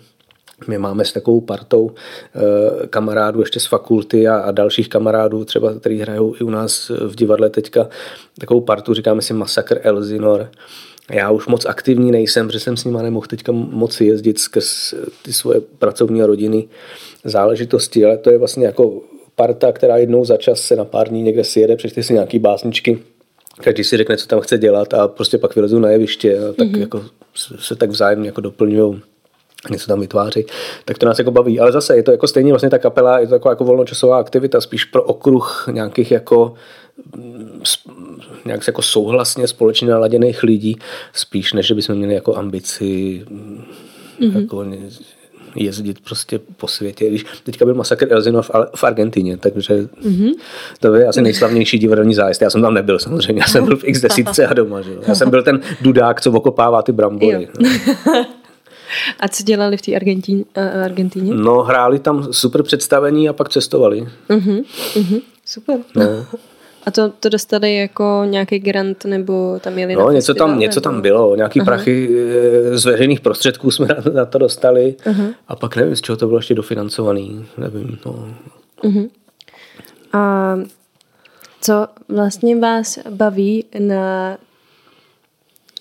My 0.67 0.79
máme 0.79 1.05
s 1.05 1.13
takovou 1.13 1.41
partou 1.41 1.91
e, 1.91 2.87
kamarádů 2.87 3.41
ještě 3.41 3.61
z 3.61 3.67
fakulty 3.67 4.29
a, 4.29 4.39
a 4.39 4.51
dalších 4.51 4.89
kamarádů, 4.89 5.45
třeba, 5.45 5.75
který 5.75 6.01
hrajou 6.01 6.35
i 6.41 6.45
u 6.45 6.51
nás 6.51 6.89
v 6.89 7.17
divadle 7.17 7.51
teďka, 7.51 7.89
takovou 8.41 8.61
partu, 8.61 8.95
říkáme 8.95 9.23
si 9.23 9.35
Masakr 9.35 9.81
Elzinor. 9.83 10.51
Já 11.11 11.31
už 11.31 11.47
moc 11.47 11.67
aktivní 11.67 12.11
nejsem, 12.11 12.47
protože 12.47 12.61
jsem 12.61 12.77
s 12.77 12.85
nimi 12.85 12.99
nemohl 13.03 13.27
teďka 13.27 13.53
moc 13.53 14.01
jezdit 14.01 14.39
skrz 14.39 14.95
ty 15.23 15.33
svoje 15.33 15.61
pracovní 15.79 16.23
a 16.23 16.27
rodiny 16.27 16.69
záležitosti, 17.25 18.05
ale 18.05 18.19
to 18.19 18.31
je 18.31 18.39
vlastně 18.39 18.67
jako 18.67 19.03
parta, 19.37 19.73
která 19.73 19.97
jednou 19.97 20.25
za 20.25 20.37
čas 20.37 20.61
se 20.61 20.77
na 20.77 20.85
pár 20.85 21.09
dní 21.09 21.23
někde 21.23 21.45
si 21.45 21.61
jede, 21.61 21.77
přečte 21.77 22.03
si 22.03 22.13
nějaký 22.13 22.39
básničky, 22.39 22.99
každý 23.61 23.85
si 23.85 23.97
řekne, 23.97 24.17
co 24.17 24.27
tam 24.27 24.41
chce 24.41 24.59
dělat 24.59 24.95
a 24.95 25.09
prostě 25.09 25.39
pak 25.39 25.57
vylezou 25.57 25.79
na 25.79 25.91
jeviště 25.91 26.39
a 26.39 26.53
tak 26.53 26.69
mm-hmm. 26.69 26.81
jako 26.81 27.05
se 27.59 27.77
tak 27.77 27.91
vzájemně 27.91 28.29
jako 28.29 28.41
doplňují 28.41 29.01
něco 29.71 29.87
tam 29.87 30.01
vytváří, 30.01 30.45
tak 30.85 30.99
to 30.99 31.07
nás 31.07 31.19
jako 31.19 31.31
baví. 31.31 31.61
Ale 31.61 31.73
zase 31.73 31.97
je 31.97 32.03
to 32.03 32.11
jako 32.11 32.27
stejně 32.27 32.53
vlastně 32.53 32.71
ta 32.71 32.79
kapela, 32.79 33.19
je 33.19 33.27
to 33.27 33.35
taková 33.35 33.53
jako 33.53 33.65
volnočasová 33.65 34.19
aktivita, 34.19 34.61
spíš 34.61 34.85
pro 34.85 35.03
okruh 35.03 35.69
nějakých 35.73 36.11
jako 36.11 36.55
mm, 37.17 37.63
nějak 38.45 38.67
jako 38.67 38.83
souhlasně 38.83 39.49
společně 39.49 39.89
naladěných 39.89 40.43
lidí, 40.43 40.77
spíš 41.13 41.53
než 41.53 41.73
bychom 41.73 41.95
měli 41.95 42.15
jako 42.15 42.37
ambici 42.37 43.25
mm-hmm. 44.21 44.41
jako 44.41 44.65
jezdit 45.55 46.01
prostě 46.01 46.41
po 46.57 46.69
světě. 46.69 47.09
Když 47.09 47.25
teďka 47.45 47.65
byl 47.65 47.75
masakr 47.75 48.13
Elzinov 48.13 48.51
v 48.75 48.85
Argentině, 48.85 49.37
takže 49.37 49.75
mm-hmm. 49.75 50.33
to 50.81 50.95
je 50.95 51.07
asi 51.07 51.23
nejslavnější 51.23 51.79
divadelní 51.79 52.15
zájezd. 52.15 52.43
Já 52.43 52.51
jsem 52.51 52.63
tam 52.63 52.75
nebyl 52.75 52.99
samozřejmě, 52.99 53.43
já 53.43 53.49
jsem 53.49 53.65
byl 53.65 53.77
v 53.77 53.85
x 53.85 54.01
desítce 54.01 54.47
a 54.47 54.55
doma. 54.55 54.83
Že? 54.83 54.91
Já 55.09 55.15
jsem 55.15 55.31
byl 55.31 55.43
ten 55.43 55.61
dudák, 55.81 56.21
co 56.21 56.33
okopává 56.33 56.83
ty 56.83 56.93
brambory. 56.93 57.49
A 59.21 59.29
co 59.29 59.43
dělali 59.43 59.77
v 59.77 59.83
té 59.83 59.97
Argentín, 59.97 60.45
uh, 60.57 60.85
Argentíně? 60.85 61.35
No, 61.35 61.63
hráli 61.63 61.99
tam 61.99 62.33
super 62.33 62.63
představení 62.63 63.29
a 63.29 63.33
pak 63.33 63.49
cestovali. 63.49 64.09
Uh-huh, 64.29 64.65
uh-huh, 64.95 65.23
super. 65.45 65.79
No. 65.95 66.05
A 66.87 66.91
to, 66.91 67.09
to 67.21 67.29
dostali 67.29 67.77
jako 67.77 68.23
nějaký 68.27 68.59
grant 68.59 69.05
nebo 69.05 69.59
tam 69.61 69.73
měli 69.73 69.95
No, 69.95 70.07
na 70.07 70.13
něco 70.13 70.35
tam, 70.35 70.59
něco 70.59 70.81
tam 70.81 71.01
bylo, 71.01 71.37
nějaký 71.37 71.61
uh-huh. 71.61 71.65
prachy 71.65 72.09
eh, 72.73 72.79
z 72.79 72.85
veřejných 72.85 73.21
prostředků 73.21 73.71
jsme 73.71 73.87
na, 73.87 73.97
na 74.15 74.25
to 74.25 74.39
dostali 74.39 74.97
uh-huh. 75.05 75.35
a 75.49 75.57
pak 75.57 75.77
nevím, 75.77 75.97
z 75.97 76.01
čeho 76.01 76.17
to 76.17 76.27
bylo 76.27 76.39
ještě 76.39 76.55
dofinancovaný, 76.55 77.47
nevím. 77.59 77.99
No. 78.07 78.29
Uh-huh. 78.83 79.09
A 80.13 80.55
co 81.61 81.87
vlastně 82.09 82.57
vás 82.57 82.99
baví 83.11 83.65
na, 83.79 84.37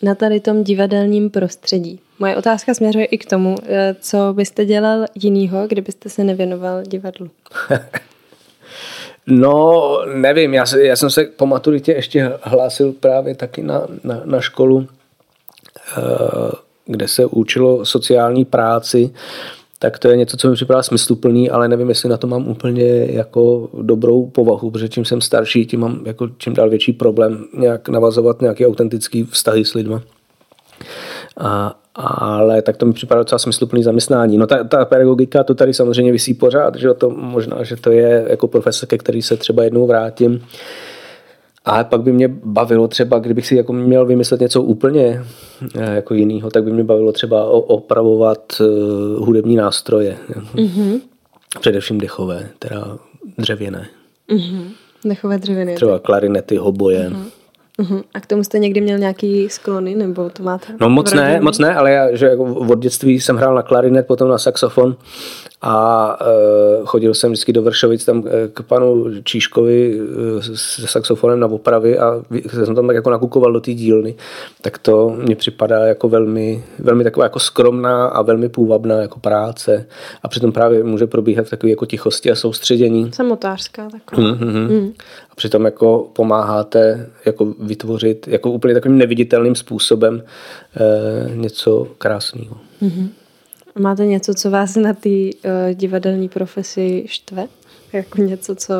na 0.01 0.15
tady 0.15 0.39
tom 0.39 0.63
divadelním 0.63 1.29
prostředí? 1.29 1.99
Moje 2.19 2.35
otázka 2.35 2.73
směřuje 2.73 3.05
i 3.05 3.17
k 3.17 3.25
tomu, 3.25 3.55
eh, 3.65 3.95
co 3.99 4.33
byste 4.33 4.65
dělal 4.65 5.05
jinýho, 5.15 5.67
kdybyste 5.67 6.09
se 6.09 6.23
nevěnoval 6.23 6.83
divadlu. 6.83 7.29
no, 9.27 9.99
nevím, 10.13 10.53
já, 10.53 10.65
já 10.81 10.95
jsem 10.95 11.09
se 11.09 11.23
po 11.23 11.45
maturitě 11.45 11.91
ještě 11.91 12.31
hlásil 12.41 12.93
právě 12.93 13.35
taky 13.35 13.63
na, 13.63 13.87
na, 14.03 14.21
na 14.25 14.41
školu, 14.41 14.87
eh, 15.97 16.01
kde 16.85 17.07
se 17.07 17.25
učilo 17.25 17.85
sociální 17.85 18.45
práci, 18.45 19.09
tak 19.79 19.99
to 19.99 20.07
je 20.09 20.17
něco, 20.17 20.37
co 20.37 20.49
mi 20.49 20.55
připadá 20.55 20.83
smysluplný, 20.83 21.49
ale 21.49 21.67
nevím, 21.67 21.89
jestli 21.89 22.09
na 22.09 22.17
to 22.17 22.27
mám 22.27 22.47
úplně 22.47 23.05
jako 23.09 23.69
dobrou 23.81 24.25
povahu, 24.25 24.71
protože 24.71 24.89
čím 24.89 25.05
jsem 25.05 25.21
starší, 25.21 25.65
tím 25.65 25.79
mám 25.79 26.01
jako 26.05 26.27
čím 26.37 26.53
dál 26.53 26.69
větší 26.69 26.93
problém 26.93 27.45
nějak 27.57 27.89
navazovat 27.89 28.41
nějaký 28.41 28.65
autentický 28.65 29.23
vztahy 29.23 29.65
s 29.65 29.73
lidma. 29.73 30.01
A, 31.37 31.79
ale 31.95 32.61
tak 32.61 32.77
to 32.77 32.85
mi 32.85 32.93
připadá 32.93 33.21
docela 33.21 33.39
smysluplný 33.39 33.83
zaměstnání. 33.83 34.37
No 34.37 34.47
ta, 34.47 34.63
ta 34.63 34.85
pedagogika, 34.85 35.43
to 35.43 35.55
tady 35.55 35.73
samozřejmě 35.73 36.11
vysí 36.11 36.33
pořád, 36.33 36.75
že 36.75 36.93
to 36.93 37.09
možná, 37.09 37.63
že 37.63 37.75
to 37.75 37.91
je 37.91 38.25
jako 38.29 38.47
profesor, 38.47 38.89
ke 38.89 38.97
který 38.97 39.21
se 39.21 39.37
třeba 39.37 39.63
jednou 39.63 39.87
vrátím. 39.87 40.41
A 41.67 41.83
pak 41.83 42.01
by 42.01 42.11
mě 42.11 42.27
bavilo 42.27 42.87
třeba, 42.87 43.19
kdybych 43.19 43.47
si 43.47 43.55
jako 43.55 43.73
měl 43.73 44.05
vymyslet 44.05 44.41
něco 44.41 44.61
úplně 44.61 45.23
eh, 45.75 45.95
jako 45.95 46.13
jiného, 46.13 46.49
tak 46.49 46.63
by 46.63 46.71
mě 46.71 46.83
bavilo 46.83 47.11
třeba 47.11 47.45
opravovat 47.45 48.39
eh, 48.61 48.63
hudební 49.17 49.55
nástroje. 49.55 50.17
Mm-hmm. 50.55 50.99
Především 51.59 51.97
dechové, 51.97 52.49
teda 52.59 52.97
dřevěné. 53.37 53.87
Mm-hmm. 54.29 54.63
Dechové 55.05 55.37
dřevěné. 55.37 55.75
Třeba 55.75 55.99
klarinety, 55.99 56.57
hoboje. 56.57 57.09
Mm-hmm. 57.09 57.25
Uh-huh. 57.79 58.03
A 58.13 58.19
k 58.19 58.25
tomu 58.25 58.43
jste 58.43 58.59
někdy 58.59 58.81
měl 58.81 58.97
nějaký 58.97 59.49
sklony, 59.49 59.95
nebo 59.95 60.29
to 60.29 60.43
máte? 60.43 60.67
No 60.79 60.89
moc 60.89 61.13
ne, 61.13 61.41
moc 61.41 61.59
ne, 61.59 61.75
ale 61.75 61.91
já 61.91 62.15
že 62.15 62.25
jako 62.25 62.43
od 62.43 62.79
dětství 62.79 63.19
jsem 63.19 63.37
hrál 63.37 63.55
na 63.55 63.61
klarinet, 63.61 64.07
potom 64.07 64.29
na 64.29 64.37
saxofon 64.37 64.95
a 65.61 66.17
e, 66.21 66.85
chodil 66.85 67.13
jsem 67.13 67.31
vždycky 67.31 67.53
do 67.53 67.61
Vršovic 67.61 68.05
tam 68.05 68.23
e, 68.27 68.47
k 68.47 68.61
panu 68.61 69.05
Číškovi 69.23 69.99
e, 70.39 70.57
se 70.57 70.87
saxofonem 70.87 71.39
na 71.39 71.47
opravy 71.47 71.99
a 71.99 72.23
jsem 72.47 72.75
tam 72.75 72.87
tak 72.87 72.95
jako 72.95 73.09
nakukoval 73.09 73.53
do 73.53 73.61
té 73.61 73.73
dílny, 73.73 74.15
tak 74.61 74.77
to 74.77 75.09
mně 75.09 75.35
připadá 75.35 75.85
jako 75.85 76.09
velmi, 76.09 76.63
velmi 76.79 77.03
taková 77.03 77.25
jako 77.25 77.39
skromná 77.39 78.07
a 78.07 78.21
velmi 78.21 78.49
půvabná 78.49 78.95
jako 78.95 79.19
práce 79.19 79.85
a 80.23 80.27
přitom 80.27 80.51
právě 80.51 80.83
může 80.83 81.07
probíhat 81.07 81.45
v 81.45 81.49
takové 81.49 81.69
jako 81.69 81.85
tichosti 81.85 82.31
a 82.31 82.35
soustředění. 82.35 83.11
Samotářská 83.13 83.89
taková. 83.89 84.27
Mm-hmm. 84.27 84.69
Mm. 84.69 84.93
A 85.31 85.35
přitom 85.35 85.65
jako 85.65 86.09
pomáháte 86.13 87.09
jako 87.25 87.53
vytvořit 87.59 88.27
jako 88.27 88.51
úplně 88.51 88.73
takovým 88.73 88.97
neviditelným 88.97 89.55
způsobem 89.55 90.23
e, 90.75 91.35
něco 91.35 91.87
krásného. 91.97 92.57
Mm-hmm. 92.81 93.09
Máte 93.79 94.05
něco, 94.05 94.33
co 94.33 94.51
vás 94.51 94.75
na 94.75 94.93
té 94.93 95.09
uh, 95.09 95.51
divadelní 95.73 96.29
profesi 96.29 97.05
štve? 97.07 97.47
Jako 97.93 98.21
něco, 98.21 98.55
co 98.55 98.73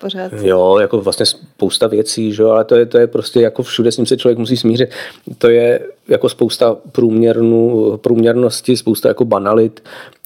pořád... 0.00 0.32
Jo, 0.32 0.78
jako 0.80 1.00
vlastně 1.00 1.26
spousta 1.26 1.86
věcí, 1.86 2.32
že? 2.32 2.44
ale 2.44 2.64
to 2.64 2.74
je, 2.74 2.86
to 2.86 2.98
je 2.98 3.06
prostě 3.06 3.40
jako 3.40 3.62
všude 3.62 3.92
s 3.92 3.96
ním 3.96 4.06
se 4.06 4.16
člověk 4.16 4.38
musí 4.38 4.56
smířit. 4.56 4.90
To 5.38 5.48
je 5.48 5.80
jako 6.08 6.28
spousta 6.28 6.76
průměrnu, 6.92 7.96
průměrnosti, 7.96 8.76
spousta 8.76 9.08
jako 9.08 9.24
banalit 9.24 9.82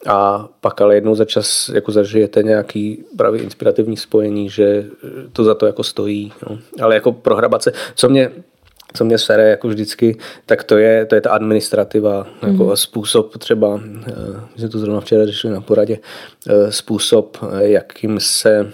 a 0.07 0.49
pak 0.61 0.81
ale 0.81 0.95
jednou 0.95 1.14
za 1.14 1.24
čas 1.24 1.70
jako 1.74 1.93
zažijete 1.93 2.43
nějaký 2.43 3.05
právě 3.16 3.43
inspirativní 3.43 3.97
spojení, 3.97 4.51
že 4.51 4.87
to 5.33 5.45
za 5.45 5.55
to 5.55 5.66
jako 5.66 5.83
stojí. 5.83 6.33
No. 6.51 6.59
Ale 6.83 6.95
jako 6.95 7.12
prohrabat 7.12 7.62
se, 7.62 7.72
co 7.95 8.09
mě 8.09 8.31
co 8.93 9.05
mě 9.05 9.18
sere 9.18 9.51
jako 9.51 9.68
vždycky, 9.68 10.18
tak 10.47 10.64
to 10.64 10.78
je, 10.78 11.07
to 11.07 11.14
je 11.14 11.20
ta 11.20 11.30
administrativa, 11.30 12.24
mm-hmm. 12.24 12.53
jako 12.53 12.64
mhm. 12.64 12.76
způsob 12.76 13.38
třeba, 13.38 13.80
eh, 14.07 14.12
my 14.55 14.59
jsme 14.59 14.68
to 14.68 14.78
zrovna 14.78 15.01
včera 15.01 15.26
řešili 15.26 15.55
na 15.55 15.61
poradě, 15.61 15.99
eh, 16.49 16.72
způsob, 16.72 17.38
eh, 17.43 17.68
jakým 17.68 18.20
se 18.20 18.72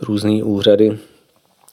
různý 0.00 0.42
úřady 0.42 0.98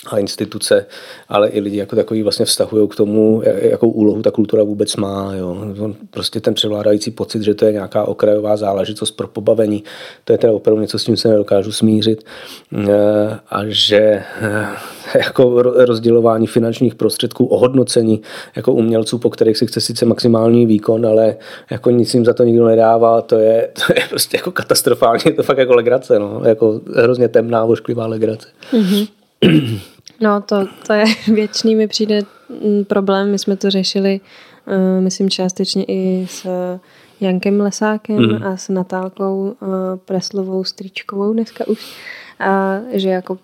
a 0.07 0.17
instituce, 0.17 0.85
ale 1.29 1.49
i 1.49 1.59
lidi 1.59 1.77
jako 1.77 1.95
takový 1.95 2.23
vlastně 2.23 2.45
vztahují 2.45 2.87
k 2.87 2.95
tomu, 2.95 3.41
jakou 3.61 3.89
úlohu 3.89 4.21
ta 4.21 4.31
kultura 4.31 4.63
vůbec 4.63 4.95
má. 4.95 5.33
Jo. 5.33 5.57
Prostě 6.09 6.39
ten 6.39 6.53
převládající 6.53 7.11
pocit, 7.11 7.43
že 7.43 7.53
to 7.53 7.65
je 7.65 7.71
nějaká 7.71 8.03
okrajová 8.03 8.57
záležitost 8.57 9.11
pro 9.11 9.27
pobavení, 9.27 9.83
to 10.23 10.33
je 10.33 10.37
teda 10.37 10.53
opravdu 10.53 10.81
něco, 10.81 10.99
s 10.99 11.03
tím 11.03 11.17
se 11.17 11.27
nedokážu 11.27 11.71
smířit. 11.71 12.23
A 13.49 13.61
že 13.67 14.23
jako 15.15 15.61
rozdělování 15.61 16.47
finančních 16.47 16.95
prostředků, 16.95 17.45
ohodnocení 17.45 18.21
jako 18.55 18.73
umělců, 18.73 19.17
po 19.17 19.29
kterých 19.29 19.57
si 19.57 19.67
chce 19.67 19.81
sice 19.81 20.05
maximální 20.05 20.65
výkon, 20.65 21.05
ale 21.05 21.35
jako 21.71 21.89
nic 21.89 22.13
jim 22.13 22.25
za 22.25 22.33
to 22.33 22.43
nikdo 22.43 22.65
nedává, 22.65 23.21
to 23.21 23.39
je, 23.39 23.69
to 23.87 23.93
je 23.93 24.01
prostě 24.09 24.37
jako 24.37 24.51
katastrofální, 24.51 25.21
je 25.25 25.33
to 25.33 25.43
fakt 25.43 25.57
jako 25.57 25.75
legrace, 25.75 26.19
no. 26.19 26.41
jako 26.45 26.81
hrozně 26.95 27.27
temná, 27.27 27.63
ošklivá 27.63 28.07
legrace. 28.07 28.47
Mm-hmm. 28.73 29.07
No 30.21 30.41
to, 30.41 30.67
to 30.87 30.93
je 30.93 31.05
věčný, 31.33 31.75
mi 31.75 31.87
přijde 31.87 32.21
mm, 32.49 32.85
problém. 32.85 33.31
My 33.31 33.39
jsme 33.39 33.57
to 33.57 33.69
řešili, 33.69 34.19
uh, 34.67 35.03
myslím 35.03 35.29
částečně 35.29 35.83
i 35.87 36.27
s 36.29 36.47
Jankem 37.21 37.61
Lesákem 37.61 38.17
mm. 38.17 38.43
a 38.43 38.57
s 38.57 38.69
Natálkou 38.69 39.55
uh, 39.61 39.67
Preslovou 40.05 40.63
Stříčkovou 40.63 41.33
dneska 41.33 41.67
už. 41.67 41.95
A 42.39 42.79
že 42.91 43.09
jako 43.09 43.37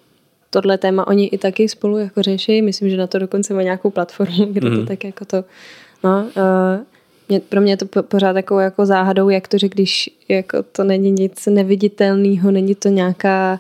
tohle 0.50 0.78
téma 0.78 1.08
oni 1.08 1.26
i 1.26 1.38
taky 1.38 1.70
spolu 1.70 1.98
jako 1.98 2.22
řeší. 2.22 2.62
Myslím, 2.62 2.90
že 2.90 2.98
na 2.98 3.08
to 3.08 3.20
dokonce 3.20 3.54
má 3.54 3.62
nějakou 3.62 3.90
platformu, 3.90 4.46
kde 4.46 4.70
mm. 4.70 4.76
to 4.76 4.80
mhm. 4.80 4.88
tak 4.88 5.04
jako 5.04 5.26
to... 5.26 5.44
No, 6.04 6.26
uh, 6.38 6.84
mě, 7.30 7.40
pro 7.40 7.62
mě 7.62 7.74
je 7.74 7.78
to 7.78 8.04
pořád 8.04 8.34
takovou 8.34 8.60
jako 8.60 8.86
záhadou, 8.86 9.30
jak 9.30 9.48
to, 9.48 9.58
že 9.58 9.70
když 9.70 10.10
jako 10.30 10.64
to 10.64 10.84
není 10.84 11.12
nic 11.12 11.46
neviditelného, 11.46 12.52
není 12.52 12.76
to 12.76 12.90
nějaká 12.90 13.60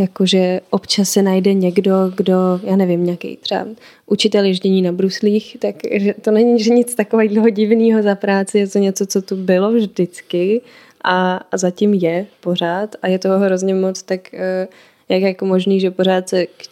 jakože 0.00 0.60
občas 0.70 1.10
se 1.10 1.22
najde 1.22 1.54
někdo, 1.54 1.92
kdo, 2.16 2.34
já 2.62 2.76
nevím, 2.76 3.04
nějaký 3.04 3.36
třeba 3.36 3.66
učitel 4.06 4.44
ježdění 4.44 4.82
na 4.82 4.92
bruslích, 4.92 5.56
tak 5.60 5.74
to 6.20 6.30
není 6.30 6.62
že 6.62 6.74
nic 6.74 6.94
takového 6.94 7.50
divného 7.50 8.02
za 8.02 8.14
práci, 8.14 8.58
je 8.58 8.68
to 8.68 8.78
něco, 8.78 9.06
co 9.06 9.22
tu 9.22 9.36
bylo 9.36 9.72
vždycky 9.72 10.60
a, 11.04 11.36
a 11.52 11.56
zatím 11.56 11.94
je 11.94 12.26
pořád 12.40 12.96
a 13.02 13.08
je 13.08 13.18
toho 13.18 13.38
hrozně 13.38 13.74
moc, 13.74 14.02
tak 14.02 14.34
eh, 14.34 14.68
jak 15.08 15.22
jako 15.22 15.46
možný, 15.46 15.80
že 15.80 15.90
pořád 15.90 16.28
se 16.28 16.46
k 16.46 16.66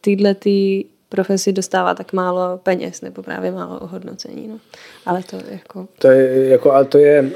téhle 0.00 0.34
tý 0.34 0.84
profesi 1.08 1.52
dostává 1.52 1.94
tak 1.94 2.12
málo 2.12 2.60
peněz 2.62 3.02
nebo 3.02 3.22
právě 3.22 3.50
málo 3.50 3.80
ohodnocení. 3.80 4.48
No. 4.48 4.58
Ale 5.06 5.22
to 5.30 5.36
jako... 5.50 5.88
To 5.98 6.08
je, 6.08 6.48
jako, 6.48 6.72
ale 6.72 6.84
to 6.84 6.98
je, 6.98 7.30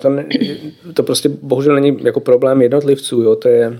to, 0.00 0.08
ne, 0.08 0.26
to 0.94 1.02
prostě 1.02 1.28
bohužel 1.28 1.74
není 1.74 1.98
jako 2.02 2.20
problém 2.20 2.62
jednotlivců, 2.62 3.22
jo, 3.22 3.36
to 3.36 3.48
je, 3.48 3.78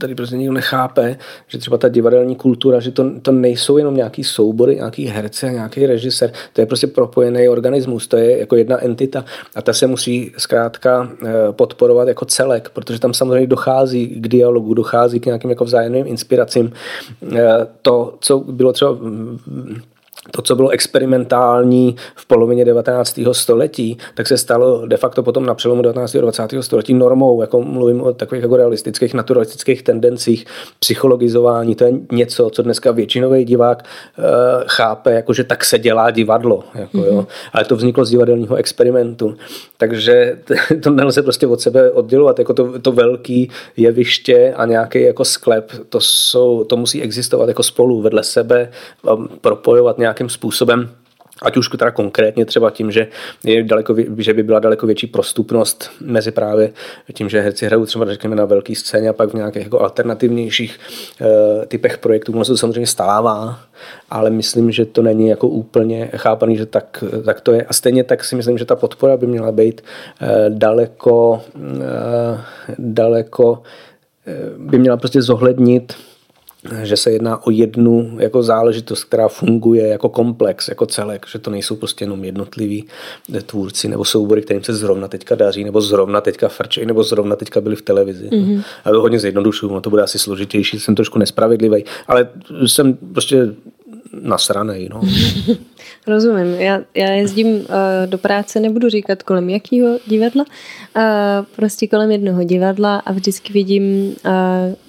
tady 0.00 0.14
prostě 0.14 0.36
nikdo 0.36 0.52
nechápe, 0.52 1.16
že 1.48 1.58
třeba 1.58 1.78
ta 1.78 1.88
divadelní 1.88 2.36
kultura, 2.36 2.80
že 2.80 2.90
to, 2.90 3.20
to 3.22 3.32
nejsou 3.32 3.78
jenom 3.78 3.96
nějaký 3.96 4.24
soubory, 4.24 4.74
nějaký 4.76 5.06
herce 5.06 5.46
a 5.46 5.50
nějaký 5.50 5.86
režisér, 5.86 6.32
to 6.52 6.60
je 6.60 6.66
prostě 6.66 6.86
propojený 6.86 7.48
organismus, 7.48 8.06
to 8.06 8.16
je 8.16 8.38
jako 8.38 8.56
jedna 8.56 8.84
entita 8.84 9.24
a 9.54 9.62
ta 9.62 9.72
se 9.72 9.86
musí 9.86 10.32
zkrátka 10.38 11.10
eh, 11.26 11.32
podporovat 11.50 12.08
jako 12.08 12.24
celek, 12.24 12.70
protože 12.70 13.00
tam 13.00 13.14
samozřejmě 13.14 13.46
dochází 13.46 14.06
k 14.06 14.28
dialogu, 14.28 14.74
dochází 14.74 15.20
k 15.20 15.26
nějakým 15.26 15.50
jako 15.50 15.64
vzájemným 15.64 16.06
inspiracím. 16.06 16.72
Eh, 17.36 17.66
to, 17.82 18.14
co 18.20 18.38
bylo 18.38 18.72
třeba 18.72 18.96
to, 20.30 20.42
co 20.42 20.56
bylo 20.56 20.68
experimentální 20.68 21.96
v 22.14 22.26
polovině 22.26 22.64
19. 22.64 23.20
století, 23.32 23.98
tak 24.14 24.26
se 24.26 24.38
stalo 24.38 24.86
de 24.86 24.96
facto 24.96 25.22
potom 25.22 25.46
na 25.46 25.54
přelomu 25.54 25.82
19. 25.82 26.14
a 26.14 26.20
20. 26.20 26.50
století 26.60 26.94
normou, 26.94 27.40
jako 27.40 27.62
mluvím 27.62 28.00
o 28.00 28.12
takových 28.12 28.42
jako 28.42 28.56
realistických, 28.56 29.14
naturalistických 29.14 29.82
tendencích, 29.82 30.46
psychologizování, 30.78 31.74
to 31.74 31.84
je 31.84 31.92
něco, 32.12 32.50
co 32.50 32.62
dneska 32.62 32.90
většinový 32.90 33.44
divák 33.44 33.82
uh, 34.18 34.24
chápe, 34.66 35.12
jako 35.12 35.32
že 35.32 35.44
tak 35.44 35.64
se 35.64 35.78
dělá 35.78 36.10
divadlo, 36.10 36.64
jako, 36.74 36.98
mm-hmm. 36.98 37.06
jo. 37.06 37.14
Mhm. 37.14 37.26
ale 37.52 37.64
to 37.64 37.76
vzniklo 37.76 38.04
z 38.04 38.10
divadelního 38.10 38.56
experimentu. 38.56 39.36
Takže 39.76 40.38
to 40.82 40.90
nelze 40.90 41.22
prostě 41.22 41.46
od 41.46 41.60
sebe 41.60 41.90
oddělovat, 41.90 42.38
jako 42.38 42.54
to, 42.54 42.78
to 42.78 42.92
velký 42.92 43.50
jeviště 43.76 44.54
a 44.56 44.66
nějaký 44.66 45.02
jako 45.02 45.24
sklep, 45.24 45.72
to, 45.88 46.00
jsou, 46.00 46.64
to 46.64 46.76
musí 46.76 47.02
existovat 47.02 47.48
jako 47.48 47.62
spolu 47.62 48.02
vedle 48.02 48.22
sebe, 48.22 48.70
propojovat 49.40 49.98
nějak 49.98 50.19
nějakým 50.20 50.28
způsobem 50.28 50.88
ať 51.42 51.56
už 51.56 51.68
teda 51.68 51.90
konkrétně 51.90 52.44
třeba 52.44 52.70
tím, 52.70 52.90
že, 52.90 53.06
je 53.44 53.62
daleko, 53.62 53.96
že 54.18 54.34
by 54.34 54.42
byla 54.42 54.58
daleko 54.58 54.86
větší 54.86 55.06
prostupnost 55.06 55.90
mezi 56.00 56.30
právě 56.30 56.72
tím, 57.12 57.28
že 57.28 57.40
herci 57.40 57.66
hrajou 57.66 57.86
třeba 57.86 58.04
řekněme 58.04 58.36
na 58.36 58.44
velké 58.44 58.74
scéně 58.74 59.08
a 59.08 59.12
pak 59.12 59.30
v 59.30 59.34
nějakých 59.34 59.62
jako 59.62 59.80
alternativnějších 59.80 60.78
e, 61.20 61.66
typech 61.66 61.98
projektů. 61.98 62.32
Ono 62.32 62.44
se 62.44 62.52
to 62.52 62.56
samozřejmě 62.56 62.86
stává, 62.86 63.60
ale 64.10 64.30
myslím, 64.30 64.70
že 64.70 64.84
to 64.84 65.02
není 65.02 65.28
jako 65.28 65.48
úplně 65.48 66.10
chápaný, 66.16 66.56
že 66.56 66.66
tak, 66.66 67.04
tak 67.24 67.40
to 67.40 67.52
je. 67.52 67.64
A 67.64 67.72
stejně 67.72 68.04
tak 68.04 68.24
si 68.24 68.36
myslím, 68.36 68.58
že 68.58 68.64
ta 68.64 68.76
podpora 68.76 69.16
by 69.16 69.26
měla 69.26 69.52
být 69.52 69.80
e, 69.80 70.50
daleko, 70.50 71.42
e, 71.56 72.40
daleko 72.78 73.62
by 74.58 74.78
měla 74.78 74.96
prostě 74.96 75.22
zohlednit 75.22 75.94
že 76.82 76.96
se 76.96 77.10
jedná 77.10 77.46
o 77.46 77.50
jednu 77.50 78.16
jako 78.18 78.42
záležitost, 78.42 79.04
která 79.04 79.28
funguje 79.28 79.88
jako 79.88 80.08
komplex, 80.08 80.68
jako 80.68 80.86
celek, 80.86 81.26
že 81.32 81.38
to 81.38 81.50
nejsou 81.50 81.76
prostě 81.76 82.04
jenom 82.04 82.24
jednotliví 82.24 82.86
tvůrci 83.46 83.88
nebo 83.88 84.04
soubory, 84.04 84.42
kterým 84.42 84.62
se 84.62 84.74
zrovna 84.74 85.08
teďka 85.08 85.34
daří, 85.34 85.64
nebo 85.64 85.80
zrovna 85.80 86.20
teďka 86.20 86.48
frčej, 86.48 86.86
nebo 86.86 87.04
zrovna 87.04 87.36
teďka 87.36 87.60
byli 87.60 87.76
v 87.76 87.82
televizi. 87.82 88.28
Mm-hmm. 88.28 88.62
A 88.84 88.90
to 88.90 89.00
hodně 89.00 89.18
zjednodušuju, 89.18 89.72
no 89.72 89.80
to 89.80 89.90
bude 89.90 90.02
asi 90.02 90.18
složitější, 90.18 90.80
jsem 90.80 90.94
trošku 90.94 91.18
nespravedlivý, 91.18 91.84
ale 92.06 92.28
jsem 92.66 92.98
prostě 93.12 93.48
nasranej. 94.12 94.88
No. 94.88 95.00
Rozumím. 96.06 96.54
Já, 96.54 96.80
já 96.94 97.10
jezdím 97.10 97.46
uh, 97.46 97.64
do 98.06 98.18
práce, 98.18 98.60
nebudu 98.60 98.88
říkat 98.88 99.22
kolem 99.22 99.50
jakého 99.50 99.98
divadla, 100.06 100.44
uh, 100.96 101.02
prostě 101.56 101.86
kolem 101.86 102.10
jednoho 102.10 102.44
divadla 102.44 102.96
a 102.96 103.12
vždycky 103.12 103.52
vidím 103.52 104.06
uh, 104.06 104.12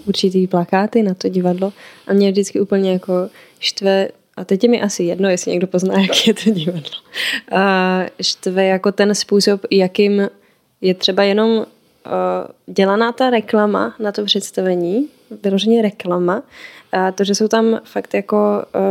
určitý 0.06 0.48
plakáty 0.48 1.04
na 1.04 1.14
to 1.14 1.30
divadlo 1.30 1.74
a 2.08 2.14
mě 2.14 2.32
vždycky 2.32 2.60
úplně 2.60 2.92
jako 2.92 3.30
štve 3.60 4.08
a 4.38 4.46
teď 4.46 4.64
je 4.64 4.70
mi 4.70 4.82
asi 4.82 5.04
jedno, 5.04 5.30
jestli 5.30 5.52
někdo 5.52 5.68
pozná, 5.68 5.94
jak 6.02 6.28
je 6.28 6.34
to 6.34 6.50
divadlo. 6.50 6.98
Uh, 7.52 7.60
štve 8.22 8.66
jako 8.66 8.92
ten 8.92 9.16
způsob, 9.16 9.62
jakým 9.72 10.30
je 10.82 10.94
třeba 10.94 11.24
jenom 11.24 11.50
uh, 11.50 11.64
dělaná 12.74 13.12
ta 13.12 13.30
reklama 13.30 13.96
na 14.00 14.12
to 14.12 14.26
představení, 14.26 15.08
vyloženě 15.44 15.82
reklama, 15.82 16.44
a 16.92 17.12
to, 17.12 17.24
že 17.24 17.36
jsou 17.36 17.48
tam 17.48 17.82
fakt 17.84 18.14
jako 18.14 18.66
uh, 18.76 18.82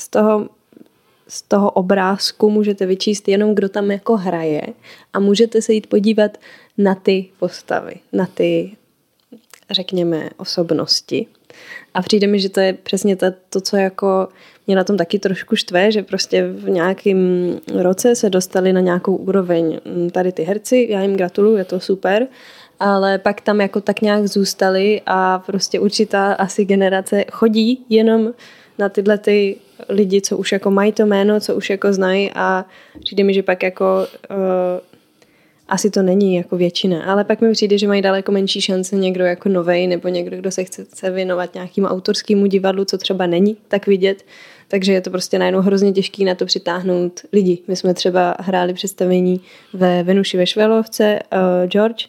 z 0.00 0.08
toho 0.08 0.48
z 1.28 1.42
toho 1.42 1.70
obrázku 1.70 2.50
můžete 2.50 2.86
vyčíst 2.86 3.28
jenom, 3.28 3.54
kdo 3.54 3.68
tam 3.68 3.90
jako 3.90 4.16
hraje 4.16 4.62
a 5.12 5.20
můžete 5.20 5.62
se 5.62 5.72
jít 5.72 5.86
podívat 5.86 6.38
na 6.78 6.94
ty 6.94 7.28
postavy, 7.38 7.94
na 8.12 8.26
ty, 8.26 8.76
řekněme, 9.70 10.30
osobnosti. 10.36 11.26
A 11.94 12.02
přijde 12.02 12.26
mi, 12.26 12.40
že 12.40 12.48
to 12.48 12.60
je 12.60 12.72
přesně 12.72 13.16
to, 13.16 13.26
to 13.50 13.60
co 13.60 13.76
jako 13.76 14.28
mě 14.66 14.76
na 14.76 14.84
tom 14.84 14.96
taky 14.96 15.18
trošku 15.18 15.56
štve, 15.56 15.92
že 15.92 16.02
prostě 16.02 16.46
v 16.46 16.70
nějakém 16.70 17.52
roce 17.74 18.16
se 18.16 18.30
dostali 18.30 18.72
na 18.72 18.80
nějakou 18.80 19.16
úroveň 19.16 19.80
tady 20.12 20.32
ty 20.32 20.42
herci, 20.42 20.86
já 20.90 21.02
jim 21.02 21.16
gratuluju, 21.16 21.56
je 21.56 21.64
to 21.64 21.80
super, 21.80 22.26
ale 22.80 23.18
pak 23.18 23.40
tam 23.40 23.60
jako 23.60 23.80
tak 23.80 24.00
nějak 24.00 24.26
zůstali 24.26 25.00
a 25.06 25.38
prostě 25.38 25.80
určitá 25.80 26.32
asi 26.32 26.64
generace 26.64 27.24
chodí 27.32 27.86
jenom 27.88 28.32
na 28.78 28.88
tyhle 28.88 29.18
ty 29.18 29.56
lidi, 29.88 30.20
co 30.20 30.36
už 30.36 30.52
jako 30.52 30.70
mají 30.70 30.92
to 30.92 31.06
jméno, 31.06 31.40
co 31.40 31.54
už 31.54 31.70
jako 31.70 31.92
znají 31.92 32.30
a 32.34 32.64
přijde 33.04 33.24
mi, 33.24 33.34
že 33.34 33.42
pak 33.42 33.62
jako 33.62 34.06
uh, 34.30 34.36
asi 35.68 35.90
to 35.90 36.02
není 36.02 36.34
jako 36.34 36.56
většina, 36.56 37.04
ale 37.04 37.24
pak 37.24 37.40
mi 37.40 37.52
přijde, 37.52 37.78
že 37.78 37.88
mají 37.88 38.02
daleko 38.02 38.32
menší 38.32 38.60
šance 38.60 38.96
někdo 38.96 39.24
jako 39.24 39.48
novej 39.48 39.86
nebo 39.86 40.08
někdo, 40.08 40.36
kdo 40.36 40.50
se 40.50 40.64
chce, 40.64 40.84
chce 40.84 41.10
věnovat 41.10 41.54
nějakému 41.54 41.86
autorskému 41.86 42.46
divadlu, 42.46 42.84
co 42.84 42.98
třeba 42.98 43.26
není 43.26 43.56
tak 43.68 43.86
vidět, 43.86 44.24
takže 44.68 44.92
je 44.92 45.00
to 45.00 45.10
prostě 45.10 45.38
najednou 45.38 45.60
hrozně 45.60 45.92
těžký 45.92 46.24
na 46.24 46.34
to 46.34 46.46
přitáhnout 46.46 47.20
lidi. 47.32 47.58
My 47.68 47.76
jsme 47.76 47.94
třeba 47.94 48.34
hráli 48.38 48.74
představení 48.74 49.40
ve 49.72 50.02
Venuši 50.02 50.36
ve 50.36 50.46
Švelovce, 50.46 51.18
uh, 51.32 51.68
George, 51.68 52.06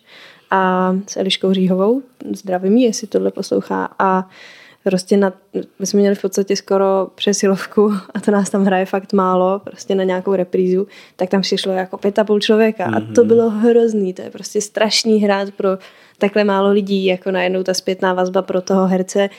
a 0.51 0.93
s 1.07 1.17
Eliškou 1.17 1.53
Říhovou, 1.53 2.01
zdravím 2.31 2.77
jí, 2.77 2.83
jestli 2.83 3.07
tohle 3.07 3.31
poslouchá, 3.31 3.89
a 3.99 4.29
prostě 4.83 5.17
na, 5.17 5.33
my 5.79 5.85
jsme 5.85 5.99
měli 5.99 6.15
v 6.15 6.21
podstatě 6.21 6.55
skoro 6.55 7.07
přesilovku 7.15 7.93
a 8.13 8.19
to 8.19 8.31
nás 8.31 8.49
tam 8.49 8.65
hraje 8.65 8.85
fakt 8.85 9.13
málo, 9.13 9.59
prostě 9.59 9.95
na 9.95 10.03
nějakou 10.03 10.35
reprízu, 10.35 10.87
tak 11.15 11.29
tam 11.29 11.41
přišlo 11.41 11.71
jako 11.71 11.97
pět 11.97 12.19
a 12.19 12.23
půl 12.23 12.39
člověka 12.39 12.87
mm-hmm. 12.87 13.11
a 13.11 13.15
to 13.15 13.21
mhm. 13.21 13.27
bylo 13.27 13.49
hrozný, 13.49 14.13
to 14.13 14.21
je 14.21 14.29
prostě 14.29 14.61
strašný 14.61 15.19
hrát 15.19 15.51
pro 15.51 15.69
takhle 16.17 16.43
málo 16.43 16.71
lidí, 16.71 17.05
jako 17.05 17.31
najednou 17.31 17.63
ta 17.63 17.73
zpětná 17.73 18.13
vazba 18.13 18.41
pro 18.41 18.61
toho 18.61 18.87
herce 18.87 19.29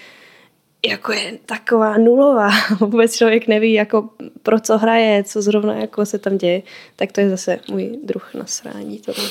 jako 0.87 1.13
je 1.13 1.39
taková 1.47 1.99
nulová. 1.99 2.51
Vůbec 2.81 3.17
člověk 3.17 3.47
neví, 3.47 3.73
jako 3.73 4.09
pro 4.43 4.61
co 4.61 4.79
hraje, 4.79 5.25
co 5.25 5.43
zrovna 5.43 5.75
jako 5.75 6.07
se 6.07 6.19
tam 6.19 6.39
děje. 6.39 6.63
Tak 6.97 7.13
to 7.13 7.21
je 7.21 7.31
zase 7.31 7.61
můj 7.71 7.99
druh 8.05 8.35
nasrání. 8.35 8.99
Tohle. 8.99 9.29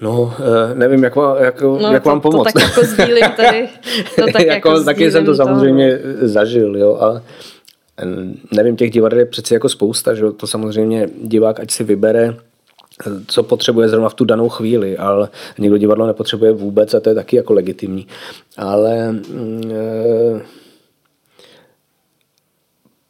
No, 0.00 0.34
eh, 0.38 0.74
nevím, 0.74 1.04
jak, 1.04 1.16
má, 1.16 1.36
jak, 1.38 1.60
no, 1.62 1.92
jak 1.92 2.02
to, 2.02 2.08
vám 2.08 2.20
pomoct. 2.20 2.52
To 2.52 2.58
tak 2.58 2.68
jako 2.68 2.84
sdílím 2.84 3.24
tady. 3.36 3.68
To 4.16 4.22
tak 4.32 4.42
jako, 4.42 4.68
jako 4.70 4.84
taky 4.84 5.10
jsem 5.10 5.24
to 5.24 5.34
samozřejmě 5.34 5.98
toho. 5.98 6.28
zažil, 6.28 6.76
jo, 6.76 6.98
a 7.00 7.22
nevím, 8.52 8.76
těch 8.76 8.90
divadel 8.90 9.18
je 9.18 9.26
přeci 9.26 9.54
jako 9.54 9.68
spousta, 9.68 10.14
že 10.14 10.30
to 10.36 10.46
samozřejmě 10.46 11.08
divák, 11.22 11.60
ať 11.60 11.70
si 11.70 11.84
vybere, 11.84 12.36
co 13.26 13.42
potřebuje 13.42 13.88
zrovna 13.88 14.08
v 14.08 14.14
tu 14.14 14.24
danou 14.24 14.48
chvíli, 14.48 14.98
ale 14.98 15.28
někdo 15.58 15.78
divadlo 15.78 16.06
nepotřebuje 16.06 16.52
vůbec 16.52 16.94
a 16.94 17.00
to 17.00 17.08
je 17.08 17.14
taky 17.14 17.36
jako 17.36 17.52
legitimní. 17.52 18.06
Ale 18.56 19.14
e, 19.70 20.40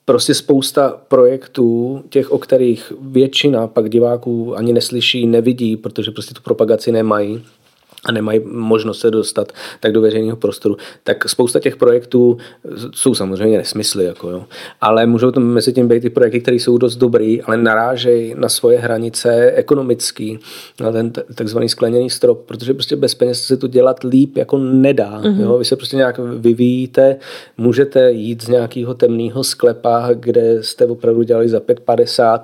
prostě 0.08 0.34
spousta 0.34 1.00
projektů, 1.08 2.02
těch, 2.08 2.30
o 2.30 2.38
kterých 2.38 2.92
většina 3.00 3.66
pak 3.66 3.90
diváků 3.90 4.56
ani 4.56 4.72
neslyší, 4.72 5.26
nevidí, 5.26 5.76
protože 5.76 6.10
prostě 6.10 6.34
tu 6.34 6.42
propagaci 6.42 6.92
nemají, 6.92 7.44
a 8.04 8.12
nemají 8.12 8.40
možnost 8.44 9.00
se 9.00 9.10
dostat 9.10 9.52
tak 9.80 9.92
do 9.92 10.00
veřejného 10.00 10.36
prostoru, 10.36 10.76
tak 11.04 11.28
spousta 11.28 11.60
těch 11.60 11.76
projektů 11.76 12.36
jsou 12.94 13.14
samozřejmě 13.14 13.58
nesmysly, 13.58 14.04
jako 14.04 14.30
jo. 14.30 14.44
ale 14.80 15.06
můžou 15.06 15.30
tam 15.30 15.42
mezi 15.42 15.72
tím 15.72 15.88
být 15.88 16.04
i 16.04 16.10
projekty, 16.10 16.40
které 16.40 16.56
jsou 16.56 16.78
dost 16.78 16.96
dobrý, 16.96 17.42
ale 17.42 17.56
narážejí 17.56 18.34
na 18.38 18.48
svoje 18.48 18.78
hranice 18.78 19.52
ekonomický, 19.52 20.38
na 20.80 20.92
ten 20.92 21.12
takzvaný 21.34 21.68
skleněný 21.68 22.10
strop, 22.10 22.44
protože 22.46 22.74
prostě 22.74 22.96
bez 22.96 23.14
peněz 23.14 23.42
se 23.42 23.56
to 23.56 23.66
dělat 23.66 24.04
líp 24.04 24.36
jako 24.36 24.58
nedá. 24.58 25.20
Mm-hmm. 25.20 25.40
Jo. 25.40 25.58
Vy 25.58 25.64
se 25.64 25.76
prostě 25.76 25.96
nějak 25.96 26.18
vyvíjíte, 26.18 27.16
můžete 27.58 28.12
jít 28.12 28.42
z 28.44 28.48
nějakého 28.48 28.94
temného 28.94 29.44
sklepa, 29.44 30.08
kde 30.14 30.62
jste 30.62 30.86
opravdu 30.86 31.22
dělali 31.22 31.48
za 31.48 31.58
5,50 31.58 32.40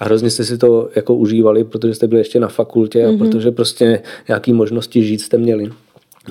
a 0.00 0.04
hrozně 0.04 0.30
jste 0.30 0.44
si 0.44 0.58
to 0.58 0.88
jako 0.96 1.14
užívali, 1.14 1.64
protože 1.64 1.94
jste 1.94 2.06
byli 2.06 2.20
ještě 2.20 2.40
na 2.40 2.48
fakultě 2.48 2.98
mm-hmm. 2.98 3.08
a 3.08 3.10
mhm. 3.10 3.18
protože 3.18 3.50
prostě 3.50 4.02
nějaký 4.28 4.52
možnosti 4.52 4.97
žít 5.04 5.18
jste 5.18 5.38
měli. 5.38 5.70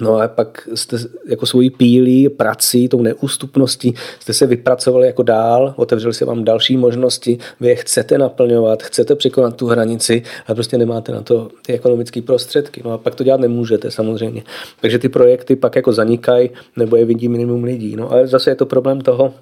No 0.02 0.16
a 0.16 0.28
pak 0.28 0.70
jste 0.76 0.98
jako 1.28 1.46
svojí 1.46 1.70
pílí, 1.70 2.30
prací, 2.30 2.88
tou 2.88 3.02
neústupností 3.02 3.94
jste 4.20 4.34
se 4.34 4.46
vypracovali 4.46 5.08
jako 5.08 5.24
dál, 5.24 5.74
otevřeli 5.78 6.14
se 6.14 6.26
vám 6.26 6.44
další 6.44 6.78
možnosti, 6.78 7.38
vy 7.60 7.68
je 7.68 7.76
chcete 7.76 8.18
naplňovat, 8.18 8.84
chcete 8.84 9.16
překonat 9.16 9.56
tu 9.56 9.68
hranici, 9.68 10.24
ale 10.48 10.56
prostě 10.56 10.78
nemáte 10.78 11.12
na 11.12 11.22
to 11.22 11.50
ty 11.66 11.74
ekonomické 11.74 12.22
prostředky. 12.22 12.82
No 12.86 12.92
a 12.92 12.98
pak 12.98 13.16
to 13.16 13.24
dělat 13.24 13.40
nemůžete 13.40 13.92
samozřejmě. 13.92 14.44
Takže 14.82 15.00
ty 15.00 15.10
projekty 15.10 15.56
pak 15.56 15.76
jako 15.76 15.94
zanikají, 15.94 16.50
nebo 16.76 16.96
je 16.96 17.06
vidí 17.06 17.30
minimum 17.30 17.64
lidí. 17.64 17.96
No 17.96 18.12
ale 18.12 18.28
zase 18.28 18.52
je 18.52 18.56
to 18.56 18.66
problém 18.66 19.02
toho, 19.02 19.34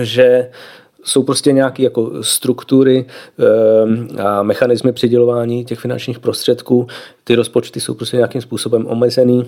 že 0.00 0.50
jsou 1.04 1.22
prostě 1.22 1.52
nějaké 1.52 1.82
jako 1.82 2.12
struktury 2.20 3.06
ehm, 3.38 4.08
a 4.18 4.42
mechanismy 4.42 4.92
přidělování 4.92 5.64
těch 5.64 5.78
finančních 5.78 6.18
prostředků. 6.18 6.86
Ty 7.24 7.34
rozpočty 7.34 7.80
jsou 7.80 7.94
prostě 7.94 8.16
nějakým 8.16 8.40
způsobem 8.40 8.86
omezený. 8.86 9.44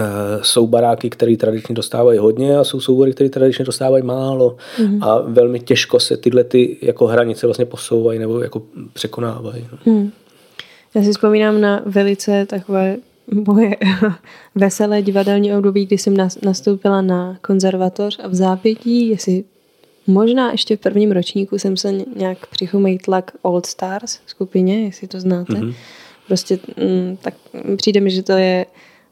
Eh, 0.00 0.04
jsou 0.42 0.66
baráky, 0.66 1.10
které 1.10 1.36
tradičně 1.36 1.74
dostávají 1.74 2.18
hodně 2.18 2.58
a 2.58 2.64
jsou 2.64 2.80
soubory, 2.80 3.12
které 3.12 3.30
tradičně 3.30 3.64
dostávají 3.64 4.04
málo 4.04 4.56
mm. 4.78 5.02
a 5.02 5.18
velmi 5.20 5.60
těžko 5.60 6.00
se 6.00 6.16
tyhle 6.16 6.44
ty 6.44 6.76
jako 6.82 7.06
hranice 7.06 7.46
vlastně 7.46 7.64
posouvají 7.64 8.18
nebo 8.18 8.40
jako 8.40 8.62
překonávají. 8.92 9.66
Mm. 9.86 10.10
Já 10.94 11.02
si 11.02 11.12
vzpomínám 11.12 11.60
na 11.60 11.82
velice 11.86 12.46
takové 12.46 12.96
moje 13.46 13.76
veselé 14.54 15.02
divadelní 15.02 15.54
období, 15.54 15.86
kdy 15.86 15.98
jsem 15.98 16.16
nastoupila 16.42 17.02
na 17.02 17.38
konzervatoř 17.40 18.18
a 18.24 18.28
v 18.28 18.34
zápětí, 18.34 19.08
jestli 19.08 19.44
Možná 20.06 20.52
ještě 20.52 20.76
v 20.76 20.80
prvním 20.80 21.12
ročníku 21.12 21.58
jsem 21.58 21.76
se 21.76 21.92
nějak 22.16 22.46
přichomejtla 22.46 23.22
k 23.22 23.32
Old 23.42 23.66
Stars 23.66 24.20
skupině, 24.26 24.84
jestli 24.84 25.08
to 25.08 25.20
znáte. 25.20 25.52
Mm-hmm. 25.52 25.74
Prostě 26.26 26.58
mm, 26.76 27.16
tak 27.16 27.34
přijde 27.76 28.00
mi, 28.00 28.10
že 28.10 28.22
to 28.22 28.32
je 28.32 28.66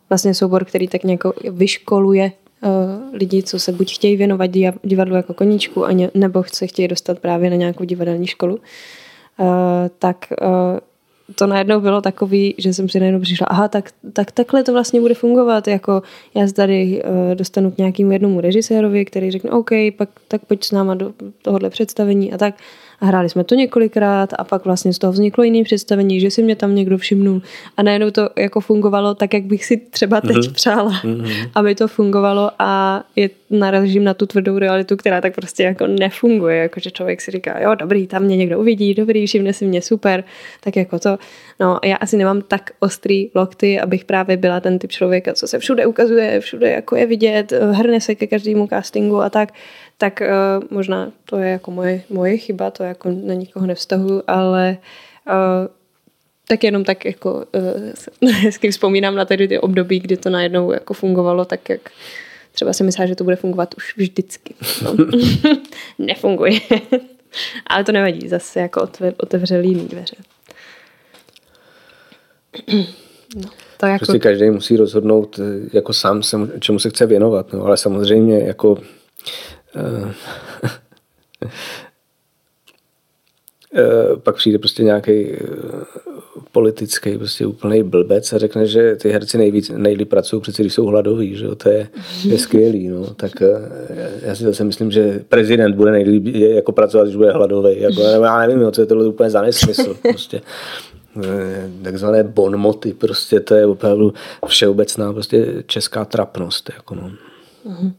vlastně 0.08 0.34
soubor, 0.34 0.64
který 0.64 0.88
tak 0.88 1.04
nějak 1.04 1.20
vyškoluje 1.50 2.32
uh, 2.62 2.70
lidi, 3.12 3.42
co 3.42 3.58
se 3.58 3.72
buď 3.72 3.94
chtějí 3.94 4.16
věnovat 4.16 4.50
divadlu 4.82 5.16
jako 5.16 5.34
koníčku, 5.34 5.86
a 5.86 5.90
nebo 6.14 6.44
se 6.52 6.66
chtějí 6.66 6.88
dostat 6.88 7.18
právě 7.18 7.50
na 7.50 7.56
nějakou 7.56 7.84
divadelní 7.84 8.26
školu. 8.26 8.54
Uh, 8.54 9.46
tak 9.98 10.26
uh, 10.42 10.46
to 11.34 11.46
najednou 11.46 11.80
bylo 11.80 12.00
takový, 12.00 12.54
že 12.58 12.74
jsem 12.74 12.88
si 12.88 13.00
najednou 13.00 13.20
přišla, 13.20 13.46
aha, 13.46 13.68
tak, 13.68 13.90
tak 14.12 14.32
takhle 14.32 14.62
to 14.64 14.72
vlastně 14.72 15.00
bude 15.00 15.14
fungovat, 15.14 15.68
jako 15.68 16.02
já 16.34 16.46
se 16.46 16.54
tady 16.54 17.02
uh, 17.04 17.34
dostanu 17.34 17.70
k 17.70 17.78
nějakému 17.78 18.12
jednomu 18.12 18.40
režisérovi, 18.40 19.04
který 19.04 19.30
řekne, 19.30 19.50
OK, 19.50 19.70
pak 19.96 20.08
tak 20.28 20.44
pojď 20.44 20.64
s 20.64 20.72
náma 20.72 20.94
do 20.94 21.12
tohohle 21.42 21.70
představení 21.70 22.32
a 22.32 22.38
tak. 22.38 22.54
A 23.02 23.06
hráli 23.06 23.28
jsme 23.28 23.44
to 23.44 23.54
několikrát 23.54 24.30
a 24.38 24.44
pak 24.44 24.64
vlastně 24.64 24.92
z 24.92 24.98
toho 24.98 25.12
vzniklo 25.12 25.44
jiné 25.44 25.64
představení, 25.64 26.20
že 26.20 26.30
si 26.30 26.42
mě 26.42 26.56
tam 26.56 26.74
někdo 26.74 26.98
všimnul. 26.98 27.42
A 27.76 27.82
najednou 27.82 28.10
to 28.10 28.28
jako 28.36 28.60
fungovalo 28.60 29.14
tak, 29.14 29.34
jak 29.34 29.42
bych 29.42 29.64
si 29.64 29.76
třeba 29.76 30.20
teď 30.20 30.36
mm-hmm. 30.36 30.52
přála, 30.52 30.90
mm-hmm. 30.90 31.50
aby 31.54 31.74
to 31.74 31.88
fungovalo 31.88 32.50
a 32.58 33.02
je, 33.16 33.30
narazím 33.50 34.04
na 34.04 34.14
tu 34.14 34.26
tvrdou 34.26 34.58
realitu, 34.58 34.96
která 34.96 35.20
tak 35.20 35.34
prostě 35.34 35.62
jako 35.62 35.86
nefunguje, 35.86 36.56
jako 36.56 36.80
že 36.80 36.90
člověk 36.90 37.20
si 37.20 37.30
říká, 37.30 37.60
jo 37.60 37.74
dobrý, 37.74 38.06
tam 38.06 38.22
mě 38.22 38.36
někdo 38.36 38.60
uvidí, 38.60 38.94
dobrý, 38.94 39.26
všimne 39.26 39.52
si 39.52 39.64
mě, 39.66 39.82
super, 39.82 40.24
tak 40.60 40.76
jako 40.76 40.98
to, 40.98 41.18
no 41.60 41.78
já 41.84 41.96
asi 41.96 42.16
nemám 42.16 42.42
tak 42.42 42.70
ostrý 42.80 43.30
lokty, 43.34 43.80
abych 43.80 44.04
právě 44.04 44.36
byla 44.36 44.60
ten 44.60 44.78
typ 44.78 44.90
člověka, 44.90 45.34
co 45.34 45.46
se 45.48 45.58
všude 45.58 45.86
ukazuje, 45.86 46.40
všude 46.40 46.70
jako 46.70 46.96
je 46.96 47.06
vidět, 47.06 47.52
hrne 47.72 48.00
se 48.00 48.14
ke 48.14 48.26
každému 48.26 48.66
castingu 48.66 49.20
a 49.20 49.30
tak, 49.30 49.52
tak 50.02 50.20
uh, 50.20 50.64
možná 50.70 51.12
to 51.24 51.38
je 51.38 51.50
jako 51.50 51.70
moje, 51.70 52.02
moje 52.10 52.36
chyba, 52.36 52.70
to 52.70 52.82
jako 52.82 53.10
na 53.10 53.34
nikoho 53.34 53.66
nevztahu, 53.66 54.22
ale 54.26 54.76
uh, 55.26 55.34
tak 56.48 56.64
jenom 56.64 56.84
tak 56.84 57.04
jako 57.04 57.44
uh, 58.22 58.30
hezky 58.42 58.70
vzpomínám 58.70 59.14
na 59.14 59.24
tedy 59.24 59.48
ty 59.48 59.58
období, 59.58 60.00
kdy 60.00 60.16
to 60.16 60.30
najednou 60.30 60.72
jako 60.72 60.94
fungovalo 60.94 61.44
tak, 61.44 61.68
jak 61.68 61.80
třeba 62.52 62.72
si 62.72 62.84
myslela, 62.84 63.06
že 63.06 63.14
to 63.14 63.24
bude 63.24 63.36
fungovat 63.36 63.74
už 63.76 63.96
vždycky. 63.96 64.54
No. 64.84 64.96
Nefunguje. 65.98 66.60
ale 67.66 67.84
to 67.84 67.92
nevadí, 67.92 68.28
zase 68.28 68.60
jako 68.60 68.88
otevřel 69.16 69.62
jiný 69.62 69.88
dveře. 69.88 70.16
No, 73.36 73.48
to 73.76 73.86
jako... 73.86 74.04
Prostě 74.04 74.18
každý 74.18 74.50
musí 74.50 74.76
rozhodnout 74.76 75.40
jako 75.72 75.92
sám, 75.92 76.22
se, 76.22 76.36
čemu 76.60 76.78
se 76.78 76.90
chce 76.90 77.06
věnovat, 77.06 77.52
no, 77.52 77.64
ale 77.64 77.76
samozřejmě 77.76 78.38
jako 78.38 78.78
pak 84.22 84.36
přijde 84.36 84.58
prostě 84.58 84.82
nějaký 84.82 85.32
eh, 85.32 85.38
politický, 86.52 87.18
prostě 87.18 87.46
úplný 87.46 87.82
blbec 87.82 88.32
a 88.32 88.38
řekne, 88.38 88.66
že 88.66 88.96
ty 88.96 89.10
herci 89.10 89.38
nejvíc, 89.38 89.70
nejlíp 89.76 90.08
pracují 90.08 90.42
přeci, 90.42 90.62
když 90.62 90.74
jsou 90.74 90.86
hladoví, 90.86 91.36
že 91.36 91.44
jo? 91.44 91.54
to 91.54 91.68
je, 91.68 91.88
je 92.24 92.38
skvělý, 92.38 92.88
no. 92.88 93.14
tak 93.14 93.32
já 94.22 94.34
si 94.34 94.44
zase 94.44 94.64
myslím, 94.64 94.90
že 94.90 95.24
prezident 95.28 95.74
bude 95.74 95.90
nejlíp 95.90 96.26
jako 96.36 96.72
pracovat, 96.72 97.04
když 97.04 97.16
bude 97.16 97.32
hladový, 97.32 97.80
jako, 97.80 98.00
já 98.02 98.46
nevím, 98.46 98.72
co 98.72 98.80
je 98.80 98.86
tohle 98.86 99.06
úplně 99.06 99.30
za 99.30 99.42
nesmysl, 99.42 99.96
prostě 100.02 100.40
takzvané 101.82 102.24
bonmoty, 102.24 102.94
prostě 102.94 103.40
to 103.40 103.54
je 103.54 103.66
opravdu 103.66 104.12
všeobecná 104.46 105.12
prostě 105.12 105.62
česká 105.66 106.04
trapnost, 106.04 106.70
jako 106.76 106.94
no. 106.94 107.10
Mm-hmm. 107.66 107.92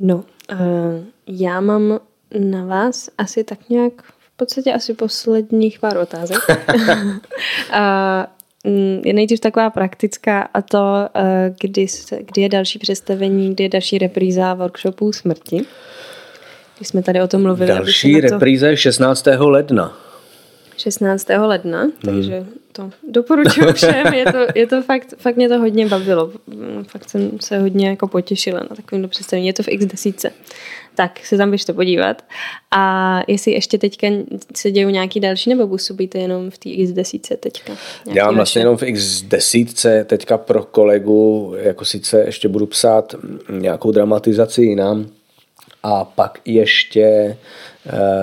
No, 0.00 0.16
uh, 0.16 1.04
já 1.26 1.60
mám 1.60 2.00
na 2.38 2.64
vás 2.64 3.10
asi 3.18 3.44
tak 3.44 3.68
nějak 3.68 4.02
v 4.02 4.36
podstatě 4.36 4.72
asi 4.72 4.94
posledních 4.94 5.78
pár 5.78 5.96
otázek. 5.96 6.38
uh, 6.48 6.94
je 9.04 9.12
nejdřív 9.12 9.40
taková 9.40 9.70
praktická 9.70 10.40
a 10.40 10.62
to, 10.62 10.78
uh, 10.78 11.22
kdy, 11.60 11.86
kdy 12.20 12.42
je 12.42 12.48
další 12.48 12.78
představení, 12.78 13.54
kdy 13.54 13.64
je 13.64 13.68
další 13.68 13.98
repríza 13.98 14.54
workshopů 14.54 15.12
smrti. 15.12 15.64
Když 16.76 16.88
jsme 16.88 17.02
tady 17.02 17.22
o 17.22 17.28
tom 17.28 17.42
mluvili. 17.42 17.68
Další 17.68 18.20
repríza 18.20 18.68
je 18.68 18.76
16. 18.76 19.26
ledna. 19.38 20.11
16. 20.76 21.28
ledna, 21.28 21.80
hmm. 21.80 21.92
takže 22.04 22.46
to 22.72 22.90
doporučuji 23.08 23.72
všem, 23.72 24.14
je 24.14 24.24
to, 24.32 24.38
je 24.54 24.66
to 24.66 24.82
fakt, 24.82 25.14
fakt 25.18 25.36
mě 25.36 25.48
to 25.48 25.58
hodně 25.58 25.86
bavilo, 25.86 26.32
fakt 26.88 27.08
jsem 27.08 27.30
se 27.40 27.58
hodně 27.58 27.88
jako 27.88 28.08
potěšila 28.08 28.60
na 28.60 28.76
takovým 28.76 29.08
představení, 29.08 29.46
je 29.46 29.52
to 29.52 29.62
v 29.62 29.66
X10, 29.66 30.30
tak 30.94 31.26
se 31.26 31.36
tam 31.36 31.50
běžte 31.50 31.72
podívat 31.72 32.24
a 32.70 33.20
jestli 33.26 33.52
ještě 33.52 33.78
teďka 33.78 34.08
se 34.56 34.70
dějou 34.70 34.88
nějaký 34.88 35.20
další 35.20 35.50
nebo 35.50 35.68
působíte 35.68 36.18
jenom 36.18 36.50
v 36.50 36.58
té 36.58 36.68
X10 36.68 37.36
teďka? 37.36 37.72
Já 38.06 38.26
mám 38.26 38.34
vlastně 38.34 38.60
jenom 38.60 38.76
v 38.76 38.82
X10 38.82 40.04
teďka 40.04 40.38
pro 40.38 40.64
kolegu, 40.64 41.54
jako 41.58 41.84
sice 41.84 42.22
ještě 42.26 42.48
budu 42.48 42.66
psát 42.66 43.14
nějakou 43.50 43.92
dramatizaci 43.92 44.62
jinam, 44.62 45.06
a 45.82 46.04
pak 46.04 46.38
ještě 46.44 47.36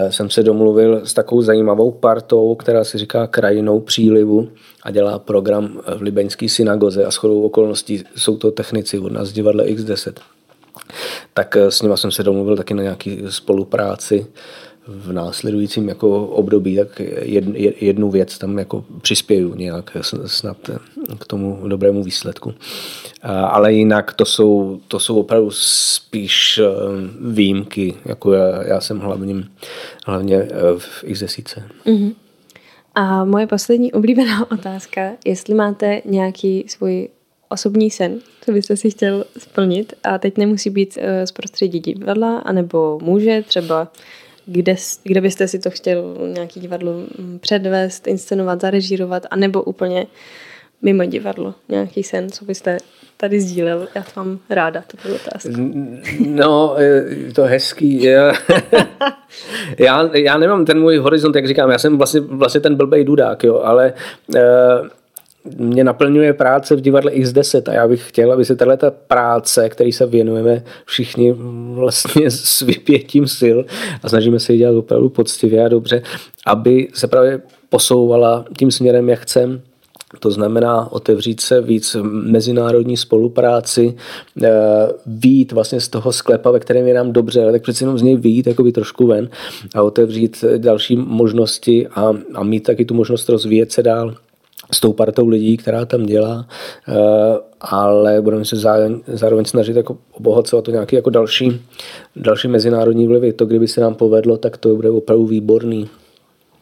jsem 0.10 0.30
se 0.30 0.44
domluvil 0.44 1.06
s 1.06 1.14
takovou 1.14 1.42
zajímavou 1.42 1.92
partou, 1.92 2.56
která 2.56 2.84
si 2.84 2.98
říká 2.98 3.28
Krajinou 3.28 3.80
přílivu 3.80 4.50
a 4.84 4.92
dělá 4.92 5.20
program 5.20 5.82
v 5.98 6.02
Libeňské 6.02 6.50
synagoze 6.50 7.06
a 7.06 7.12
shodou 7.12 7.42
okolností 7.42 8.04
jsou 8.16 8.38
to 8.38 8.52
technici 8.52 9.00
od 9.00 9.12
nás 9.12 9.28
z 9.28 9.34
divadla 9.34 9.64
X10. 9.64 10.14
Tak 11.34 11.56
eh, 11.56 11.72
s 11.72 11.82
nima 11.82 11.98
jsem 11.98 12.12
se 12.12 12.24
domluvil 12.24 12.58
taky 12.58 12.74
na 12.74 12.84
nějaký 12.84 13.24
spolupráci 13.30 14.28
v 14.90 15.12
následujícím 15.12 15.90
jako 15.90 16.28
období, 16.28 16.76
tak 16.76 17.02
jednu 17.82 18.10
věc 18.10 18.38
tam 18.38 18.58
jako 18.58 18.86
přispěju 19.02 19.56
nějak 19.56 19.98
snad 20.26 20.58
k 21.20 21.28
tomu 21.28 21.68
dobrému 21.68 22.04
výsledku. 22.04 22.54
Ale 23.24 23.74
jinak 23.74 24.14
to 24.14 24.26
jsou, 24.26 24.80
to 24.88 25.00
jsou 25.00 25.20
opravdu 25.20 25.52
spíš 25.52 26.58
eh, 26.58 26.66
výjimky, 27.22 27.94
jako 28.06 28.34
já, 28.34 28.68
já 28.68 28.82
jsem 28.82 29.00
hlavním, 29.00 29.52
hlavně 30.06 30.36
eh, 30.36 30.50
v 30.78 31.04
X10. 31.04 31.64
Mm-hmm. 31.86 32.14
A 32.96 33.26
moje 33.26 33.48
poslední 33.48 33.94
oblíbená 33.94 34.52
otázka, 34.52 35.12
jestli 35.26 35.56
máte 35.56 36.02
nějaký 36.06 36.66
svůj 36.68 37.08
osobní 37.50 37.92
sen, 37.92 38.20
co 38.46 38.52
byste 38.52 38.78
si 38.78 38.92
chtěl 38.92 39.26
splnit 39.38 39.94
a 40.04 40.18
teď 40.18 40.38
nemusí 40.38 40.70
být 40.70 40.98
eh, 41.02 41.28
z 41.28 41.32
prostředí 41.32 41.80
divadla, 41.80 42.38
anebo 42.38 43.00
může 43.02 43.44
třeba 43.48 43.92
kde, 44.46 44.76
kde 45.04 45.22
byste 45.22 45.48
si 45.48 45.60
to 45.60 45.70
chtěl 45.70 46.18
nějaký 46.34 46.60
divadlo 46.60 46.94
mm, 46.94 47.40
předvést, 47.40 48.08
inscenovat, 48.08 48.62
zarežírovat, 48.62 49.26
anebo 49.32 49.64
úplně 49.64 50.08
mimo 50.82 51.06
divadlo? 51.06 51.54
Nějaký 51.70 52.04
sen, 52.04 52.30
co 52.30 52.46
byste 52.46 52.78
tady 53.18 53.42
sdílel? 53.42 53.88
Já 53.96 54.04
to 54.04 54.10
mám 54.16 54.40
ráda, 54.50 54.84
to 54.88 54.98
bylo 55.04 55.16
otázka. 55.16 55.50
No, 56.20 56.76
to 57.36 57.44
hezký. 57.44 58.04
Já, 58.04 58.34
já, 59.80 60.10
já 60.14 60.38
nemám 60.38 60.66
ten 60.66 60.80
můj 60.80 60.98
horizont, 60.98 61.36
jak 61.36 61.48
říkám, 61.48 61.72
já 61.72 61.78
jsem 61.78 61.98
vlastně, 61.98 62.20
vlastně 62.20 62.62
ten 62.62 62.76
blbej 62.76 63.04
dudák, 63.04 63.44
jo, 63.44 63.60
ale 63.64 63.94
uh, 64.28 64.40
mě 65.58 65.84
naplňuje 65.84 66.34
práce 66.34 66.76
v 66.76 66.82
divadle 66.82 67.12
X10 67.12 67.72
a 67.72 67.74
já 67.74 67.88
bych 67.88 68.10
chtěl, 68.10 68.32
aby 68.32 68.46
se 68.46 68.56
tato 68.56 68.92
práce, 69.08 69.70
který 69.70 69.92
se 69.92 70.06
věnujeme 70.06 70.64
všichni 70.86 71.36
vlastně 71.74 72.32
s 72.32 72.62
vypětím 72.62 73.28
sil 73.40 73.58
a 74.04 74.10
snažíme 74.10 74.40
se 74.40 74.54
ji 74.54 74.60
dělat 74.60 74.78
opravdu 74.78 75.10
poctivě 75.10 75.66
a 75.66 75.68
dobře, 75.68 76.02
aby 76.46 76.88
se 76.94 77.08
právě 77.08 77.42
posouvala 77.70 78.46
tím 78.58 78.72
směrem, 78.72 79.10
jak 79.10 79.20
chcem, 79.20 79.62
to 80.20 80.32
znamená 80.32 80.92
otevřít 80.92 81.42
se 81.42 81.62
víc 81.62 81.96
mezinárodní 82.04 82.98
spolupráci, 82.98 83.96
eh, 84.44 84.50
výjít 85.06 85.52
vlastně 85.52 85.82
z 85.82 85.88
toho 85.88 86.12
sklepa, 86.12 86.52
ve 86.52 86.60
kterém 86.60 86.88
je 86.88 86.94
nám 86.94 87.12
dobře, 87.12 87.44
ale 87.44 87.52
tak 87.52 87.62
přece 87.62 87.84
jenom 87.84 87.98
z 87.98 88.02
něj 88.02 88.16
výjít 88.16 88.48
jakoby 88.48 88.72
trošku 88.72 89.08
ven 89.08 89.30
a 89.76 89.82
otevřít 89.82 90.44
další 90.58 90.96
možnosti 90.96 91.88
a, 91.88 92.14
a 92.34 92.44
mít 92.44 92.64
taky 92.64 92.86
tu 92.86 92.94
možnost 92.94 93.30
rozvíjet 93.30 93.72
se 93.72 93.84
dál 93.84 94.16
s 94.72 94.80
tou 94.80 94.94
partou 94.94 95.28
lidí, 95.28 95.58
která 95.58 95.86
tam 95.86 96.06
dělá, 96.06 96.48
eh, 96.88 96.94
ale 97.62 98.22
budeme 98.22 98.46
se 98.46 98.56
zároveň, 98.56 99.02
zároveň 99.08 99.46
snažit 99.46 99.76
jako 99.76 99.98
obohacovat 100.12 100.66
to 100.66 100.72
nějaký 100.72 100.96
jako 100.96 101.10
další, 101.10 101.62
další 102.16 102.48
mezinárodní 102.48 103.08
vlivy. 103.08 103.34
To, 103.34 103.46
kdyby 103.46 103.68
se 103.68 103.82
nám 103.82 103.96
povedlo, 103.96 104.38
tak 104.38 104.58
to 104.58 104.76
bude 104.76 104.90
opravdu 104.90 105.26
výborný. 105.26 105.90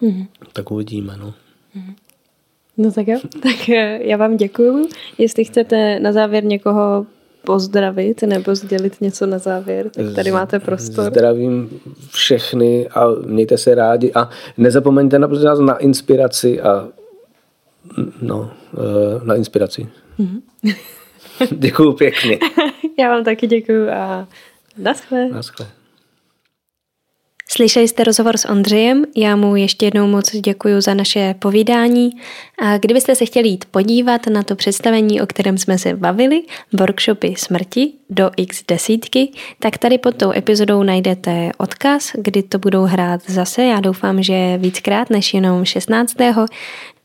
Mm-hmm. 0.02 0.28
Tak 0.54 0.72
uvidíme. 0.72 1.14
No. 1.20 1.28
Mm-hmm. 1.28 1.93
No 2.78 2.91
tak 2.91 3.08
jo, 3.08 3.20
tak 3.43 3.70
eh, 3.70 4.00
já 4.04 4.18
vám 4.18 4.38
děkuju. 4.38 4.88
Jestli 5.18 5.43
chcete 5.43 6.00
na 6.00 6.12
závěr 6.12 6.43
někoho 6.43 7.06
pozdravit 7.45 8.22
nebo 8.22 8.56
sdělit 8.56 9.02
něco 9.02 9.26
na 9.26 9.38
závěr, 9.38 9.89
tak 9.89 10.06
tady 10.16 10.32
máte 10.32 10.60
prostor. 10.60 11.06
Zdravím 11.06 11.70
všechny 12.12 12.88
a 12.88 13.08
mějte 13.26 13.58
se 13.58 13.76
rádi 13.76 14.12
a 14.14 14.30
nezapomeňte 14.58 15.20
na, 15.20 15.28
na 15.66 15.78
inspiraci 15.78 16.62
a 16.62 16.88
no, 18.22 18.52
eh, 18.74 19.26
na 19.26 19.36
inspiraci. 19.36 19.88
Mm-hmm. 20.20 20.76
děkuju 21.58 21.93
pěkně. 21.93 22.39
Já 23.00 23.10
vám 23.10 23.24
taky 23.24 23.48
děkuju 23.48 23.89
a 23.89 24.28
naschle. 24.78 25.30
Naschle. 25.30 25.68
Slyšeli 27.50 27.88
jste 27.88 28.04
rozhovor 28.04 28.38
s 28.38 28.45
Ondřejem, 28.45 29.06
já 29.16 29.36
mu 29.36 29.56
ještě 29.56 29.86
jednou 29.86 30.08
moc 30.08 30.36
děkuji 30.36 30.82
za 30.82 30.93
naše 30.93 31.36
povídání 31.39 32.10
a 32.62 32.78
kdybyste 32.78 33.16
se 33.16 33.26
chtěli 33.26 33.50
jít 33.50 33.66
podívat 33.66 34.28
na 34.28 34.43
to 34.43 34.56
představení, 34.56 35.22
o 35.22 35.26
kterém 35.26 35.58
jsme 35.58 35.78
se 35.78 35.95
bavili, 35.95 36.43
workshopy 36.74 37.34
smrti 37.38 37.93
do 38.10 38.32
x 38.38 38.64
desítky, 38.68 39.32
tak 39.60 39.78
tady 39.78 39.98
pod 39.98 40.16
tou 40.16 40.32
epizodou 40.32 40.84
najdete 40.84 41.52
odkaz, 41.58 42.12
kdy 42.16 42.43
to 42.43 42.60
budou 42.60 42.84
hrát 42.84 43.22
zase, 43.28 43.64
já 43.64 43.80
doufám, 43.80 44.24
že 44.24 44.58
víckrát 44.58 45.10
než 45.10 45.34
jenom 45.34 45.66
16. 45.66 46.16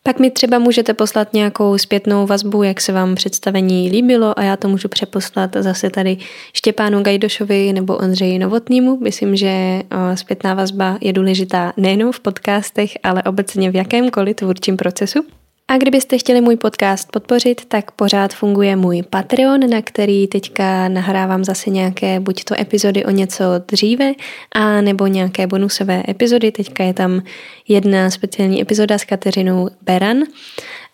Pak 0.04 0.18
mi 0.18 0.30
třeba 0.30 0.58
můžete 0.58 0.94
poslat 0.94 1.32
nějakou 1.32 1.78
zpětnou 1.78 2.26
vazbu, 2.26 2.62
jak 2.62 2.80
se 2.80 2.92
vám 2.92 3.14
představení 3.14 3.90
líbilo 3.90 4.38
a 4.38 4.42
já 4.42 4.56
to 4.56 4.68
můžu 4.68 4.88
přeposlat 4.88 5.50
zase 5.58 5.90
tady 5.90 6.16
Štěpánu 6.52 7.02
Gajdošovi 7.02 7.72
nebo 7.72 7.96
Ondřeji 7.96 8.38
Novotnýmu. 8.38 8.98
Myslím, 9.00 9.36
že 9.36 9.82
zpětná 10.14 10.54
vazba 10.54 10.98
je 11.00 11.12
důležitá 11.12 11.72
nejenom 11.76 12.12
v 12.12 12.20
podcastech, 12.20 12.90
ale 13.02 13.22
obecně 13.22 13.70
v 13.70 13.76
jakémkoliv 13.76 14.36
tvůrčím 14.36 14.76
procesu. 14.76 15.24
A 15.68 15.78
kdybyste 15.78 16.18
chtěli 16.18 16.40
můj 16.40 16.56
podcast 16.56 17.12
podpořit, 17.12 17.64
tak 17.64 17.90
pořád 17.90 18.34
funguje 18.34 18.76
můj 18.76 19.02
Patreon, 19.02 19.70
na 19.70 19.82
který 19.82 20.26
teďka 20.26 20.88
nahrávám 20.88 21.44
zase 21.44 21.70
nějaké 21.70 22.20
buď 22.20 22.44
to 22.44 22.60
epizody 22.60 23.04
o 23.04 23.10
něco 23.10 23.44
dříve, 23.68 24.12
a 24.54 24.80
nebo 24.80 25.06
nějaké 25.06 25.46
bonusové 25.46 26.02
epizody. 26.08 26.52
Teďka 26.52 26.84
je 26.84 26.94
tam 26.94 27.22
jedna 27.68 28.10
speciální 28.10 28.62
epizoda 28.62 28.98
s 28.98 29.04
Kateřinou 29.04 29.68
Beran 29.82 30.18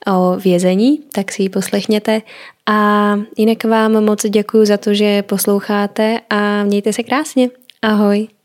o 0.06 0.36
vězení, 0.36 1.00
tak 1.12 1.32
si 1.32 1.42
ji 1.42 1.48
poslechněte. 1.48 2.22
A 2.66 3.14
jinak 3.36 3.64
vám 3.64 4.04
moc 4.04 4.26
děkuji 4.26 4.66
za 4.66 4.76
to, 4.76 4.94
že 4.94 5.22
posloucháte 5.22 6.20
a 6.30 6.64
mějte 6.64 6.92
se 6.92 7.02
krásně. 7.02 7.48
Ahoj. 7.82 8.38